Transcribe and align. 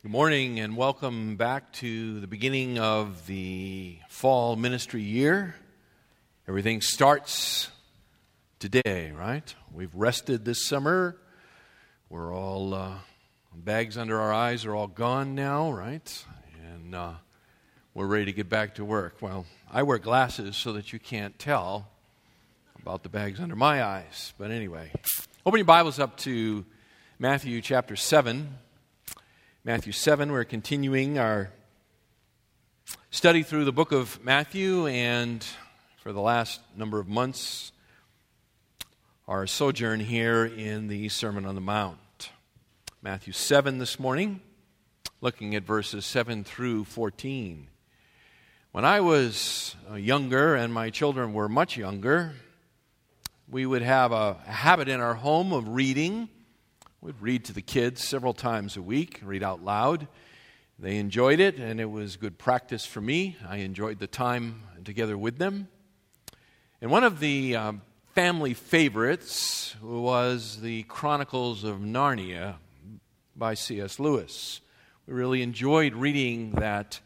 Good 0.00 0.12
morning 0.12 0.60
and 0.60 0.76
welcome 0.76 1.34
back 1.34 1.72
to 1.72 2.20
the 2.20 2.28
beginning 2.28 2.78
of 2.78 3.26
the 3.26 3.98
fall 4.08 4.54
ministry 4.54 5.02
year. 5.02 5.56
Everything 6.46 6.82
starts 6.82 7.68
today, 8.60 9.10
right? 9.10 9.52
We've 9.74 9.92
rested 9.92 10.44
this 10.44 10.64
summer. 10.64 11.16
We're 12.08 12.32
all, 12.32 12.74
uh, 12.74 12.92
bags 13.52 13.98
under 13.98 14.20
our 14.20 14.32
eyes 14.32 14.64
are 14.66 14.74
all 14.76 14.86
gone 14.86 15.34
now, 15.34 15.72
right? 15.72 16.24
And 16.72 16.94
uh, 16.94 17.14
we're 17.92 18.06
ready 18.06 18.26
to 18.26 18.32
get 18.32 18.48
back 18.48 18.76
to 18.76 18.84
work. 18.84 19.16
Well, 19.20 19.46
I 19.68 19.82
wear 19.82 19.98
glasses 19.98 20.56
so 20.56 20.74
that 20.74 20.92
you 20.92 21.00
can't 21.00 21.36
tell 21.40 21.88
about 22.80 23.02
the 23.02 23.08
bags 23.08 23.40
under 23.40 23.56
my 23.56 23.82
eyes. 23.82 24.32
But 24.38 24.52
anyway, 24.52 24.92
open 25.44 25.58
your 25.58 25.64
Bibles 25.64 25.98
up 25.98 26.16
to 26.18 26.64
Matthew 27.18 27.60
chapter 27.60 27.96
7. 27.96 28.58
Matthew 29.68 29.92
7, 29.92 30.32
we're 30.32 30.44
continuing 30.44 31.18
our 31.18 31.50
study 33.10 33.42
through 33.42 33.66
the 33.66 33.70
book 33.70 33.92
of 33.92 34.18
Matthew, 34.24 34.86
and 34.86 35.44
for 35.98 36.10
the 36.10 36.22
last 36.22 36.62
number 36.74 36.98
of 36.98 37.06
months, 37.06 37.70
our 39.26 39.46
sojourn 39.46 40.00
here 40.00 40.46
in 40.46 40.88
the 40.88 41.10
Sermon 41.10 41.44
on 41.44 41.54
the 41.54 41.60
Mount. 41.60 42.30
Matthew 43.02 43.34
7 43.34 43.76
this 43.76 44.00
morning, 44.00 44.40
looking 45.20 45.54
at 45.54 45.64
verses 45.64 46.06
7 46.06 46.44
through 46.44 46.84
14. 46.84 47.68
When 48.72 48.86
I 48.86 49.02
was 49.02 49.76
uh, 49.90 49.96
younger 49.96 50.54
and 50.54 50.72
my 50.72 50.88
children 50.88 51.34
were 51.34 51.46
much 51.46 51.76
younger, 51.76 52.32
we 53.46 53.66
would 53.66 53.82
have 53.82 54.12
a 54.12 54.32
habit 54.46 54.88
in 54.88 55.00
our 55.00 55.12
home 55.12 55.52
of 55.52 55.68
reading 55.68 56.30
We'd 57.00 57.20
read 57.20 57.44
to 57.44 57.52
the 57.52 57.62
kids 57.62 58.02
several 58.02 58.32
times 58.34 58.76
a 58.76 58.82
week, 58.82 59.20
read 59.22 59.44
out 59.44 59.62
loud. 59.62 60.08
They 60.80 60.96
enjoyed 60.96 61.38
it, 61.38 61.56
and 61.56 61.80
it 61.80 61.84
was 61.84 62.16
good 62.16 62.38
practice 62.38 62.84
for 62.84 63.00
me. 63.00 63.36
I 63.48 63.58
enjoyed 63.58 64.00
the 64.00 64.08
time 64.08 64.64
together 64.84 65.16
with 65.16 65.38
them. 65.38 65.68
And 66.80 66.90
one 66.90 67.04
of 67.04 67.20
the 67.20 67.54
um, 67.54 67.82
family 68.16 68.52
favorites 68.52 69.76
was 69.80 70.60
the 70.60 70.82
Chronicles 70.84 71.62
of 71.62 71.76
Narnia 71.76 72.56
by 73.36 73.54
C.S. 73.54 74.00
Lewis. 74.00 74.60
We 75.06 75.14
really 75.14 75.42
enjoyed 75.42 75.94
reading 75.94 76.50
that 76.52 76.98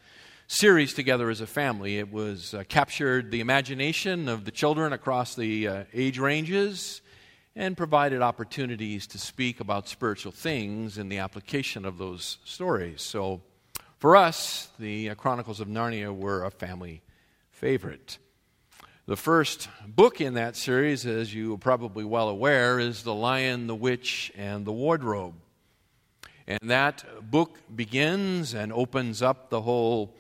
series 0.46 0.94
together 0.94 1.28
as 1.28 1.42
a 1.42 1.46
family. 1.46 1.98
It 1.98 2.10
was 2.10 2.54
uh, 2.54 2.64
captured 2.66 3.30
the 3.30 3.40
imagination 3.40 4.30
of 4.30 4.46
the 4.46 4.52
children 4.52 4.94
across 4.94 5.34
the 5.34 5.68
uh, 5.68 5.84
age 5.92 6.18
ranges 6.18 7.02
and 7.54 7.76
provided 7.76 8.22
opportunities 8.22 9.06
to 9.08 9.18
speak 9.18 9.60
about 9.60 9.88
spiritual 9.88 10.32
things 10.32 10.98
and 10.98 11.12
the 11.12 11.18
application 11.18 11.84
of 11.84 11.98
those 11.98 12.38
stories. 12.44 13.02
So, 13.02 13.42
for 13.98 14.16
us, 14.16 14.68
the 14.78 15.10
uh, 15.10 15.14
Chronicles 15.14 15.60
of 15.60 15.68
Narnia 15.68 16.16
were 16.16 16.44
a 16.44 16.50
family 16.50 17.02
favorite. 17.50 18.18
The 19.06 19.16
first 19.16 19.68
book 19.86 20.20
in 20.20 20.34
that 20.34 20.56
series, 20.56 21.06
as 21.06 21.34
you 21.34 21.54
are 21.54 21.58
probably 21.58 22.04
well 22.04 22.28
aware, 22.28 22.78
is 22.80 23.02
The 23.02 23.14
Lion, 23.14 23.66
the 23.66 23.74
Witch, 23.74 24.32
and 24.36 24.64
the 24.64 24.72
Wardrobe. 24.72 25.34
And 26.46 26.70
that 26.70 27.04
book 27.30 27.58
begins 27.74 28.54
and 28.54 28.72
opens 28.72 29.22
up 29.22 29.50
the 29.50 29.60
whole 29.60 30.16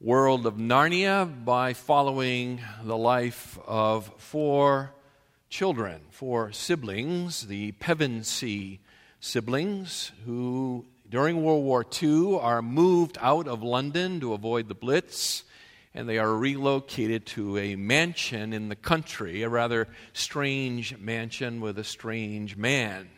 world 0.00 0.46
of 0.46 0.54
Narnia 0.54 1.44
by 1.44 1.72
following 1.72 2.60
the 2.82 2.96
life 2.96 3.58
of 3.66 4.12
four 4.18 4.92
children, 5.52 6.00
four 6.08 6.50
siblings, 6.50 7.46
the 7.46 7.72
Pevensie 7.72 8.78
siblings, 9.20 10.10
who 10.24 10.86
during 11.10 11.44
World 11.44 11.62
War 11.62 11.84
II 12.02 12.38
are 12.40 12.62
moved 12.62 13.18
out 13.20 13.46
of 13.46 13.62
London 13.62 14.18
to 14.20 14.32
avoid 14.32 14.68
the 14.68 14.74
Blitz, 14.74 15.44
and 15.92 16.08
they 16.08 16.16
are 16.16 16.34
relocated 16.34 17.26
to 17.26 17.58
a 17.58 17.76
mansion 17.76 18.54
in 18.54 18.70
the 18.70 18.76
country, 18.76 19.42
a 19.42 19.48
rather 19.50 19.88
strange 20.14 20.96
mansion 20.96 21.60
with 21.60 21.78
a 21.78 21.84
strange 21.84 22.56
man. 22.56 23.10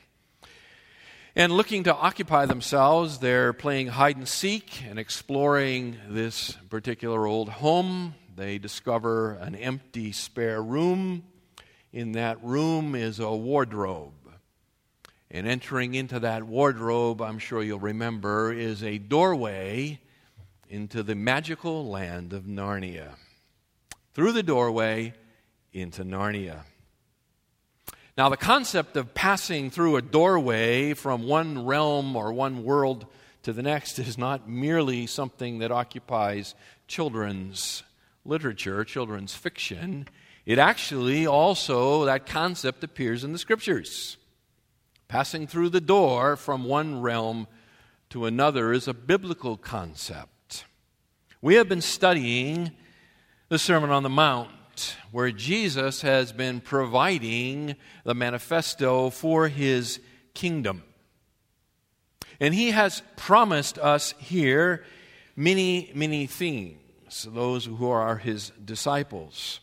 And 1.36 1.52
looking 1.52 1.84
to 1.84 1.94
occupy 1.94 2.46
themselves, 2.46 3.18
they're 3.18 3.52
playing 3.52 3.86
hide 3.86 4.16
and 4.16 4.26
seek 4.26 4.82
and 4.84 4.98
exploring 4.98 5.98
this 6.08 6.50
particular 6.68 7.28
old 7.28 7.48
home. 7.48 8.16
They 8.34 8.58
discover 8.58 9.34
an 9.34 9.54
empty 9.54 10.10
spare 10.10 10.60
room 10.60 11.22
in 11.94 12.10
that 12.12 12.42
room 12.42 12.96
is 12.96 13.20
a 13.20 13.32
wardrobe. 13.32 14.12
And 15.30 15.46
entering 15.46 15.94
into 15.94 16.18
that 16.20 16.42
wardrobe, 16.42 17.22
I'm 17.22 17.38
sure 17.38 17.62
you'll 17.62 17.78
remember, 17.78 18.52
is 18.52 18.82
a 18.82 18.98
doorway 18.98 20.00
into 20.68 21.04
the 21.04 21.14
magical 21.14 21.88
land 21.88 22.32
of 22.32 22.44
Narnia. 22.44 23.10
Through 24.12 24.32
the 24.32 24.42
doorway 24.42 25.14
into 25.72 26.04
Narnia. 26.04 26.62
Now, 28.18 28.28
the 28.28 28.36
concept 28.36 28.96
of 28.96 29.14
passing 29.14 29.70
through 29.70 29.94
a 29.94 30.02
doorway 30.02 30.94
from 30.94 31.28
one 31.28 31.64
realm 31.64 32.16
or 32.16 32.32
one 32.32 32.64
world 32.64 33.06
to 33.44 33.52
the 33.52 33.62
next 33.62 34.00
is 34.00 34.18
not 34.18 34.48
merely 34.48 35.06
something 35.06 35.60
that 35.60 35.70
occupies 35.70 36.56
children's 36.88 37.84
literature, 38.24 38.82
children's 38.84 39.34
fiction. 39.34 40.08
It 40.46 40.58
actually 40.58 41.26
also, 41.26 42.04
that 42.04 42.26
concept 42.26 42.84
appears 42.84 43.24
in 43.24 43.32
the 43.32 43.38
scriptures. 43.38 44.18
Passing 45.08 45.46
through 45.46 45.70
the 45.70 45.80
door 45.80 46.36
from 46.36 46.64
one 46.64 47.00
realm 47.00 47.46
to 48.10 48.26
another 48.26 48.72
is 48.72 48.86
a 48.86 48.94
biblical 48.94 49.56
concept. 49.56 50.64
We 51.40 51.54
have 51.54 51.68
been 51.68 51.80
studying 51.80 52.72
the 53.48 53.58
Sermon 53.58 53.90
on 53.90 54.02
the 54.02 54.08
Mount, 54.08 54.50
where 55.12 55.30
Jesus 55.30 56.02
has 56.02 56.32
been 56.32 56.60
providing 56.60 57.76
the 58.04 58.14
manifesto 58.14 59.10
for 59.10 59.48
his 59.48 60.00
kingdom. 60.34 60.82
And 62.40 62.52
he 62.52 62.72
has 62.72 63.02
promised 63.16 63.78
us 63.78 64.14
here 64.18 64.84
many, 65.36 65.92
many 65.94 66.26
things, 66.26 67.28
those 67.30 67.66
who 67.66 67.88
are 67.88 68.16
his 68.16 68.50
disciples. 68.64 69.60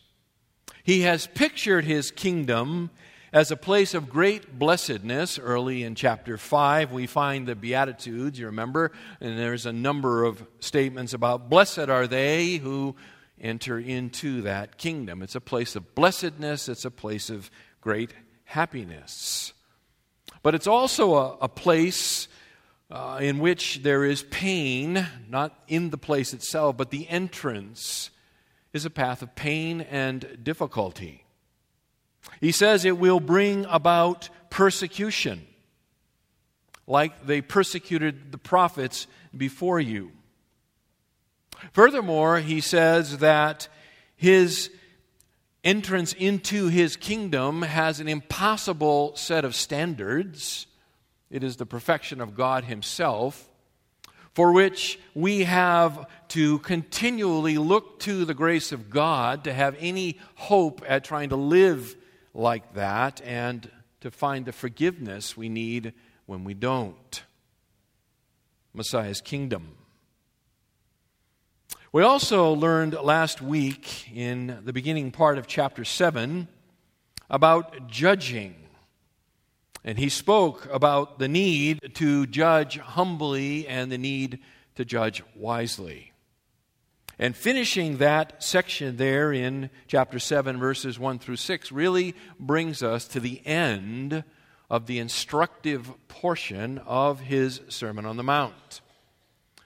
He 0.82 1.02
has 1.02 1.28
pictured 1.28 1.84
his 1.84 2.10
kingdom 2.10 2.90
as 3.32 3.50
a 3.50 3.56
place 3.56 3.94
of 3.94 4.10
great 4.10 4.58
blessedness. 4.58 5.38
Early 5.38 5.84
in 5.84 5.94
chapter 5.94 6.36
5, 6.36 6.92
we 6.92 7.06
find 7.06 7.46
the 7.46 7.54
Beatitudes, 7.54 8.38
you 8.38 8.46
remember, 8.46 8.90
and 9.20 9.38
there's 9.38 9.64
a 9.64 9.72
number 9.72 10.24
of 10.24 10.44
statements 10.60 11.14
about 11.14 11.48
blessed 11.48 11.88
are 11.88 12.06
they 12.06 12.56
who 12.56 12.96
enter 13.40 13.78
into 13.78 14.42
that 14.42 14.76
kingdom. 14.76 15.22
It's 15.22 15.34
a 15.34 15.40
place 15.40 15.76
of 15.76 15.94
blessedness, 15.94 16.68
it's 16.68 16.84
a 16.84 16.90
place 16.90 17.30
of 17.30 17.50
great 17.80 18.12
happiness. 18.44 19.52
But 20.42 20.54
it's 20.54 20.66
also 20.66 21.14
a, 21.14 21.36
a 21.42 21.48
place 21.48 22.26
uh, 22.90 23.18
in 23.22 23.38
which 23.38 23.82
there 23.82 24.04
is 24.04 24.24
pain, 24.24 25.06
not 25.28 25.56
in 25.68 25.90
the 25.90 25.98
place 25.98 26.34
itself, 26.34 26.76
but 26.76 26.90
the 26.90 27.08
entrance 27.08 28.10
is 28.72 28.84
a 28.84 28.90
path 28.90 29.22
of 29.22 29.34
pain 29.34 29.80
and 29.82 30.38
difficulty. 30.42 31.24
He 32.40 32.52
says 32.52 32.84
it 32.84 32.98
will 32.98 33.20
bring 33.20 33.66
about 33.68 34.28
persecution, 34.50 35.46
like 36.86 37.26
they 37.26 37.40
persecuted 37.40 38.32
the 38.32 38.38
prophets 38.38 39.06
before 39.36 39.80
you. 39.80 40.12
Furthermore, 41.72 42.38
he 42.38 42.60
says 42.60 43.18
that 43.18 43.68
his 44.16 44.70
entrance 45.64 46.12
into 46.12 46.68
his 46.68 46.96
kingdom 46.96 47.62
has 47.62 48.00
an 48.00 48.08
impossible 48.08 49.14
set 49.16 49.44
of 49.44 49.54
standards. 49.54 50.66
It 51.30 51.44
is 51.44 51.56
the 51.56 51.66
perfection 51.66 52.20
of 52.20 52.34
God 52.34 52.64
Himself 52.64 53.48
for 54.34 54.52
which 54.52 54.98
we 55.14 55.44
have 55.44 56.06
to 56.28 56.58
continually 56.60 57.58
look 57.58 58.00
to 58.00 58.24
the 58.24 58.34
grace 58.34 58.72
of 58.72 58.88
God 58.88 59.44
to 59.44 59.52
have 59.52 59.76
any 59.78 60.18
hope 60.34 60.82
at 60.86 61.04
trying 61.04 61.28
to 61.28 61.36
live 61.36 61.94
like 62.34 62.74
that 62.74 63.20
and 63.22 63.70
to 64.00 64.10
find 64.10 64.46
the 64.46 64.52
forgiveness 64.52 65.36
we 65.36 65.48
need 65.48 65.92
when 66.26 66.44
we 66.44 66.54
don't. 66.54 67.22
Messiah's 68.74 69.20
kingdom. 69.20 69.76
We 71.92 72.02
also 72.02 72.54
learned 72.54 72.94
last 72.94 73.42
week 73.42 74.10
in 74.14 74.60
the 74.64 74.72
beginning 74.72 75.10
part 75.10 75.36
of 75.36 75.46
chapter 75.46 75.84
7 75.84 76.48
about 77.28 77.86
judging 77.86 78.61
and 79.84 79.98
he 79.98 80.08
spoke 80.08 80.68
about 80.72 81.18
the 81.18 81.28
need 81.28 81.80
to 81.94 82.26
judge 82.26 82.78
humbly 82.78 83.66
and 83.66 83.90
the 83.90 83.98
need 83.98 84.40
to 84.76 84.84
judge 84.84 85.22
wisely. 85.34 86.12
And 87.18 87.36
finishing 87.36 87.98
that 87.98 88.42
section 88.42 88.96
there 88.96 89.32
in 89.32 89.70
chapter 89.86 90.18
7, 90.18 90.58
verses 90.58 90.98
1 90.98 91.18
through 91.18 91.36
6, 91.36 91.70
really 91.70 92.14
brings 92.40 92.82
us 92.82 93.06
to 93.08 93.20
the 93.20 93.44
end 93.46 94.24
of 94.70 94.86
the 94.86 94.98
instructive 94.98 95.92
portion 96.08 96.78
of 96.78 97.20
his 97.20 97.60
Sermon 97.68 98.06
on 98.06 98.16
the 98.16 98.22
Mount. 98.22 98.80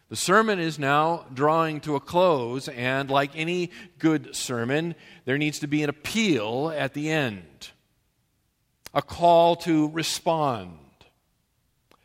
The 0.08 0.16
sermon 0.16 0.60
is 0.60 0.78
now 0.78 1.26
drawing 1.32 1.80
to 1.80 1.96
a 1.96 2.00
close, 2.00 2.68
and 2.68 3.10
like 3.10 3.30
any 3.34 3.70
good 3.98 4.36
sermon, 4.36 4.94
there 5.24 5.38
needs 5.38 5.60
to 5.60 5.66
be 5.66 5.82
an 5.82 5.90
appeal 5.90 6.72
at 6.76 6.94
the 6.94 7.10
end, 7.10 7.70
a 8.94 9.03
call 9.03 9.56
to 9.56 9.88
respond, 9.91 10.79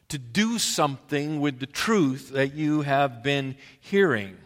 to 0.10 0.18
do 0.18 0.60
something 0.60 1.40
with 1.40 1.60
the 1.60 1.66
truth 1.66 2.32
that 2.32 2.54
you 2.54 2.82
have 2.82 3.24
been 3.24 3.56
hearing. 3.80 4.38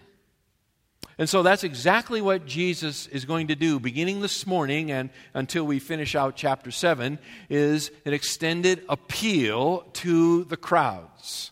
And 1.17 1.29
so 1.29 1.43
that's 1.43 1.63
exactly 1.63 2.21
what 2.21 2.45
Jesus 2.45 3.07
is 3.07 3.23
going 3.23 3.47
to 3.47 3.55
do 3.55 3.79
beginning 3.79 4.19
this 4.19 4.45
morning 4.45 4.91
and 4.91 5.09
until 5.33 5.63
we 5.63 5.79
finish 5.79 6.13
out 6.13 6.35
chapter 6.35 6.71
7 6.71 7.19
is 7.49 7.89
an 8.03 8.13
extended 8.13 8.83
appeal 8.89 9.85
to 9.93 10.43
the 10.43 10.57
crowds. 10.57 11.51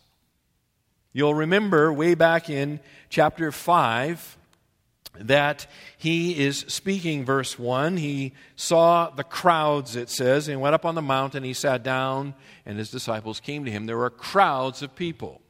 You'll 1.13 1.33
remember 1.33 1.93
way 1.93 2.13
back 2.13 2.49
in 2.49 2.81
chapter 3.09 3.51
5 3.51 4.37
that 5.19 5.67
he 5.97 6.43
is 6.43 6.65
speaking, 6.67 7.23
verse 7.25 7.59
1. 7.59 7.97
He 7.97 8.33
saw 8.55 9.09
the 9.09 9.23
crowds, 9.23 9.95
it 9.95 10.09
says, 10.09 10.47
and 10.47 10.59
went 10.59 10.75
up 10.75 10.85
on 10.85 10.95
the 10.95 11.01
mountain. 11.01 11.43
He 11.43 11.53
sat 11.53 11.83
down, 11.83 12.33
and 12.65 12.77
his 12.77 12.89
disciples 12.89 13.39
came 13.39 13.65
to 13.65 13.71
him. 13.71 13.85
There 13.85 13.97
were 13.97 14.09
crowds 14.09 14.81
of 14.81 14.95
people. 14.95 15.41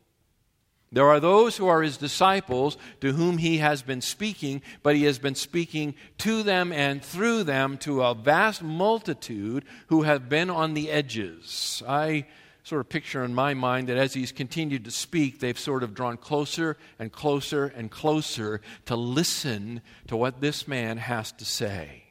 There 0.92 1.07
are 1.07 1.19
those 1.19 1.57
who 1.57 1.68
are 1.68 1.81
his 1.81 1.98
disciples 1.98 2.77
to 3.01 3.13
whom 3.13 3.39
he 3.39 3.57
has 3.57 3.81
been 3.81 4.01
speaking, 4.01 4.62
but 4.83 4.95
he 4.95 5.06
has 5.06 5.18
been 5.18 5.33
speaking 5.33 5.95
to 6.19 6.44
them 6.44 6.71
and 6.71 7.04
through 7.04 7.45
them 7.45 7.77
to 7.80 8.04
a 8.04 8.13
vast 8.13 8.62
multitude 8.62 9.65
who 9.88 10.04
have 10.04 10.30
been 10.30 10.51
on 10.51 10.75
the 10.75 10.92
edges. 10.92 11.81
I 11.88 12.27
sort 12.63 12.81
of 12.81 12.89
picture 12.89 13.24
in 13.24 13.36
my 13.36 13.54
mind 13.54 13.89
that 13.89 13.98
as 13.98 14.13
he's 14.13 14.31
continued 14.31 14.86
to 14.86 14.92
speak, 14.92 15.39
they've 15.39 15.60
sort 15.60 15.83
of 15.83 15.94
drawn 15.94 16.18
closer 16.18 16.77
and 16.98 17.12
closer 17.12 17.65
and 17.65 17.92
closer 17.92 18.62
to 18.86 18.95
listen 18.95 19.81
to 20.07 20.15
what 20.15 20.42
this 20.42 20.68
man 20.68 20.98
has 20.98 21.31
to 21.33 21.45
say. 21.45 22.04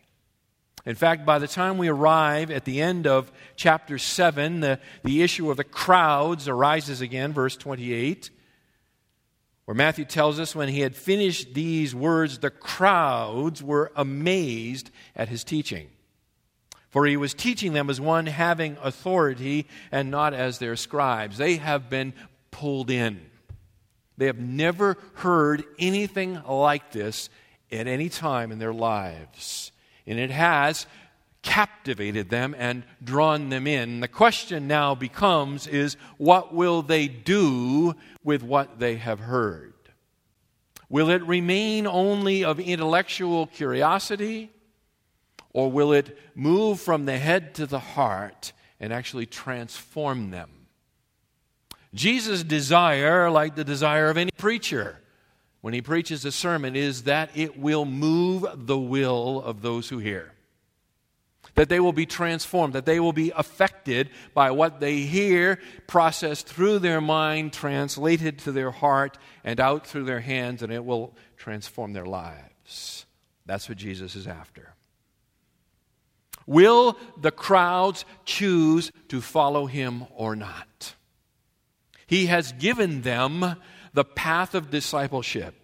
In 0.84 0.94
fact, 0.94 1.24
by 1.24 1.38
the 1.38 1.48
time 1.48 1.78
we 1.78 1.88
arrive 1.88 2.50
at 2.50 2.64
the 2.64 2.82
end 2.82 3.06
of 3.06 3.30
chapter 3.56 3.98
7, 3.98 4.60
the, 4.60 4.80
the 5.04 5.22
issue 5.22 5.50
of 5.50 5.56
the 5.56 5.64
crowds 5.64 6.48
arises 6.48 7.00
again, 7.00 7.32
verse 7.32 7.56
28 7.56 8.30
where 9.64 9.74
Matthew 9.76 10.04
tells 10.04 10.40
us 10.40 10.54
when 10.54 10.68
he 10.68 10.80
had 10.80 10.96
finished 10.96 11.54
these 11.54 11.94
words, 11.94 12.38
the 12.38 12.50
crowds 12.50 13.62
were 13.62 13.92
amazed 13.94 14.90
at 15.14 15.28
his 15.28 15.44
teaching. 15.44 15.88
For 16.92 17.06
he 17.06 17.16
was 17.16 17.32
teaching 17.32 17.72
them 17.72 17.88
as 17.88 18.00
one 18.00 18.26
having 18.26 18.76
authority 18.82 19.66
and 19.90 20.10
not 20.10 20.34
as 20.34 20.58
their 20.58 20.76
scribes. 20.76 21.38
They 21.38 21.56
have 21.56 21.88
been 21.88 22.12
pulled 22.50 22.90
in. 22.90 23.18
They 24.18 24.26
have 24.26 24.38
never 24.38 24.98
heard 25.14 25.64
anything 25.78 26.40
like 26.44 26.92
this 26.92 27.30
at 27.72 27.86
any 27.86 28.10
time 28.10 28.52
in 28.52 28.58
their 28.58 28.74
lives. 28.74 29.72
And 30.06 30.18
it 30.18 30.30
has 30.30 30.86
captivated 31.40 32.28
them 32.28 32.54
and 32.58 32.84
drawn 33.02 33.48
them 33.48 33.66
in. 33.66 34.00
The 34.00 34.06
question 34.06 34.68
now 34.68 34.94
becomes 34.94 35.66
is 35.66 35.96
what 36.18 36.54
will 36.54 36.82
they 36.82 37.08
do 37.08 37.94
with 38.22 38.42
what 38.42 38.78
they 38.78 38.96
have 38.96 39.18
heard? 39.18 39.72
Will 40.90 41.08
it 41.08 41.22
remain 41.22 41.86
only 41.86 42.44
of 42.44 42.60
intellectual 42.60 43.46
curiosity 43.46 44.50
or 45.52 45.70
will 45.70 45.92
it 45.92 46.18
move 46.34 46.80
from 46.80 47.04
the 47.04 47.18
head 47.18 47.54
to 47.54 47.66
the 47.66 47.78
heart 47.78 48.52
and 48.80 48.92
actually 48.92 49.26
transform 49.26 50.30
them? 50.30 50.50
Jesus' 51.94 52.42
desire, 52.42 53.30
like 53.30 53.54
the 53.54 53.64
desire 53.64 54.08
of 54.08 54.16
any 54.16 54.30
preacher, 54.36 54.98
when 55.60 55.74
he 55.74 55.82
preaches 55.82 56.24
a 56.24 56.32
sermon, 56.32 56.74
is 56.74 57.04
that 57.04 57.30
it 57.34 57.58
will 57.58 57.84
move 57.84 58.46
the 58.54 58.78
will 58.78 59.42
of 59.42 59.62
those 59.62 59.88
who 59.88 59.98
hear 59.98 60.32
that 61.54 61.68
they 61.68 61.80
will 61.80 61.92
be 61.92 62.06
transformed, 62.06 62.72
that 62.74 62.86
they 62.86 63.00
will 63.00 63.12
be 63.12 63.32
affected 63.36 64.10
by 64.34 64.50
what 64.50 64.80
they 64.80 65.00
hear, 65.00 65.58
processed 65.86 66.46
through 66.46 66.78
their 66.78 67.00
mind, 67.00 67.52
translated 67.52 68.38
to 68.38 68.52
their 68.52 68.70
heart, 68.70 69.18
and 69.44 69.60
out 69.60 69.86
through 69.86 70.04
their 70.04 70.20
hands, 70.20 70.62
and 70.62 70.72
it 70.72 70.84
will 70.84 71.14
transform 71.36 71.92
their 71.92 72.06
lives. 72.06 73.04
That's 73.44 73.68
what 73.68 73.78
Jesus 73.78 74.16
is 74.16 74.26
after. 74.26 74.71
Will 76.46 76.96
the 77.16 77.30
crowds 77.30 78.04
choose 78.24 78.92
to 79.08 79.20
follow 79.20 79.66
him 79.66 80.04
or 80.14 80.36
not? 80.36 80.94
He 82.06 82.26
has 82.26 82.52
given 82.52 83.02
them 83.02 83.56
the 83.94 84.04
path 84.04 84.54
of 84.54 84.70
discipleship. 84.70 85.54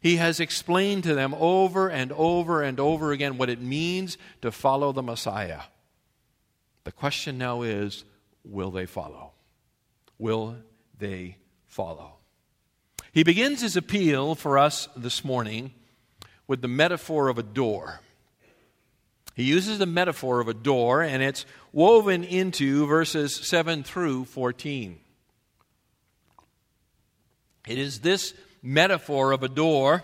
He 0.00 0.16
has 0.16 0.40
explained 0.40 1.04
to 1.04 1.14
them 1.14 1.34
over 1.34 1.88
and 1.88 2.12
over 2.12 2.62
and 2.62 2.78
over 2.78 3.12
again 3.12 3.38
what 3.38 3.50
it 3.50 3.60
means 3.60 4.18
to 4.42 4.52
follow 4.52 4.92
the 4.92 5.02
Messiah. 5.02 5.62
The 6.84 6.92
question 6.92 7.38
now 7.38 7.62
is 7.62 8.04
will 8.44 8.70
they 8.70 8.86
follow? 8.86 9.32
Will 10.18 10.56
they 10.98 11.38
follow? 11.66 12.14
He 13.12 13.22
begins 13.22 13.62
his 13.62 13.76
appeal 13.76 14.34
for 14.34 14.58
us 14.58 14.88
this 14.96 15.24
morning 15.24 15.72
with 16.46 16.62
the 16.62 16.68
metaphor 16.68 17.28
of 17.28 17.38
a 17.38 17.42
door. 17.42 18.00
He 19.36 19.44
uses 19.44 19.78
the 19.78 19.84
metaphor 19.84 20.40
of 20.40 20.48
a 20.48 20.54
door, 20.54 21.02
and 21.02 21.22
it's 21.22 21.44
woven 21.70 22.24
into 22.24 22.86
verses 22.86 23.36
7 23.36 23.82
through 23.82 24.24
14. 24.24 24.98
It 27.68 27.78
is 27.78 28.00
this 28.00 28.32
metaphor 28.62 29.32
of 29.32 29.42
a 29.42 29.48
door, 29.48 30.02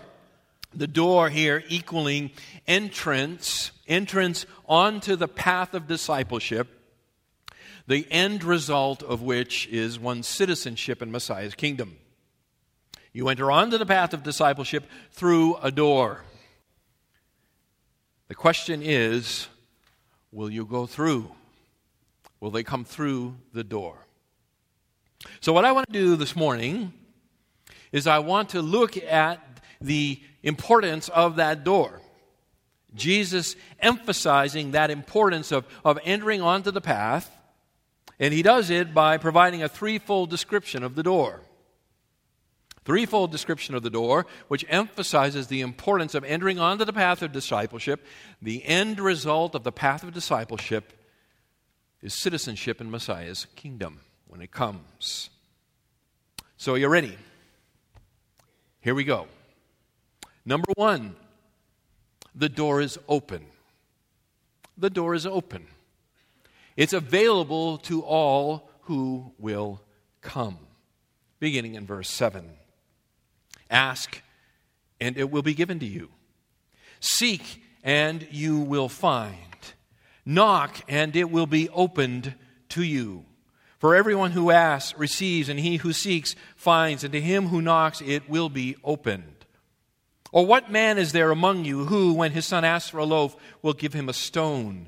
the 0.71 0.85
door 0.85 1.29
here 1.29 1.63
equaling 1.67 2.29
entrance, 2.67 3.71
entrance 3.87 4.45
onto 4.69 5.15
the 5.15 5.27
path 5.27 5.73
of 5.73 5.87
discipleship, 5.87 6.67
the 7.87 8.05
end 8.11 8.43
result 8.43 9.01
of 9.01 9.23
which 9.23 9.67
is 9.69 9.97
one's 9.97 10.27
citizenship 10.27 11.01
in 11.01 11.11
Messiah's 11.11 11.55
kingdom. 11.55 11.97
You 13.11 13.29
enter 13.29 13.49
onto 13.49 13.79
the 13.79 13.85
path 13.87 14.13
of 14.13 14.21
discipleship 14.21 14.85
through 15.09 15.55
a 15.55 15.71
door. 15.71 16.21
The 18.27 18.35
question 18.35 18.81
is 18.83 19.47
will 20.31 20.49
you 20.49 20.65
go 20.65 20.85
through? 20.85 21.31
Will 22.39 22.51
they 22.51 22.63
come 22.63 22.83
through 22.83 23.35
the 23.53 23.63
door? 23.63 23.97
So, 25.39 25.53
what 25.53 25.65
I 25.65 25.71
want 25.71 25.87
to 25.87 25.93
do 25.93 26.15
this 26.15 26.35
morning 26.35 26.93
is 27.91 28.07
I 28.07 28.19
want 28.19 28.49
to 28.49 28.61
look 28.61 28.97
at 28.97 29.39
the 29.79 30.19
importance 30.41 31.09
of 31.09 31.37
that 31.37 31.63
door. 31.63 32.01
Jesus 32.95 33.55
emphasizing 33.79 34.71
that 34.71 34.91
importance 34.91 35.51
of, 35.51 35.65
of 35.83 35.99
entering 36.03 36.41
onto 36.41 36.71
the 36.71 36.81
path, 36.81 37.35
and 38.19 38.33
he 38.33 38.43
does 38.43 38.69
it 38.69 38.93
by 38.93 39.17
providing 39.17 39.63
a 39.63 39.69
threefold 39.69 40.29
description 40.29 40.83
of 40.83 40.95
the 40.95 41.03
door. 41.03 41.41
Threefold 42.85 43.31
description 43.31 43.75
of 43.75 43.83
the 43.83 43.89
door, 43.89 44.25
which 44.47 44.65
emphasizes 44.67 45.47
the 45.47 45.61
importance 45.61 46.15
of 46.15 46.23
entering 46.25 46.59
onto 46.59 46.83
the 46.83 46.93
path 46.93 47.21
of 47.21 47.31
discipleship. 47.31 48.05
The 48.41 48.65
end 48.65 48.99
result 48.99 49.55
of 49.55 49.63
the 49.63 49.71
path 49.71 50.03
of 50.03 50.13
discipleship 50.13 50.91
is 52.01 52.13
citizenship 52.13 52.81
in 52.81 52.91
Messiah's 52.91 53.47
kingdom 53.55 54.01
when 54.27 54.41
it 54.41 54.51
comes. 54.51 55.29
So, 56.57 56.73
are 56.73 56.77
you 56.77 56.89
ready? 56.89 57.17
Here 58.81 58.95
we 58.95 59.05
go. 59.05 59.27
Number 60.45 60.67
one, 60.75 61.15
the 62.35 62.49
door 62.49 62.81
is 62.81 62.99
open. 63.07 63.45
The 64.77 64.89
door 64.89 65.13
is 65.13 65.25
open. 65.25 65.67
It's 66.75 66.93
available 66.93 67.77
to 67.79 68.01
all 68.01 68.69
who 68.81 69.31
will 69.37 69.81
come. 70.21 70.57
Beginning 71.39 71.75
in 71.75 71.85
verse 71.85 72.09
7. 72.09 72.49
Ask, 73.73 74.21
and 75.01 75.17
it 75.17 75.31
will 75.31 75.41
be 75.41 75.55
given 75.55 75.79
to 75.79 75.85
you. 75.85 76.09
Seek, 76.99 77.61
and 77.83 78.25
you 78.31 78.59
will 78.59 78.87
find. 78.87 79.35
Knock, 80.25 80.79
and 80.87 81.15
it 81.15 81.29
will 81.29 81.47
be 81.47 81.67
opened 81.69 82.35
to 82.69 82.83
you. 82.83 83.25
For 83.79 83.95
everyone 83.95 84.31
who 84.31 84.51
asks 84.51 84.97
receives, 84.97 85.49
and 85.49 85.59
he 85.59 85.77
who 85.77 85.91
seeks 85.91 86.35
finds, 86.55 87.03
and 87.03 87.11
to 87.11 87.19
him 87.19 87.47
who 87.47 87.61
knocks 87.61 87.99
it 87.99 88.29
will 88.29 88.47
be 88.47 88.77
opened. 88.83 89.45
Or 90.31 90.45
what 90.45 90.71
man 90.71 90.97
is 90.97 91.11
there 91.11 91.31
among 91.31 91.65
you 91.65 91.85
who, 91.85 92.13
when 92.13 92.31
his 92.31 92.45
son 92.45 92.63
asks 92.63 92.89
for 92.89 92.99
a 92.99 93.05
loaf, 93.05 93.35
will 93.61 93.73
give 93.73 93.93
him 93.93 94.07
a 94.07 94.13
stone? 94.13 94.87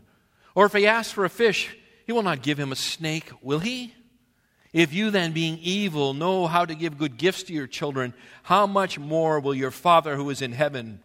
Or 0.55 0.65
if 0.65 0.73
he 0.73 0.87
asks 0.87 1.11
for 1.11 1.25
a 1.25 1.29
fish, 1.29 1.75
he 2.05 2.13
will 2.13 2.23
not 2.23 2.41
give 2.41 2.59
him 2.59 2.71
a 2.71 2.75
snake, 2.75 3.29
will 3.41 3.59
he? 3.59 3.93
If 4.75 4.93
you 4.93 5.09
then, 5.09 5.31
being 5.31 5.57
evil, 5.61 6.13
know 6.13 6.47
how 6.47 6.65
to 6.65 6.75
give 6.75 6.97
good 6.97 7.15
gifts 7.15 7.43
to 7.43 7.53
your 7.53 7.65
children, 7.65 8.13
how 8.43 8.67
much 8.67 8.99
more 8.99 9.39
will 9.39 9.55
your 9.55 9.71
Father 9.71 10.17
who 10.17 10.29
is 10.29 10.41
in 10.41 10.51
heaven 10.51 10.99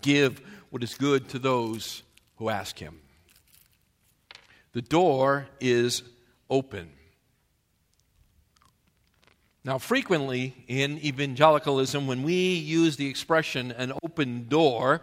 give 0.00 0.40
what 0.70 0.82
is 0.82 0.94
good 0.94 1.28
to 1.28 1.38
those 1.38 2.02
who 2.36 2.48
ask 2.48 2.78
him? 2.78 2.98
The 4.72 4.80
door 4.80 5.48
is 5.60 6.02
open. 6.48 6.88
Now, 9.64 9.76
frequently 9.76 10.54
in 10.66 10.96
evangelicalism, 11.04 12.06
when 12.06 12.22
we 12.22 12.54
use 12.54 12.96
the 12.96 13.06
expression 13.06 13.70
an 13.72 13.92
open 14.02 14.48
door, 14.48 15.02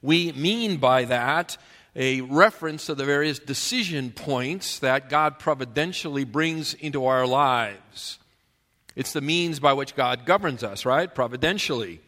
we 0.00 0.32
mean 0.32 0.78
by 0.78 1.04
that 1.04 1.58
a 1.96 2.20
reference 2.20 2.86
to 2.86 2.94
the 2.94 3.06
various 3.06 3.38
decision 3.38 4.10
points 4.10 4.78
that 4.80 5.08
God 5.08 5.38
providentially 5.38 6.24
brings 6.24 6.74
into 6.74 7.06
our 7.06 7.26
lives. 7.26 8.18
It's 8.94 9.14
the 9.14 9.22
means 9.22 9.58
by 9.60 9.72
which 9.72 9.96
God 9.96 10.26
governs 10.26 10.62
us, 10.62 10.84
right? 10.84 11.12
Providentially. 11.12 12.00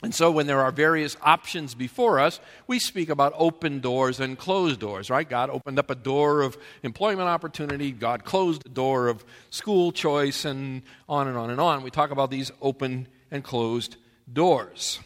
And 0.00 0.14
so, 0.14 0.30
when 0.30 0.46
there 0.46 0.60
are 0.60 0.70
various 0.70 1.16
options 1.22 1.74
before 1.74 2.20
us, 2.20 2.38
we 2.68 2.78
speak 2.78 3.08
about 3.08 3.32
open 3.36 3.80
doors 3.80 4.20
and 4.20 4.38
closed 4.38 4.78
doors, 4.78 5.10
right? 5.10 5.28
God 5.28 5.50
opened 5.50 5.80
up 5.80 5.90
a 5.90 5.96
door 5.96 6.42
of 6.42 6.56
employment 6.84 7.28
opportunity, 7.28 7.90
God 7.90 8.24
closed 8.24 8.64
a 8.66 8.68
door 8.68 9.08
of 9.08 9.24
school 9.50 9.90
choice, 9.90 10.44
and 10.44 10.82
on 11.08 11.26
and 11.26 11.36
on 11.36 11.50
and 11.50 11.60
on. 11.60 11.82
We 11.82 11.90
talk 11.90 12.12
about 12.12 12.30
these 12.30 12.52
open 12.62 13.08
and 13.32 13.42
closed 13.42 13.96
doors. 14.32 15.00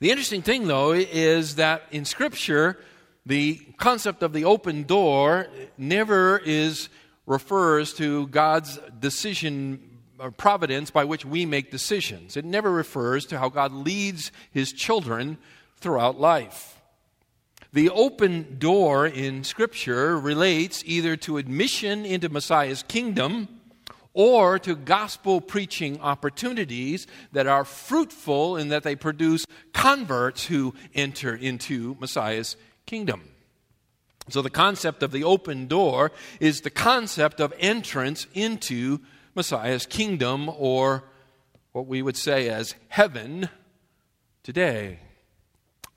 The 0.00 0.10
interesting 0.10 0.42
thing, 0.42 0.68
though, 0.68 0.92
is 0.92 1.56
that 1.56 1.82
in 1.90 2.04
Scripture, 2.04 2.78
the 3.26 3.56
concept 3.78 4.22
of 4.22 4.32
the 4.32 4.44
open 4.44 4.84
door 4.84 5.48
never 5.76 6.38
is 6.38 6.88
refers 7.26 7.92
to 7.94 8.28
God's 8.28 8.78
decision 9.00 9.98
or 10.18 10.30
providence 10.30 10.90
by 10.90 11.04
which 11.04 11.24
we 11.24 11.44
make 11.44 11.70
decisions. 11.70 12.36
It 12.36 12.44
never 12.44 12.70
refers 12.70 13.26
to 13.26 13.38
how 13.38 13.48
God 13.48 13.72
leads 13.72 14.32
his 14.50 14.72
children 14.72 15.36
throughout 15.76 16.18
life. 16.18 16.80
The 17.72 17.90
open 17.90 18.56
door 18.58 19.06
in 19.06 19.44
Scripture 19.44 20.18
relates 20.18 20.82
either 20.86 21.16
to 21.16 21.36
admission 21.36 22.06
into 22.06 22.28
Messiah's 22.28 22.82
kingdom 22.82 23.57
or 24.18 24.58
to 24.58 24.74
gospel 24.74 25.40
preaching 25.40 26.00
opportunities 26.00 27.06
that 27.30 27.46
are 27.46 27.64
fruitful 27.64 28.56
in 28.56 28.68
that 28.68 28.82
they 28.82 28.96
produce 28.96 29.46
converts 29.72 30.46
who 30.46 30.74
enter 30.92 31.36
into 31.36 31.96
Messiah's 32.00 32.56
kingdom. 32.84 33.22
So, 34.28 34.42
the 34.42 34.50
concept 34.50 35.04
of 35.04 35.12
the 35.12 35.22
open 35.22 35.68
door 35.68 36.10
is 36.40 36.62
the 36.62 36.68
concept 36.68 37.40
of 37.40 37.54
entrance 37.60 38.26
into 38.34 38.98
Messiah's 39.36 39.86
kingdom, 39.86 40.48
or 40.48 41.04
what 41.70 41.86
we 41.86 42.02
would 42.02 42.16
say 42.16 42.48
as 42.48 42.74
heaven 42.88 43.48
today. 44.42 44.98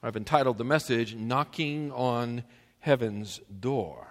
I've 0.04 0.16
entitled 0.16 0.60
the 0.60 0.64
message, 0.64 1.16
Knocking 1.16 1.92
on 1.92 2.44
Heaven's 2.82 3.42
Door. 3.60 4.11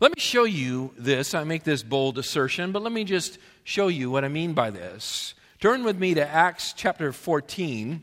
Let 0.00 0.16
me 0.16 0.20
show 0.20 0.44
you 0.44 0.92
this. 0.98 1.34
I 1.34 1.44
make 1.44 1.64
this 1.64 1.82
bold 1.82 2.18
assertion, 2.18 2.72
but 2.72 2.82
let 2.82 2.92
me 2.92 3.04
just 3.04 3.38
show 3.64 3.88
you 3.88 4.10
what 4.10 4.24
I 4.24 4.28
mean 4.28 4.52
by 4.52 4.70
this. 4.70 5.34
Turn 5.60 5.84
with 5.84 5.98
me 5.98 6.14
to 6.14 6.26
Acts 6.26 6.72
chapter 6.72 7.12
14. 7.12 8.02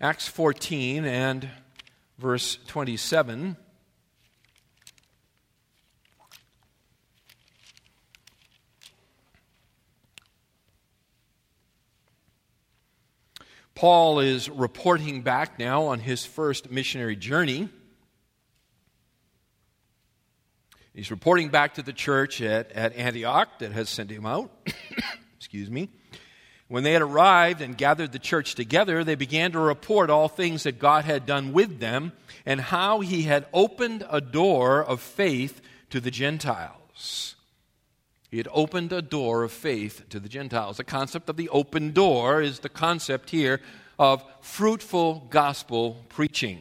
Acts 0.00 0.28
14 0.28 1.04
and 1.04 1.48
verse 2.18 2.58
27. 2.68 3.56
Paul 13.74 14.20
is 14.20 14.48
reporting 14.48 15.22
back 15.22 15.58
now 15.58 15.86
on 15.86 15.98
his 15.98 16.24
first 16.24 16.70
missionary 16.70 17.16
journey. 17.16 17.68
He's 20.94 21.10
reporting 21.10 21.48
back 21.48 21.74
to 21.74 21.82
the 21.82 21.92
church 21.92 22.40
at, 22.40 22.70
at 22.72 22.94
Antioch 22.94 23.58
that 23.58 23.72
has 23.72 23.88
sent 23.88 24.10
him 24.10 24.24
out. 24.24 24.50
Excuse 25.36 25.68
me. 25.68 25.88
When 26.68 26.84
they 26.84 26.92
had 26.92 27.02
arrived 27.02 27.60
and 27.60 27.76
gathered 27.76 28.12
the 28.12 28.18
church 28.20 28.54
together, 28.54 29.02
they 29.02 29.16
began 29.16 29.52
to 29.52 29.58
report 29.58 30.08
all 30.08 30.28
things 30.28 30.62
that 30.62 30.78
God 30.78 31.04
had 31.04 31.26
done 31.26 31.52
with 31.52 31.80
them 31.80 32.12
and 32.46 32.60
how 32.60 33.00
he 33.00 33.22
had 33.22 33.46
opened 33.52 34.06
a 34.08 34.20
door 34.20 34.84
of 34.84 35.00
faith 35.00 35.60
to 35.90 36.00
the 36.00 36.12
Gentiles. 36.12 37.34
He 38.30 38.38
had 38.38 38.48
opened 38.52 38.92
a 38.92 39.02
door 39.02 39.42
of 39.42 39.52
faith 39.52 40.08
to 40.10 40.20
the 40.20 40.28
Gentiles. 40.28 40.76
The 40.76 40.84
concept 40.84 41.28
of 41.28 41.36
the 41.36 41.48
open 41.48 41.92
door 41.92 42.40
is 42.40 42.60
the 42.60 42.68
concept 42.68 43.30
here 43.30 43.60
of 43.98 44.24
fruitful 44.40 45.26
gospel 45.28 46.04
preaching. 46.08 46.60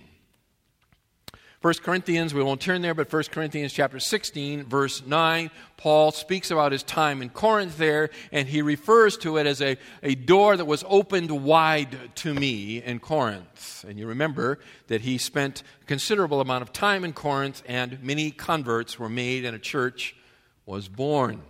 1 1.64 1.76
Corinthians, 1.76 2.34
we 2.34 2.44
won't 2.44 2.60
turn 2.60 2.82
there, 2.82 2.94
but 2.94 3.12
1 3.12 3.24
Corinthians 3.32 3.72
chapter 3.72 3.98
16, 3.98 4.66
verse 4.66 5.02
9, 5.06 5.50
Paul 5.78 6.12
speaks 6.12 6.52
about 6.52 6.74
his 6.74 6.84
time 6.84 7.22
in 7.22 7.30
Corinth 7.30 7.78
there, 7.78 8.10
and 8.34 8.50
he 8.50 8.62
refers 8.62 9.16
to 9.20 9.38
it 9.38 9.48
as 9.48 9.62
a, 9.62 9.78
a 10.04 10.14
door 10.14 10.58
that 10.58 10.66
was 10.66 10.84
opened 10.90 11.32
wide 11.32 11.98
to 12.16 12.34
me 12.34 12.84
in 12.84 13.00
Corinth. 13.00 13.86
And 13.88 13.98
you 13.98 14.08
remember 14.08 14.60
that 14.88 15.00
he 15.00 15.18
spent 15.18 15.64
a 15.82 15.86
considerable 15.86 16.42
amount 16.42 16.64
of 16.64 16.74
time 16.74 17.06
in 17.06 17.14
Corinth, 17.14 17.64
and 17.66 18.04
many 18.04 18.32
converts 18.32 19.00
were 19.00 19.08
made, 19.08 19.46
and 19.46 19.56
a 19.56 19.60
church 19.60 20.18
was 20.66 20.90
born. 20.90 21.44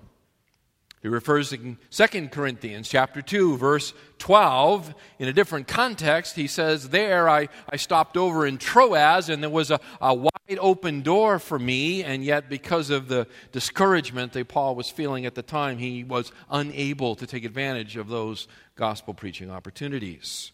He 1.04 1.10
refers 1.10 1.50
to 1.50 1.76
2 1.92 2.28
Corinthians 2.30 2.88
chapter 2.88 3.22
2, 3.22 3.58
verse 3.58 3.94
12. 4.20 4.96
In 5.20 5.28
a 5.28 5.34
different 5.34 5.68
context, 5.68 6.38
he 6.38 6.48
says, 6.48 6.90
There 6.90 7.28
I, 7.28 7.50
I 7.70 7.76
stopped 7.76 8.16
over 8.16 8.48
in 8.48 8.58
Troas, 8.58 9.28
and 9.28 9.44
there 9.44 9.50
was 9.50 9.70
a, 9.70 9.82
a 10.00 10.14
wide 10.14 10.32
open 10.60 11.02
door 11.02 11.40
for 11.40 11.60
me, 11.60 12.06
and 12.06 12.24
yet 12.24 12.50
because 12.50 12.90
of 12.90 13.10
the 13.10 13.28
discouragement 13.52 14.32
that 14.32 14.48
Paul 14.48 14.76
was 14.76 14.90
feeling 14.90 15.26
at 15.26 15.36
the 15.36 15.42
time, 15.42 15.78
he 15.78 16.06
was 16.06 16.32
unable 16.50 17.16
to 17.18 17.28
take 17.28 17.44
advantage 17.44 17.98
of 17.98 18.08
those 18.08 18.48
gospel 18.78 19.14
preaching 19.14 19.52
opportunities. 19.52 20.54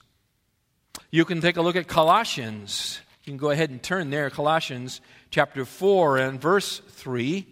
You 1.11 1.25
can 1.25 1.41
take 1.41 1.57
a 1.57 1.61
look 1.61 1.75
at 1.75 1.87
Colossians. 1.87 3.01
You 3.23 3.33
can 3.33 3.37
go 3.37 3.51
ahead 3.51 3.69
and 3.69 3.83
turn 3.83 4.09
there, 4.09 4.31
Colossians 4.31 4.99
chapter 5.29 5.63
4 5.63 6.17
and 6.17 6.41
verse 6.41 6.79
3. 6.79 7.45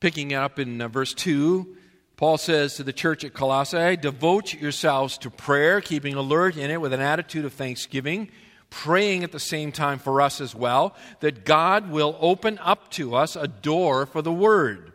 Picking 0.00 0.32
up 0.32 0.60
in 0.60 0.80
uh, 0.80 0.86
verse 0.86 1.12
2, 1.12 1.76
Paul 2.16 2.38
says 2.38 2.76
to 2.76 2.84
the 2.84 2.92
church 2.92 3.24
at 3.24 3.34
Colossae, 3.34 3.96
Devote 3.96 4.54
yourselves 4.54 5.18
to 5.18 5.30
prayer, 5.30 5.80
keeping 5.80 6.14
alert 6.14 6.56
in 6.56 6.70
it 6.70 6.80
with 6.80 6.92
an 6.92 7.00
attitude 7.00 7.44
of 7.44 7.52
thanksgiving, 7.52 8.30
praying 8.70 9.24
at 9.24 9.32
the 9.32 9.40
same 9.40 9.72
time 9.72 9.98
for 9.98 10.20
us 10.20 10.40
as 10.40 10.54
well, 10.54 10.94
that 11.18 11.44
God 11.44 11.90
will 11.90 12.16
open 12.20 12.58
up 12.62 12.90
to 12.92 13.16
us 13.16 13.34
a 13.34 13.48
door 13.48 14.06
for 14.06 14.22
the 14.22 14.32
word, 14.32 14.92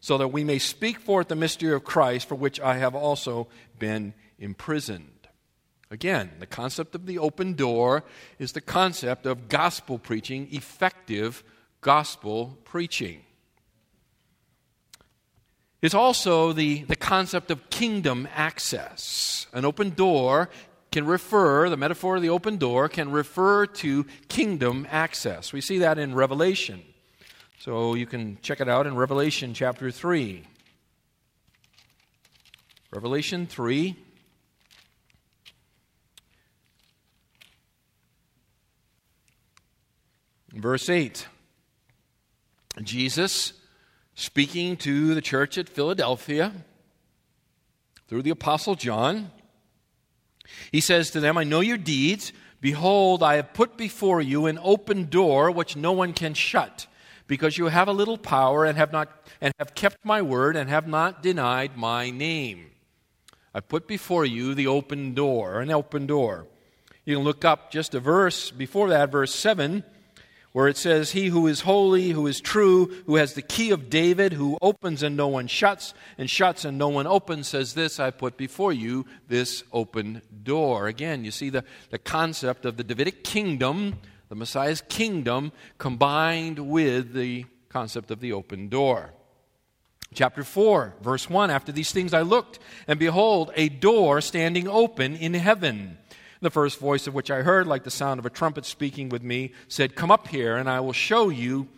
so 0.00 0.16
that 0.16 0.28
we 0.28 0.42
may 0.42 0.58
speak 0.58 1.00
forth 1.00 1.28
the 1.28 1.36
mystery 1.36 1.74
of 1.74 1.84
Christ, 1.84 2.26
for 2.26 2.34
which 2.34 2.58
I 2.58 2.78
have 2.78 2.94
also 2.94 3.48
been 3.78 4.14
imprisoned. 4.38 5.28
Again, 5.90 6.30
the 6.38 6.46
concept 6.46 6.94
of 6.94 7.04
the 7.04 7.18
open 7.18 7.52
door 7.52 8.04
is 8.38 8.52
the 8.52 8.62
concept 8.62 9.26
of 9.26 9.48
gospel 9.48 9.98
preaching, 9.98 10.48
effective 10.50 11.44
gospel 11.82 12.56
preaching. 12.64 13.20
It's 15.82 15.94
also 15.94 16.52
the, 16.52 16.84
the 16.84 16.96
concept 16.96 17.50
of 17.50 17.68
kingdom 17.70 18.26
access. 18.34 19.46
An 19.52 19.64
open 19.64 19.90
door 19.90 20.48
can 20.90 21.06
refer, 21.06 21.68
the 21.68 21.76
metaphor 21.76 22.16
of 22.16 22.22
the 22.22 22.30
open 22.30 22.56
door 22.56 22.88
can 22.88 23.10
refer 23.10 23.66
to 23.66 24.06
kingdom 24.28 24.86
access. 24.90 25.52
We 25.52 25.60
see 25.60 25.78
that 25.78 25.98
in 25.98 26.14
Revelation. 26.14 26.82
So 27.58 27.94
you 27.94 28.06
can 28.06 28.38
check 28.40 28.60
it 28.60 28.68
out 28.68 28.86
in 28.86 28.96
Revelation 28.96 29.52
chapter 29.52 29.90
3. 29.90 30.46
Revelation 32.90 33.46
3. 33.46 33.96
Verse 40.54 40.88
8. 40.88 41.26
Jesus 42.82 43.52
speaking 44.16 44.78
to 44.78 45.14
the 45.14 45.20
church 45.20 45.58
at 45.58 45.68
Philadelphia 45.68 46.50
through 48.08 48.22
the 48.22 48.30
Apostle 48.30 48.74
John. 48.74 49.30
He 50.72 50.80
says 50.80 51.10
to 51.10 51.20
them, 51.20 51.36
I 51.36 51.44
know 51.44 51.60
your 51.60 51.76
deeds. 51.76 52.32
Behold, 52.62 53.22
I 53.22 53.36
have 53.36 53.52
put 53.52 53.76
before 53.76 54.22
you 54.22 54.46
an 54.46 54.58
open 54.62 55.10
door 55.10 55.50
which 55.50 55.76
no 55.76 55.92
one 55.92 56.14
can 56.14 56.32
shut, 56.32 56.86
because 57.26 57.58
you 57.58 57.66
have 57.66 57.88
a 57.88 57.92
little 57.92 58.16
power 58.16 58.64
and 58.64 58.78
have 58.78 58.90
not 58.90 59.28
and 59.40 59.52
have 59.58 59.74
kept 59.74 60.02
my 60.02 60.22
word 60.22 60.56
and 60.56 60.70
have 60.70 60.88
not 60.88 61.22
denied 61.22 61.76
my 61.76 62.08
name. 62.08 62.70
I 63.54 63.60
put 63.60 63.86
before 63.86 64.24
you 64.24 64.54
the 64.54 64.66
open 64.66 65.12
door, 65.12 65.60
an 65.60 65.70
open 65.70 66.06
door. 66.06 66.46
You 67.04 67.16
can 67.16 67.24
look 67.24 67.44
up 67.44 67.70
just 67.70 67.94
a 67.94 68.00
verse 68.00 68.50
before 68.50 68.88
that, 68.88 69.12
verse 69.12 69.34
7 69.34 69.84
where 70.56 70.68
it 70.68 70.76
says, 70.78 71.10
He 71.10 71.26
who 71.26 71.46
is 71.46 71.60
holy, 71.60 72.12
who 72.12 72.26
is 72.26 72.40
true, 72.40 72.86
who 73.04 73.16
has 73.16 73.34
the 73.34 73.42
key 73.42 73.72
of 73.72 73.90
David, 73.90 74.32
who 74.32 74.56
opens 74.62 75.02
and 75.02 75.14
no 75.14 75.28
one 75.28 75.48
shuts, 75.48 75.92
and 76.16 76.30
shuts 76.30 76.64
and 76.64 76.78
no 76.78 76.88
one 76.88 77.06
opens, 77.06 77.48
says, 77.48 77.74
This 77.74 78.00
I 78.00 78.10
put 78.10 78.38
before 78.38 78.72
you, 78.72 79.04
this 79.28 79.64
open 79.70 80.22
door. 80.42 80.86
Again, 80.86 81.26
you 81.26 81.30
see 81.30 81.50
the, 81.50 81.62
the 81.90 81.98
concept 81.98 82.64
of 82.64 82.78
the 82.78 82.84
Davidic 82.84 83.22
kingdom, 83.22 83.98
the 84.30 84.34
Messiah's 84.34 84.80
kingdom 84.80 85.52
combined 85.76 86.58
with 86.58 87.12
the 87.12 87.44
concept 87.68 88.10
of 88.10 88.20
the 88.20 88.32
open 88.32 88.70
door. 88.70 89.10
Chapter 90.14 90.42
4, 90.42 90.94
verse 91.02 91.28
1 91.28 91.50
After 91.50 91.70
these 91.70 91.92
things 91.92 92.14
I 92.14 92.22
looked, 92.22 92.60
and 92.88 92.98
behold, 92.98 93.52
a 93.56 93.68
door 93.68 94.22
standing 94.22 94.68
open 94.68 95.16
in 95.16 95.34
heaven. 95.34 95.98
The 96.40 96.50
first 96.50 96.78
voice 96.78 97.06
of 97.06 97.14
which 97.14 97.30
I 97.30 97.42
heard, 97.42 97.66
like 97.66 97.84
the 97.84 97.90
sound 97.90 98.18
of 98.18 98.26
a 98.26 98.30
trumpet 98.30 98.64
speaking 98.64 99.08
with 99.08 99.22
me, 99.22 99.52
said, 99.68 99.96
Come 99.96 100.10
up 100.10 100.28
here, 100.28 100.56
and 100.56 100.68
I 100.68 100.80
will 100.80 100.92
show 100.92 101.28
you 101.28 101.68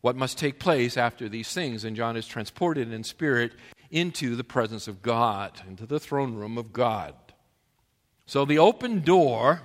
what 0.00 0.16
must 0.16 0.38
take 0.38 0.60
place 0.60 0.96
after 0.96 1.28
these 1.28 1.52
things. 1.52 1.84
And 1.84 1.96
John 1.96 2.16
is 2.16 2.26
transported 2.26 2.92
in 2.92 3.02
spirit 3.02 3.52
into 3.90 4.36
the 4.36 4.44
presence 4.44 4.88
of 4.88 5.02
God, 5.02 5.52
into 5.68 5.86
the 5.86 6.00
throne 6.00 6.34
room 6.34 6.58
of 6.58 6.72
God. 6.72 7.14
So 8.26 8.44
the 8.44 8.58
open 8.58 9.00
door, 9.00 9.62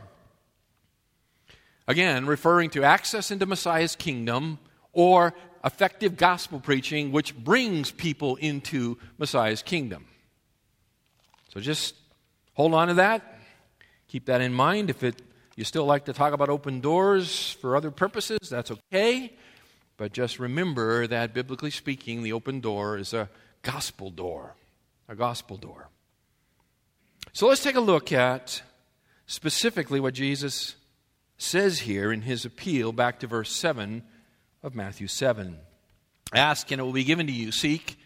again, 1.87 2.25
referring 2.25 2.69
to 2.71 2.83
access 2.83 3.31
into 3.31 3.45
Messiah's 3.45 3.95
kingdom 3.95 4.59
or 4.93 5.33
effective 5.63 6.17
gospel 6.17 6.59
preaching, 6.59 7.11
which 7.11 7.35
brings 7.35 7.91
people 7.91 8.35
into 8.37 8.97
Messiah's 9.17 9.61
kingdom. 9.61 10.05
So 11.53 11.59
just 11.59 11.95
hold 12.53 12.73
on 12.73 12.87
to 12.87 12.93
that. 12.95 13.39
Keep 14.11 14.25
that 14.25 14.41
in 14.41 14.53
mind. 14.53 14.89
If 14.89 15.03
it, 15.03 15.21
you 15.55 15.63
still 15.63 15.85
like 15.85 16.03
to 16.03 16.11
talk 16.11 16.33
about 16.33 16.49
open 16.49 16.81
doors 16.81 17.53
for 17.61 17.77
other 17.77 17.91
purposes, 17.91 18.39
that's 18.49 18.69
okay. 18.69 19.31
But 19.95 20.11
just 20.11 20.37
remember 20.37 21.07
that 21.07 21.33
biblically 21.33 21.71
speaking, 21.71 22.21
the 22.21 22.33
open 22.33 22.59
door 22.59 22.97
is 22.97 23.13
a 23.13 23.29
gospel 23.61 24.09
door. 24.09 24.55
A 25.07 25.15
gospel 25.15 25.55
door. 25.55 25.87
So 27.31 27.47
let's 27.47 27.63
take 27.63 27.75
a 27.75 27.79
look 27.79 28.11
at 28.11 28.61
specifically 29.27 30.01
what 30.01 30.13
Jesus 30.13 30.75
says 31.37 31.79
here 31.79 32.11
in 32.11 32.23
his 32.23 32.43
appeal 32.43 32.91
back 32.91 33.21
to 33.21 33.27
verse 33.27 33.49
7 33.49 34.03
of 34.61 34.75
Matthew 34.75 35.07
7. 35.07 35.55
Ask 36.33 36.69
and 36.69 36.81
it 36.81 36.83
will 36.83 36.91
be 36.91 37.05
given 37.05 37.27
to 37.27 37.33
you. 37.33 37.53
Seek 37.53 37.97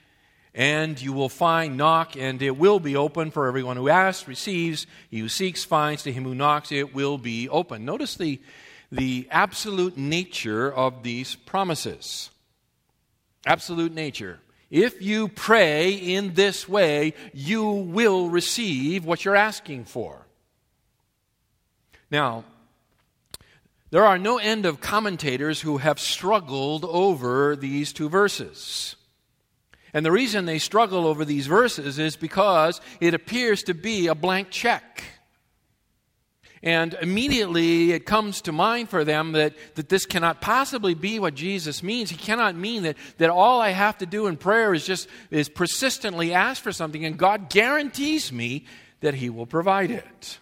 and 0.55 0.99
you 0.99 1.11
will 1.11 1.29
find. 1.29 1.75
Knock 1.75 2.15
and 2.15 2.41
it 2.41 2.57
will 2.57 2.79
be 2.79 2.95
open 2.95 3.29
for 3.29 3.47
everyone 3.47 3.75
who 3.75 3.89
asks, 3.89 4.27
receives. 4.27 4.87
He 5.11 5.19
who 5.19 5.29
seeks 5.29 5.65
finds. 5.65 6.03
To 6.03 6.13
him 6.13 6.23
who 6.23 6.33
knocks, 6.33 6.71
it 6.71 6.95
will 6.95 7.17
be 7.17 7.49
open. 7.49 7.83
Notice 7.83 8.15
the, 8.15 8.41
the 8.91 9.27
absolute 9.29 9.97
nature 9.97 10.71
of 10.71 11.03
these 11.03 11.35
promises. 11.35 12.29
Absolute 13.45 13.93
nature. 13.93 14.39
If 14.71 15.01
you 15.01 15.27
pray 15.27 15.93
in 15.93 16.33
this 16.33 16.67
way, 16.67 17.13
you 17.33 17.63
will 17.69 18.29
receive 18.29 19.05
what 19.05 19.25
you're 19.25 19.35
asking 19.35 19.85
for. 19.85 20.25
Now, 22.09 22.45
there 23.91 24.05
are 24.05 24.17
no 24.17 24.37
end 24.37 24.65
of 24.65 24.81
commentators 24.81 25.61
who 25.61 25.77
have 25.77 25.99
struggled 25.99 26.85
over 26.85 27.55
these 27.55 27.93
two 27.93 28.09
verses. 28.09 28.95
And 29.95 30.05
the 30.05 30.11
reason 30.11 30.43
they 30.43 30.59
struggle 30.59 31.07
over 31.07 31.23
these 31.23 31.47
verses 31.47 31.99
is 31.99 32.17
because 32.17 32.81
it 32.99 33.13
appears 33.13 33.63
to 33.63 33.73
be 33.73 34.07
a 34.07 34.13
blank 34.13 34.49
check. 34.49 35.05
And 36.61 36.95
immediately 36.95 37.93
it 37.93 38.05
comes 38.05 38.41
to 38.41 38.51
mind 38.51 38.89
for 38.89 39.05
them 39.05 39.31
that, 39.31 39.53
that 39.75 39.87
this 39.87 40.05
cannot 40.05 40.41
possibly 40.41 40.95
be 40.95 41.17
what 41.17 41.33
Jesus 41.33 41.81
means. 41.81 42.09
He 42.09 42.17
cannot 42.17 42.57
mean 42.57 42.83
that, 42.83 42.97
that 43.19 43.29
all 43.29 43.61
I 43.61 43.69
have 43.69 43.97
to 43.99 44.05
do 44.05 44.27
in 44.27 44.35
prayer 44.35 44.73
is 44.73 44.85
just 44.85 45.07
is 45.31 45.47
persistently 45.47 46.33
ask 46.33 46.61
for 46.61 46.73
something 46.73 47.05
and 47.05 47.17
God 47.17 47.49
guarantees 47.49 48.33
me 48.33 48.65
that 48.99 49.13
He 49.13 49.29
will 49.29 49.45
provide 49.45 49.91
it. 49.91 50.39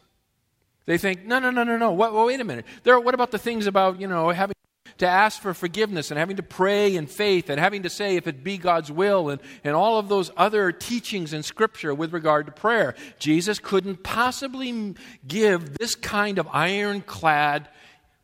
They 0.85 0.97
think, 0.97 1.25
no, 1.25 1.37
no, 1.37 1.51
no, 1.51 1.63
no, 1.63 1.77
no. 1.77 1.91
What, 1.91 2.11
wait 2.15 2.41
a 2.41 2.43
minute. 2.43 2.65
There, 2.81 2.99
what 2.99 3.13
about 3.13 3.29
the 3.29 3.37
things 3.37 3.67
about, 3.67 4.01
you 4.01 4.07
know, 4.07 4.29
having 4.31 4.55
to 4.97 5.07
ask 5.07 5.41
for 5.41 5.53
forgiveness 5.53 6.11
and 6.11 6.19
having 6.19 6.37
to 6.37 6.43
pray 6.43 6.95
in 6.95 7.07
faith 7.07 7.49
and 7.49 7.59
having 7.59 7.83
to 7.83 7.89
say 7.89 8.15
if 8.15 8.27
it 8.27 8.43
be 8.43 8.57
God's 8.57 8.91
will 8.91 9.29
and, 9.29 9.41
and 9.63 9.75
all 9.75 9.99
of 9.99 10.09
those 10.09 10.31
other 10.37 10.71
teachings 10.71 11.33
in 11.33 11.43
Scripture 11.43 11.93
with 11.93 12.13
regard 12.13 12.45
to 12.45 12.51
prayer? 12.51 12.95
Jesus 13.19 13.59
couldn't 13.59 14.03
possibly 14.03 14.95
give 15.27 15.77
this 15.77 15.95
kind 15.95 16.39
of 16.39 16.47
ironclad 16.51 17.67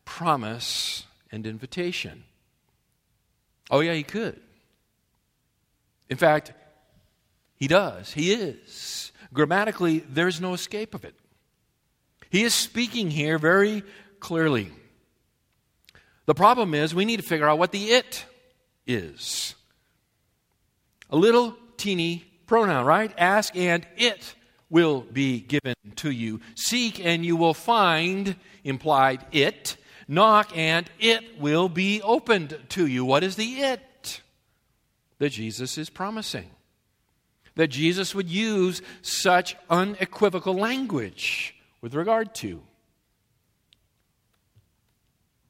promise 0.05 1.05
and 1.31 1.45
invitation. 1.45 2.23
Oh, 3.69 3.81
yeah, 3.81 3.93
he 3.93 4.03
could. 4.03 4.39
In 6.09 6.17
fact, 6.17 6.53
he 7.55 7.67
does. 7.67 8.11
He 8.13 8.33
is. 8.33 9.11
Grammatically, 9.33 9.99
there's 9.99 10.41
no 10.41 10.53
escape 10.53 10.95
of 10.95 11.05
it. 11.05 11.13
He 12.29 12.43
is 12.43 12.53
speaking 12.53 13.11
here 13.11 13.37
very 13.37 13.83
clearly. 14.19 14.71
The 16.29 16.35
problem 16.35 16.75
is 16.75 16.93
we 16.93 17.05
need 17.05 17.17
to 17.17 17.25
figure 17.25 17.49
out 17.49 17.57
what 17.57 17.71
the 17.71 17.89
it 17.89 18.23
is. 18.85 19.55
A 21.09 21.17
little 21.17 21.57
teeny 21.75 22.23
pronoun, 22.45 22.85
right? 22.85 23.11
Ask 23.17 23.55
and 23.55 23.83
it 23.97 24.35
will 24.69 25.01
be 25.01 25.39
given 25.39 25.73
to 25.95 26.11
you. 26.11 26.39
Seek 26.53 27.03
and 27.03 27.25
you 27.25 27.35
will 27.35 27.55
find, 27.55 28.35
implied 28.63 29.25
it. 29.31 29.75
Knock 30.07 30.55
and 30.55 30.87
it 30.99 31.39
will 31.41 31.67
be 31.67 31.99
opened 32.03 32.59
to 32.69 32.85
you. 32.85 33.03
What 33.03 33.23
is 33.23 33.35
the 33.35 33.61
it 33.61 34.21
that 35.17 35.31
Jesus 35.31 35.79
is 35.79 35.89
promising? 35.89 36.51
That 37.55 37.69
Jesus 37.69 38.13
would 38.13 38.29
use 38.29 38.83
such 39.01 39.55
unequivocal 39.67 40.53
language 40.53 41.55
with 41.81 41.95
regard 41.95 42.35
to? 42.35 42.61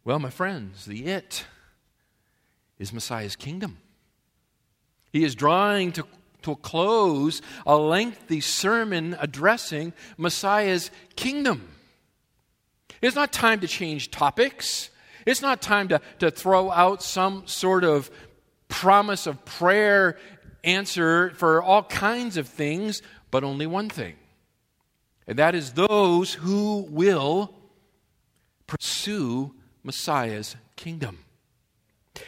Well, 0.04 0.20
my 0.20 0.30
friends, 0.30 0.86
the 0.86 1.06
it 1.06 1.46
is 2.78 2.94
Messiah's 2.94 3.36
kingdom. 3.36 3.78
He 5.12 5.24
is 5.24 5.36
drawing 5.36 5.92
to, 5.94 6.06
to 6.44 6.52
a 6.52 6.56
close 6.56 7.42
a 7.66 7.78
lengthy 7.78 8.42
sermon 8.42 9.18
addressing 9.20 9.94
Messiah's 10.18 10.92
kingdom. 11.16 11.68
It's 13.02 13.16
not 13.16 13.32
time 13.32 13.60
to 13.62 13.68
change 13.68 14.12
topics. 14.12 14.90
It's 15.26 15.42
not 15.42 15.62
time 15.62 15.90
to, 15.90 16.02
to 16.20 16.32
throw 16.32 16.72
out 16.72 17.04
some 17.04 17.48
sort 17.48 17.84
of 17.84 18.10
promise 18.68 19.28
of 19.28 19.44
prayer 19.46 20.18
answer 20.64 21.32
for 21.32 21.62
all 21.62 21.84
kinds 21.84 22.38
of 22.38 22.48
things, 22.48 23.02
but 23.32 23.44
only 23.44 23.68
one 23.68 23.90
thing 23.90 24.16
and 25.30 25.38
that 25.38 25.54
is 25.54 25.74
those 25.74 26.34
who 26.34 26.88
will 26.90 27.54
pursue 28.66 29.54
Messiah's 29.84 30.56
kingdom. 30.76 31.20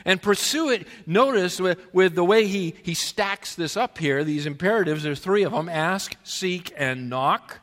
And 0.06 0.22
pursue 0.22 0.70
it, 0.70 0.88
notice 1.06 1.60
with, 1.60 1.80
with 1.94 2.16
the 2.16 2.24
way 2.24 2.48
he, 2.48 2.76
he 2.84 2.94
stacks 2.94 3.56
this 3.56 3.76
up 3.76 3.98
here, 3.98 4.24
these 4.24 4.46
imperatives, 4.46 5.04
there's 5.04 5.20
three 5.20 5.44
of 5.44 5.52
them 5.52 5.70
ask, 5.70 6.16
seek, 6.24 6.74
and 6.78 7.10
knock. 7.10 7.60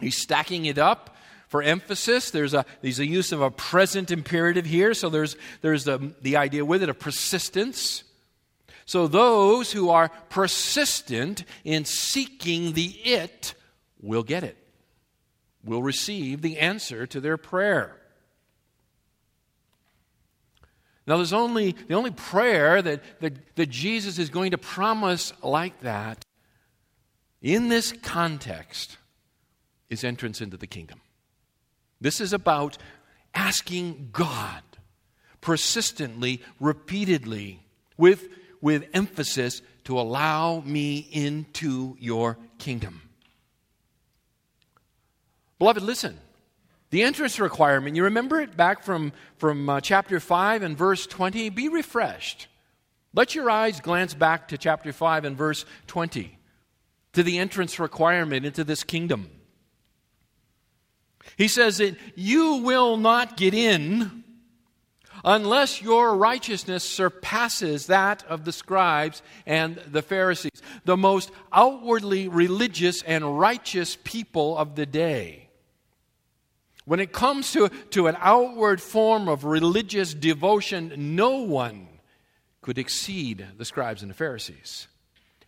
He's 0.00 0.16
stacking 0.16 0.64
it 0.66 0.78
up 0.78 1.16
for 1.48 1.62
emphasis. 1.62 2.30
There's 2.30 2.54
a, 2.54 2.64
there's 2.80 3.00
a 3.00 3.06
use 3.06 3.32
of 3.32 3.42
a 3.42 3.50
present 3.50 4.10
imperative 4.10 4.64
here, 4.64 4.94
so 4.94 5.08
there's, 5.08 5.36
there's 5.60 5.84
the, 5.84 6.14
the 6.22 6.36
idea 6.36 6.64
with 6.64 6.82
it 6.82 6.88
of 6.88 6.98
persistence. 6.98 8.04
So 8.86 9.06
those 9.06 9.72
who 9.72 9.90
are 9.90 10.10
persistent 10.30 11.44
in 11.64 11.84
seeking 11.84 12.72
the 12.72 12.86
it 12.86 13.54
will 14.00 14.22
get 14.22 14.42
it, 14.42 14.56
will 15.62 15.82
receive 15.82 16.40
the 16.40 16.58
answer 16.58 17.06
to 17.08 17.20
their 17.20 17.36
prayer. 17.36 17.99
Now, 21.10 21.16
there's 21.16 21.32
only 21.32 21.72
the 21.72 21.94
only 21.94 22.12
prayer 22.12 22.80
that, 22.80 23.02
that, 23.18 23.56
that 23.56 23.68
Jesus 23.68 24.16
is 24.16 24.30
going 24.30 24.52
to 24.52 24.58
promise 24.58 25.32
like 25.42 25.80
that 25.80 26.24
in 27.42 27.68
this 27.68 27.90
context 27.90 28.96
is 29.88 30.04
entrance 30.04 30.40
into 30.40 30.56
the 30.56 30.68
kingdom. 30.68 31.00
This 32.00 32.20
is 32.20 32.32
about 32.32 32.78
asking 33.34 34.10
God 34.12 34.62
persistently, 35.40 36.42
repeatedly, 36.60 37.58
with, 37.96 38.28
with 38.60 38.84
emphasis 38.94 39.62
to 39.86 39.98
allow 39.98 40.60
me 40.60 41.08
into 41.10 41.96
your 41.98 42.38
kingdom. 42.58 43.02
Beloved, 45.58 45.82
listen. 45.82 46.20
The 46.90 47.02
entrance 47.02 47.38
requirement, 47.38 47.94
you 47.94 48.04
remember 48.04 48.40
it 48.40 48.56
back 48.56 48.82
from, 48.82 49.12
from 49.36 49.68
uh, 49.68 49.80
chapter 49.80 50.18
5 50.18 50.62
and 50.62 50.76
verse 50.76 51.06
20? 51.06 51.48
Be 51.50 51.68
refreshed. 51.68 52.48
Let 53.14 53.34
your 53.34 53.48
eyes 53.48 53.80
glance 53.80 54.12
back 54.14 54.48
to 54.48 54.58
chapter 54.58 54.92
5 54.92 55.24
and 55.24 55.36
verse 55.36 55.64
20, 55.86 56.36
to 57.12 57.22
the 57.22 57.38
entrance 57.38 57.78
requirement 57.78 58.44
into 58.44 58.64
this 58.64 58.82
kingdom. 58.82 59.30
He 61.36 61.48
says 61.48 61.78
that 61.78 61.96
you 62.16 62.56
will 62.56 62.96
not 62.96 63.36
get 63.36 63.54
in 63.54 64.24
unless 65.24 65.82
your 65.82 66.16
righteousness 66.16 66.82
surpasses 66.82 67.86
that 67.86 68.24
of 68.24 68.44
the 68.44 68.52
scribes 68.52 69.22
and 69.46 69.76
the 69.76 70.02
Pharisees, 70.02 70.62
the 70.84 70.96
most 70.96 71.30
outwardly 71.52 72.26
religious 72.26 73.02
and 73.02 73.38
righteous 73.38 73.96
people 74.02 74.56
of 74.56 74.76
the 74.76 74.86
day. 74.86 75.49
When 76.84 77.00
it 77.00 77.12
comes 77.12 77.52
to, 77.52 77.68
to 77.90 78.06
an 78.06 78.16
outward 78.18 78.80
form 78.80 79.28
of 79.28 79.44
religious 79.44 80.14
devotion, 80.14 81.14
no 81.14 81.42
one 81.42 81.88
could 82.62 82.78
exceed 82.78 83.46
the 83.56 83.64
scribes 83.64 84.02
and 84.02 84.10
the 84.10 84.14
Pharisees. 84.14 84.88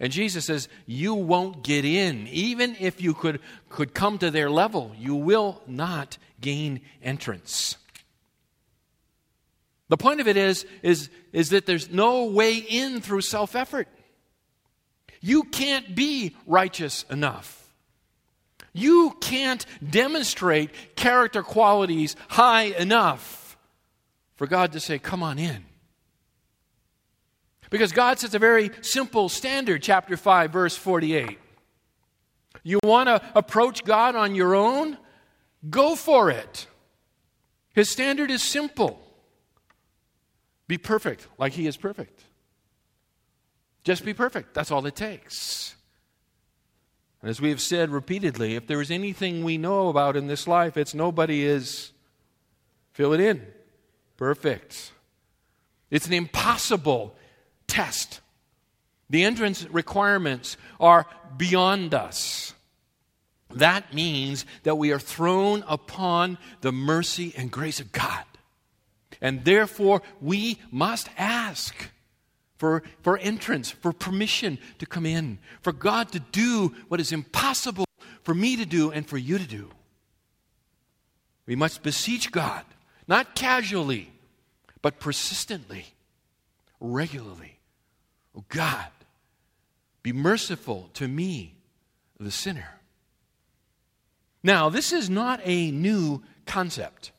And 0.00 0.12
Jesus 0.12 0.46
says, 0.46 0.68
You 0.86 1.14
won't 1.14 1.62
get 1.62 1.84
in. 1.84 2.26
Even 2.28 2.76
if 2.80 3.00
you 3.00 3.14
could, 3.14 3.40
could 3.68 3.94
come 3.94 4.18
to 4.18 4.30
their 4.30 4.50
level, 4.50 4.92
you 4.98 5.14
will 5.14 5.62
not 5.66 6.18
gain 6.40 6.80
entrance. 7.02 7.76
The 9.88 9.96
point 9.96 10.20
of 10.20 10.28
it 10.28 10.36
is, 10.36 10.66
is, 10.82 11.10
is 11.32 11.50
that 11.50 11.66
there's 11.66 11.90
no 11.90 12.24
way 12.24 12.56
in 12.56 13.00
through 13.00 13.20
self 13.20 13.54
effort. 13.54 13.88
You 15.20 15.44
can't 15.44 15.94
be 15.94 16.34
righteous 16.46 17.04
enough. 17.10 17.61
You 18.72 19.16
can't 19.20 19.64
demonstrate 19.88 20.96
character 20.96 21.42
qualities 21.42 22.16
high 22.28 22.64
enough 22.64 23.56
for 24.36 24.46
God 24.46 24.72
to 24.72 24.80
say, 24.80 24.98
Come 24.98 25.22
on 25.22 25.38
in. 25.38 25.64
Because 27.70 27.92
God 27.92 28.18
sets 28.18 28.34
a 28.34 28.38
very 28.38 28.70
simple 28.82 29.28
standard, 29.28 29.82
chapter 29.82 30.16
5, 30.16 30.52
verse 30.52 30.76
48. 30.76 31.38
You 32.62 32.78
want 32.82 33.08
to 33.08 33.22
approach 33.34 33.82
God 33.82 34.14
on 34.14 34.34
your 34.34 34.54
own? 34.54 34.98
Go 35.68 35.96
for 35.96 36.30
it. 36.30 36.66
His 37.74 37.90
standard 37.90 38.30
is 38.30 38.42
simple 38.42 39.00
be 40.72 40.78
perfect 40.78 41.26
like 41.36 41.52
He 41.52 41.66
is 41.66 41.76
perfect. 41.76 42.24
Just 43.84 44.04
be 44.04 44.14
perfect. 44.14 44.54
That's 44.54 44.70
all 44.70 44.86
it 44.86 44.96
takes. 44.96 45.74
And 47.22 47.30
as 47.30 47.40
we 47.40 47.50
have 47.50 47.60
said 47.60 47.90
repeatedly, 47.90 48.56
if 48.56 48.66
there 48.66 48.80
is 48.80 48.90
anything 48.90 49.44
we 49.44 49.56
know 49.56 49.88
about 49.88 50.16
in 50.16 50.26
this 50.26 50.48
life, 50.48 50.76
it's 50.76 50.92
nobody 50.92 51.44
is, 51.44 51.92
fill 52.92 53.12
it 53.12 53.20
in, 53.20 53.46
perfect. 54.16 54.92
It's 55.88 56.06
an 56.06 56.12
impossible 56.12 57.14
test. 57.68 58.20
The 59.08 59.24
entrance 59.24 59.64
requirements 59.70 60.56
are 60.80 61.06
beyond 61.36 61.94
us. 61.94 62.54
That 63.50 63.94
means 63.94 64.44
that 64.64 64.76
we 64.76 64.90
are 64.92 64.98
thrown 64.98 65.62
upon 65.68 66.38
the 66.62 66.72
mercy 66.72 67.34
and 67.36 67.50
grace 67.50 67.78
of 67.78 67.92
God. 67.92 68.24
And 69.20 69.44
therefore, 69.44 70.02
we 70.20 70.58
must 70.70 71.08
ask 71.16 71.90
for, 72.62 72.84
for 73.02 73.18
entrance, 73.18 73.72
for 73.72 73.92
permission 73.92 74.56
to 74.78 74.86
come 74.86 75.04
in, 75.04 75.40
for 75.62 75.72
God 75.72 76.12
to 76.12 76.20
do 76.20 76.72
what 76.86 77.00
is 77.00 77.10
impossible 77.10 77.86
for 78.22 78.36
me 78.36 78.54
to 78.54 78.64
do 78.64 78.92
and 78.92 79.04
for 79.04 79.18
you 79.18 79.36
to 79.36 79.48
do. 79.48 79.68
We 81.44 81.56
must 81.56 81.82
beseech 81.82 82.30
God, 82.30 82.64
not 83.08 83.34
casually, 83.34 84.12
but 84.80 85.00
persistently, 85.00 85.86
regularly. 86.78 87.58
Oh 88.38 88.44
God, 88.48 88.92
be 90.04 90.12
merciful 90.12 90.88
to 90.94 91.08
me, 91.08 91.56
the 92.20 92.30
sinner. 92.30 92.78
Now, 94.44 94.68
this 94.68 94.92
is 94.92 95.10
not 95.10 95.40
a 95.42 95.72
new 95.72 96.22
concept. 96.46 97.10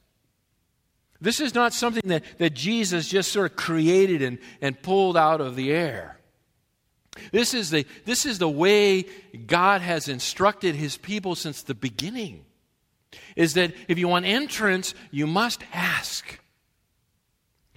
This 1.24 1.40
is 1.40 1.56
not 1.56 1.74
something 1.74 2.10
that, 2.10 2.24
that 2.38 2.54
Jesus 2.54 3.08
just 3.08 3.32
sort 3.32 3.50
of 3.50 3.56
created 3.56 4.22
and, 4.22 4.40
and 4.62 4.80
pulled 4.80 5.16
out 5.16 5.40
of 5.40 5.56
the 5.56 5.72
air. 5.72 6.20
This 7.32 7.54
is, 7.54 7.70
the, 7.70 7.88
this 8.04 8.26
is 8.26 8.40
the 8.40 8.50
way 8.50 9.04
God 9.48 9.80
has 9.80 10.10
instructed 10.10 10.76
his 10.76 10.98
people 10.98 11.36
since 11.36 11.64
the 11.64 11.76
beginning. 11.76 12.44
Is 13.38 13.54
that 13.54 13.74
if 13.88 13.98
you 13.98 14.10
want 14.10 14.26
entrance, 14.26 14.94
you 15.12 15.26
must 15.26 15.64
ask. 15.72 16.40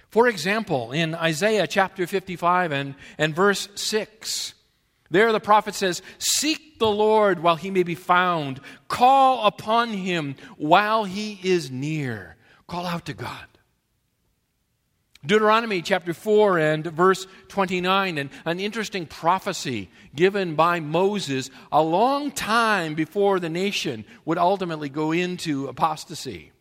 For 0.09 0.27
example, 0.27 0.91
in 0.91 1.15
Isaiah 1.15 1.67
chapter 1.67 2.05
55 2.05 2.73
and, 2.73 2.95
and 3.17 3.33
verse 3.33 3.69
6, 3.75 4.55
there 5.09 5.31
the 5.31 5.39
prophet 5.39 5.73
says, 5.73 6.01
Seek 6.17 6.79
the 6.79 6.91
Lord 6.91 7.41
while 7.41 7.55
he 7.55 7.71
may 7.71 7.83
be 7.83 7.95
found, 7.95 8.59
call 8.89 9.47
upon 9.47 9.93
him 9.93 10.35
while 10.57 11.05
he 11.05 11.39
is 11.43 11.71
near. 11.71 12.36
Call 12.67 12.85
out 12.85 13.05
to 13.05 13.13
God. 13.13 13.45
Deuteronomy 15.25 15.81
chapter 15.81 16.13
4 16.13 16.59
and 16.59 16.85
verse 16.85 17.25
29, 17.47 18.17
and 18.17 18.29
an 18.45 18.59
interesting 18.59 19.05
prophecy 19.05 19.89
given 20.15 20.55
by 20.55 20.79
Moses 20.79 21.49
a 21.71 21.81
long 21.81 22.31
time 22.31 22.93
before 22.93 23.39
the 23.39 23.49
nation 23.49 24.05
would 24.25 24.37
ultimately 24.37 24.89
go 24.89 25.11
into 25.11 25.67
apostasy. 25.67 26.51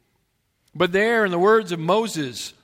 But 0.74 0.92
there, 0.92 1.24
in 1.24 1.30
the 1.30 1.38
words 1.38 1.70
of 1.70 1.78
Moses, 1.78 2.54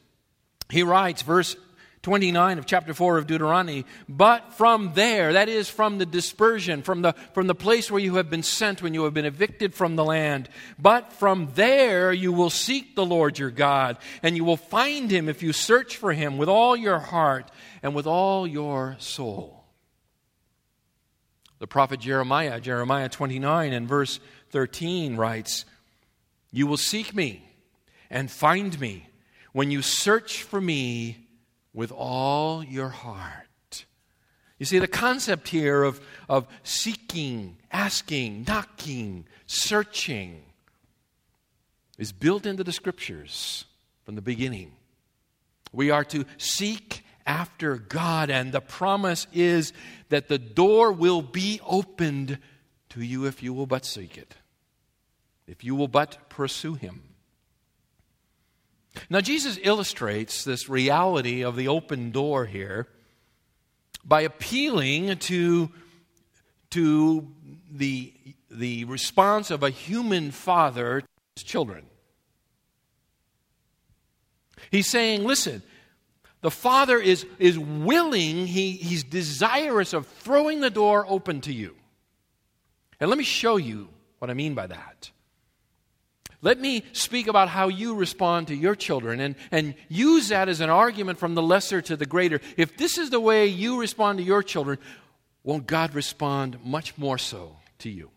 he 0.70 0.82
writes, 0.82 1.22
verse 1.22 1.56
29 2.02 2.58
of 2.58 2.66
chapter 2.66 2.92
4 2.92 3.18
of 3.18 3.28
Deuteronomy. 3.28 3.86
But 4.08 4.54
from 4.54 4.92
there, 4.94 5.34
that 5.34 5.48
is 5.48 5.68
from 5.68 5.98
the 5.98 6.06
dispersion, 6.06 6.82
from 6.82 7.02
the, 7.02 7.12
from 7.32 7.46
the 7.46 7.54
place 7.54 7.90
where 7.90 8.00
you 8.00 8.16
have 8.16 8.28
been 8.28 8.42
sent 8.42 8.82
when 8.82 8.92
you 8.92 9.04
have 9.04 9.14
been 9.14 9.24
evicted 9.24 9.72
from 9.72 9.94
the 9.94 10.04
land, 10.04 10.48
but 10.80 11.12
from 11.12 11.50
there 11.54 12.12
you 12.12 12.32
will 12.32 12.50
seek 12.50 12.96
the 12.96 13.06
Lord 13.06 13.38
your 13.38 13.52
God, 13.52 13.98
and 14.20 14.36
you 14.36 14.44
will 14.44 14.56
find 14.56 15.12
him 15.12 15.28
if 15.28 15.44
you 15.44 15.52
search 15.52 15.96
for 15.96 16.12
him 16.12 16.38
with 16.38 16.48
all 16.48 16.76
your 16.76 16.98
heart 16.98 17.50
and 17.84 17.94
with 17.94 18.06
all 18.06 18.48
your 18.48 18.96
soul. 18.98 19.62
The 21.60 21.68
prophet 21.68 22.00
Jeremiah, 22.00 22.58
Jeremiah 22.58 23.08
29 23.08 23.72
and 23.72 23.88
verse 23.88 24.18
13 24.50 25.16
writes, 25.16 25.64
You 26.50 26.66
will 26.66 26.76
seek 26.76 27.14
me 27.14 27.48
and 28.10 28.28
find 28.28 28.78
me 28.80 29.06
when 29.52 29.70
you 29.70 29.82
search 29.82 30.42
for 30.42 30.60
me 30.60 31.21
with 31.74 31.92
all 31.92 32.62
your 32.64 32.88
heart. 32.88 33.86
You 34.58 34.66
see, 34.66 34.78
the 34.78 34.86
concept 34.86 35.48
here 35.48 35.82
of, 35.82 36.00
of 36.28 36.46
seeking, 36.62 37.56
asking, 37.72 38.44
knocking, 38.46 39.26
searching 39.46 40.42
is 41.98 42.12
built 42.12 42.46
into 42.46 42.62
the 42.62 42.72
scriptures 42.72 43.64
from 44.04 44.14
the 44.14 44.22
beginning. 44.22 44.72
We 45.72 45.90
are 45.90 46.04
to 46.04 46.24
seek 46.36 47.04
after 47.26 47.76
God, 47.76 48.30
and 48.30 48.52
the 48.52 48.60
promise 48.60 49.26
is 49.32 49.72
that 50.10 50.28
the 50.28 50.38
door 50.38 50.92
will 50.92 51.22
be 51.22 51.60
opened 51.64 52.38
to 52.90 53.02
you 53.02 53.24
if 53.24 53.42
you 53.42 53.54
will 53.54 53.66
but 53.66 53.84
seek 53.84 54.18
it, 54.18 54.36
if 55.46 55.64
you 55.64 55.74
will 55.74 55.88
but 55.88 56.28
pursue 56.28 56.74
Him. 56.74 57.02
Now, 59.08 59.20
Jesus 59.20 59.58
illustrates 59.62 60.44
this 60.44 60.68
reality 60.68 61.42
of 61.42 61.56
the 61.56 61.68
open 61.68 62.10
door 62.10 62.44
here 62.46 62.88
by 64.04 64.22
appealing 64.22 65.16
to, 65.16 65.70
to 66.70 67.28
the, 67.70 68.12
the 68.50 68.84
response 68.84 69.50
of 69.50 69.62
a 69.62 69.70
human 69.70 70.30
father 70.30 71.00
to 71.00 71.06
his 71.36 71.44
children. 71.44 71.86
He's 74.70 74.90
saying, 74.90 75.24
listen, 75.24 75.62
the 76.40 76.50
father 76.50 76.98
is, 76.98 77.24
is 77.38 77.58
willing, 77.58 78.46
he, 78.46 78.72
he's 78.72 79.04
desirous 79.04 79.92
of 79.92 80.06
throwing 80.06 80.60
the 80.60 80.70
door 80.70 81.06
open 81.08 81.40
to 81.42 81.52
you. 81.52 81.74
And 83.00 83.08
let 83.08 83.18
me 83.18 83.24
show 83.24 83.56
you 83.56 83.88
what 84.18 84.30
I 84.30 84.34
mean 84.34 84.54
by 84.54 84.66
that. 84.66 85.10
Let 86.44 86.60
me 86.60 86.82
speak 86.92 87.28
about 87.28 87.48
how 87.48 87.68
you 87.68 87.94
respond 87.94 88.48
to 88.48 88.54
your 88.54 88.74
children 88.74 89.20
and, 89.20 89.36
and 89.52 89.74
use 89.88 90.28
that 90.28 90.48
as 90.48 90.60
an 90.60 90.70
argument 90.70 91.20
from 91.20 91.36
the 91.36 91.42
lesser 91.42 91.80
to 91.82 91.96
the 91.96 92.04
greater. 92.04 92.40
If 92.56 92.76
this 92.76 92.98
is 92.98 93.10
the 93.10 93.20
way 93.20 93.46
you 93.46 93.80
respond 93.80 94.18
to 94.18 94.24
your 94.24 94.42
children, 94.42 94.78
won't 95.44 95.68
God 95.68 95.94
respond 95.94 96.58
much 96.64 96.98
more 96.98 97.16
so 97.16 97.56
to 97.78 97.90
you? 97.90 98.10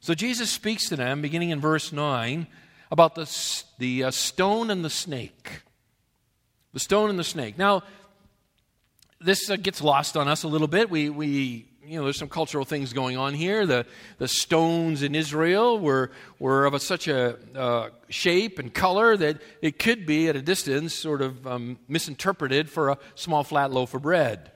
So 0.00 0.14
Jesus 0.14 0.50
speaks 0.50 0.88
to 0.88 0.96
them, 0.96 1.22
beginning 1.22 1.50
in 1.50 1.60
verse 1.60 1.92
9, 1.92 2.48
about 2.90 3.14
the, 3.14 3.30
the 3.78 4.04
uh, 4.04 4.10
stone 4.10 4.68
and 4.70 4.84
the 4.84 4.90
snake. 4.90 5.62
The 6.72 6.80
stone 6.80 7.08
and 7.08 7.18
the 7.18 7.24
snake. 7.24 7.56
Now, 7.56 7.84
this 9.20 9.48
uh, 9.48 9.54
gets 9.54 9.80
lost 9.80 10.16
on 10.16 10.26
us 10.26 10.42
a 10.42 10.48
little 10.48 10.66
bit. 10.66 10.90
We, 10.90 11.08
we 11.08 11.68
you 11.84 11.98
know, 11.98 12.04
there's 12.04 12.18
some 12.18 12.28
cultural 12.28 12.64
things 12.64 12.92
going 12.92 13.16
on 13.16 13.34
here. 13.34 13.66
The, 13.66 13.86
the 14.18 14.28
stones 14.28 15.02
in 15.02 15.14
Israel 15.14 15.78
were, 15.78 16.12
were 16.38 16.64
of 16.64 16.74
a, 16.74 16.80
such 16.80 17.08
a 17.08 17.36
uh, 17.56 17.90
shape 18.08 18.58
and 18.60 18.72
color 18.72 19.16
that 19.16 19.42
it 19.60 19.78
could 19.78 20.06
be, 20.06 20.28
at 20.28 20.36
a 20.36 20.42
distance, 20.42 20.94
sort 20.94 21.22
of 21.22 21.44
um, 21.46 21.78
misinterpreted 21.88 22.70
for 22.70 22.90
a 22.90 22.98
small 23.16 23.42
flat 23.42 23.72
loaf 23.72 23.94
of 23.94 24.02
bread. 24.02 24.51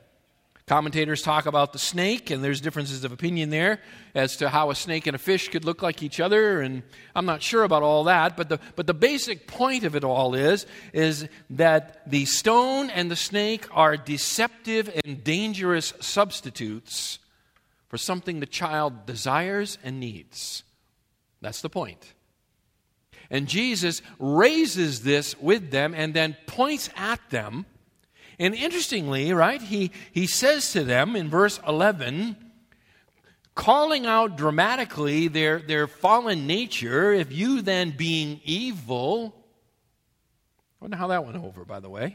Commentators 0.66 1.22
talk 1.22 1.46
about 1.46 1.72
the 1.72 1.78
snake, 1.78 2.28
and 2.28 2.42
there's 2.42 2.60
differences 2.60 3.04
of 3.04 3.12
opinion 3.12 3.50
there 3.50 3.80
as 4.16 4.36
to 4.38 4.48
how 4.48 4.70
a 4.70 4.74
snake 4.74 5.06
and 5.06 5.14
a 5.14 5.18
fish 5.18 5.48
could 5.48 5.64
look 5.64 5.80
like 5.80 6.02
each 6.02 6.18
other, 6.18 6.60
and 6.60 6.82
I'm 7.14 7.24
not 7.24 7.40
sure 7.40 7.62
about 7.62 7.84
all 7.84 8.02
that. 8.04 8.36
But 8.36 8.48
the, 8.48 8.58
but 8.74 8.88
the 8.88 8.94
basic 8.94 9.46
point 9.46 9.84
of 9.84 9.94
it 9.94 10.02
all 10.02 10.34
is, 10.34 10.66
is 10.92 11.28
that 11.50 12.10
the 12.10 12.24
stone 12.24 12.90
and 12.90 13.08
the 13.08 13.14
snake 13.14 13.68
are 13.70 13.96
deceptive 13.96 14.90
and 15.04 15.22
dangerous 15.22 15.92
substitutes 16.00 17.20
for 17.86 17.96
something 17.96 18.40
the 18.40 18.46
child 18.46 19.06
desires 19.06 19.78
and 19.84 20.00
needs. 20.00 20.64
That's 21.40 21.60
the 21.60 21.70
point. 21.70 22.12
And 23.30 23.46
Jesus 23.46 24.02
raises 24.18 25.02
this 25.02 25.38
with 25.38 25.70
them 25.70 25.94
and 25.94 26.12
then 26.12 26.36
points 26.48 26.90
at 26.96 27.20
them. 27.30 27.66
And 28.38 28.54
interestingly, 28.54 29.32
right, 29.32 29.62
he, 29.62 29.90
he 30.12 30.26
says 30.26 30.72
to 30.72 30.84
them 30.84 31.16
in 31.16 31.30
verse 31.30 31.58
11, 31.66 32.36
calling 33.54 34.06
out 34.06 34.36
dramatically 34.36 35.28
their, 35.28 35.58
their 35.58 35.86
fallen 35.86 36.46
nature, 36.46 37.12
if 37.12 37.32
you 37.32 37.62
then 37.62 37.92
being 37.92 38.40
evil, 38.44 39.34
I 40.80 40.84
wonder 40.84 40.96
how 40.98 41.08
that 41.08 41.24
went 41.24 41.38
over, 41.42 41.64
by 41.64 41.80
the 41.80 41.88
way. 41.88 42.14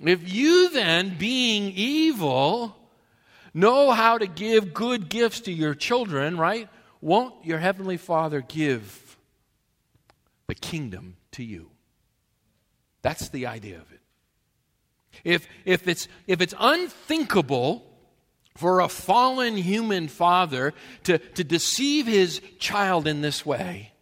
If 0.00 0.32
you 0.32 0.70
then, 0.70 1.16
being 1.18 1.72
evil, 1.74 2.76
know 3.54 3.90
how 3.90 4.18
to 4.18 4.26
give 4.26 4.74
good 4.74 5.08
gifts 5.08 5.40
to 5.40 5.52
your 5.52 5.74
children, 5.74 6.36
right? 6.36 6.68
Won't 7.00 7.44
your 7.44 7.58
heavenly 7.58 7.96
Father 7.96 8.40
give 8.40 9.16
the 10.46 10.54
kingdom 10.54 11.16
to 11.32 11.44
you? 11.44 11.70
That's 13.02 13.28
the 13.28 13.46
idea 13.46 13.76
of 13.76 13.92
it. 13.92 13.97
If, 15.24 15.46
if, 15.64 15.88
it's, 15.88 16.08
if 16.26 16.40
it's 16.40 16.54
unthinkable 16.58 17.84
for 18.56 18.80
a 18.80 18.88
fallen 18.88 19.56
human 19.56 20.08
father 20.08 20.74
to, 21.04 21.18
to 21.18 21.44
deceive 21.44 22.06
his 22.06 22.40
child 22.58 23.06
in 23.06 23.20
this 23.20 23.46
way, 23.46 23.92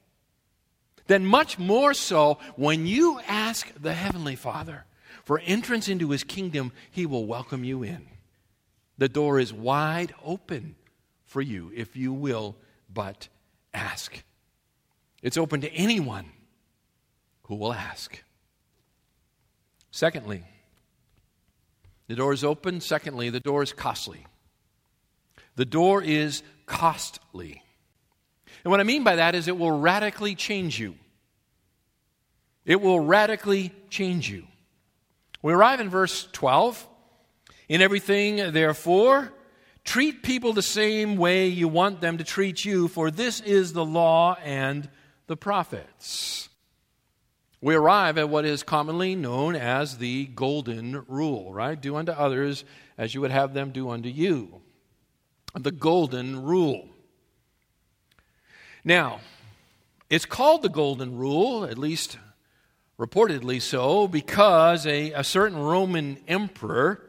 then 1.07 1.27
much 1.27 1.59
more 1.59 1.95
so 1.95 2.39
when 2.57 2.87
you 2.87 3.21
ask 3.29 3.71
the 3.81 3.93
Heavenly 3.93 4.37
Father 4.37 4.85
for 5.25 5.41
entrance 5.41 5.89
into 5.89 6.11
his 6.11 6.25
kingdom, 6.25 6.73
he 6.91 7.07
will 7.07 7.27
welcome 7.27 7.65
you 7.65 7.83
in. 7.83 8.07
The 8.99 9.09
door 9.09 9.39
is 9.39 9.53
wide 9.53 10.15
open 10.25 10.77
for 11.25 11.43
you 11.43 11.71
if 11.75 11.97
you 11.97 12.13
will 12.13 12.57
but 12.93 13.29
ask. 13.75 14.23
It's 15.23 15.37
open 15.37 15.61
to 15.61 15.73
anyone 15.73 16.31
who 17.43 17.57
will 17.57 17.73
ask. 17.73 18.23
Secondly, 19.91 20.45
the 22.09 22.15
door 22.15 22.33
is 22.33 22.45
open. 22.45 22.81
Secondly, 22.81 23.31
the 23.31 23.41
door 23.41 23.63
is 23.63 23.73
costly. 23.73 24.27
The 25.57 25.65
door 25.65 26.03
is 26.03 26.43
costly. 26.67 27.63
And 28.65 28.71
what 28.71 28.81
I 28.81 28.85
mean 28.85 29.05
by 29.05 29.17
that 29.17 29.35
is 29.35 29.49
it 29.49 29.59
will 29.59 29.79
radically 29.79 30.35
change 30.35 30.79
you. 30.79 30.97
It 32.65 32.81
will 32.81 33.01
radically 33.01 33.73
change 33.91 34.29
you. 34.29 34.47
We 35.43 35.53
arrive 35.53 35.81
in 35.81 35.89
verse 35.89 36.29
12. 36.33 36.89
In 37.69 37.81
everything, 37.81 38.53
therefore, 38.53 39.33
treat 39.85 40.23
people 40.23 40.53
the 40.53 40.63
same 40.63 41.17
way 41.17 41.49
you 41.49 41.69
want 41.69 42.01
them 42.01 42.19
to 42.19 42.25
treat 42.25 42.65
you, 42.65 42.89
for 42.89 43.11
this 43.11 43.41
is 43.41 43.73
the 43.73 43.85
law 43.85 44.37
and 44.45 44.89
the 45.27 45.37
prophets. 45.37 46.46
We 47.61 47.75
arrive 47.75 48.19
at 48.19 48.29
what 48.29 48.45
is 48.45 48.63
commonly 48.63 49.15
known 49.15 49.57
as 49.57 49.99
the 49.99 50.27
golden 50.27 51.05
rule, 51.09 51.53
right? 51.53 51.81
Do 51.81 51.97
unto 51.97 52.13
others 52.13 52.65
as 52.99 53.15
you 53.15 53.21
would 53.23 53.31
have 53.31 53.55
them 53.55 53.71
do 53.71 53.91
unto 53.91 54.09
you. 54.09 54.61
The 55.55 55.73
golden 55.73 56.43
rule. 56.43 56.89
Now, 58.85 59.21
it's 60.11 60.27
called 60.27 60.63
the 60.63 60.69
golden 60.69 61.17
rule, 61.17 61.65
at 61.65 61.79
least 61.79 62.19
reportedly 62.99 63.61
so, 63.61 64.07
because 64.07 64.87
a, 64.87 65.13
a 65.13 65.25
certain 65.25 65.59
Roman 65.59 66.19
emperor 66.29 67.03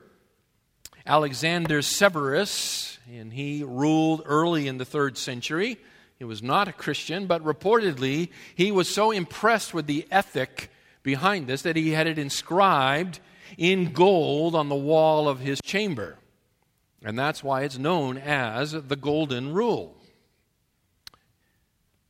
Alexander 1.05 1.81
Severus, 1.81 2.97
and 3.09 3.31
he 3.31 3.63
ruled 3.63 4.23
early 4.25 4.67
in 4.67 4.77
the 4.77 4.85
third 4.85 5.17
century. 5.17 5.77
He 6.17 6.25
was 6.25 6.41
not 6.41 6.67
a 6.67 6.73
Christian, 6.73 7.27
but 7.27 7.43
reportedly 7.43 8.29
he 8.55 8.71
was 8.71 8.89
so 8.89 9.11
impressed 9.11 9.73
with 9.73 9.85
the 9.85 10.07
ethic 10.09 10.71
behind 11.03 11.47
this 11.47 11.61
that 11.61 11.75
he 11.75 11.91
had 11.91 12.07
it 12.07 12.17
inscribed 12.17 13.19
in 13.57 13.93
gold 13.93 14.55
on 14.55 14.67
the 14.67 14.75
wall 14.75 15.29
of 15.29 15.39
his 15.39 15.61
chamber. 15.61 16.17
And 17.03 17.17
that's 17.17 17.43
why 17.43 17.61
it's 17.61 17.77
known 17.77 18.17
as 18.17 18.71
the 18.71 18.95
Golden 18.95 19.53
Rule, 19.53 19.95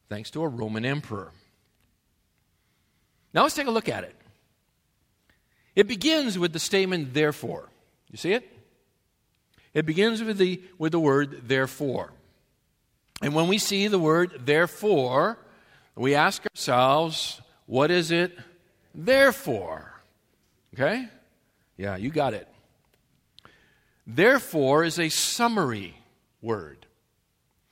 thanks 0.10 0.32
to 0.32 0.42
a 0.42 0.48
Roman 0.48 0.86
emperor. 0.86 1.32
Now 3.34 3.44
let's 3.44 3.56
take 3.56 3.68
a 3.68 3.72
look 3.72 3.90
at 3.90 4.06
it. 4.06 4.16
It 5.76 5.88
begins 5.88 6.40
with 6.40 6.54
the 6.54 6.60
statement, 6.60 7.14
therefore. 7.14 7.70
You 8.10 8.18
see 8.18 8.32
it? 8.34 8.52
It 9.74 9.86
begins 9.86 10.24
with 10.24 10.38
the, 10.38 10.62
with 10.80 10.94
the 10.94 11.00
word 11.00 11.48
therefore. 11.48 12.14
And 13.22 13.34
when 13.34 13.48
we 13.48 13.58
see 13.58 13.88
the 13.88 14.00
word 14.00 14.42
therefore, 14.46 15.38
we 15.96 16.16
ask 16.16 16.44
ourselves, 16.46 17.42
what 17.66 17.90
is 17.92 18.12
it 18.12 18.38
therefore? 18.94 19.92
Okay? 20.74 21.08
Yeah, 21.78 21.96
you 21.96 22.10
got 22.10 22.34
it. 22.34 22.48
Therefore 24.06 24.84
is 24.84 25.00
a 25.00 25.10
summary 25.10 25.96
word. 26.42 26.86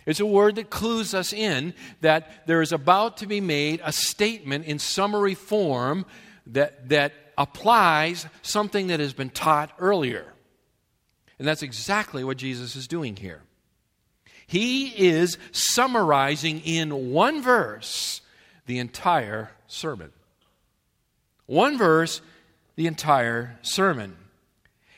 It's 0.06 0.20
a 0.20 0.26
word 0.26 0.56
that 0.56 0.70
clues 0.70 1.14
us 1.14 1.34
in 1.34 1.74
that 2.02 2.46
there 2.46 2.62
is 2.62 2.72
about 2.72 3.18
to 3.18 3.28
be 3.28 3.42
made 3.42 3.82
a 3.84 3.92
statement 3.92 4.66
in 4.66 4.78
summary 4.78 5.34
form 5.34 6.06
that, 6.48 6.90
that 6.90 7.14
applies 7.38 8.28
something 8.42 8.88
that 8.88 9.00
has 9.00 9.14
been 9.14 9.30
taught 9.30 9.72
earlier. 9.80 10.26
And 11.40 11.48
that's 11.48 11.64
exactly 11.64 12.24
what 12.24 12.38
Jesus 12.38 12.76
is 12.76 12.88
doing 12.88 13.16
here. 13.16 13.42
He 14.48 14.88
is 14.88 15.38
summarizing 15.52 16.62
in 16.62 17.12
one 17.12 17.42
verse 17.42 18.22
the 18.66 18.80
entire 18.80 19.52
sermon. 19.68 20.12
One 21.46 21.78
verse, 21.78 22.22
the 22.76 22.88
entire 22.88 23.58
sermon. 23.62 24.16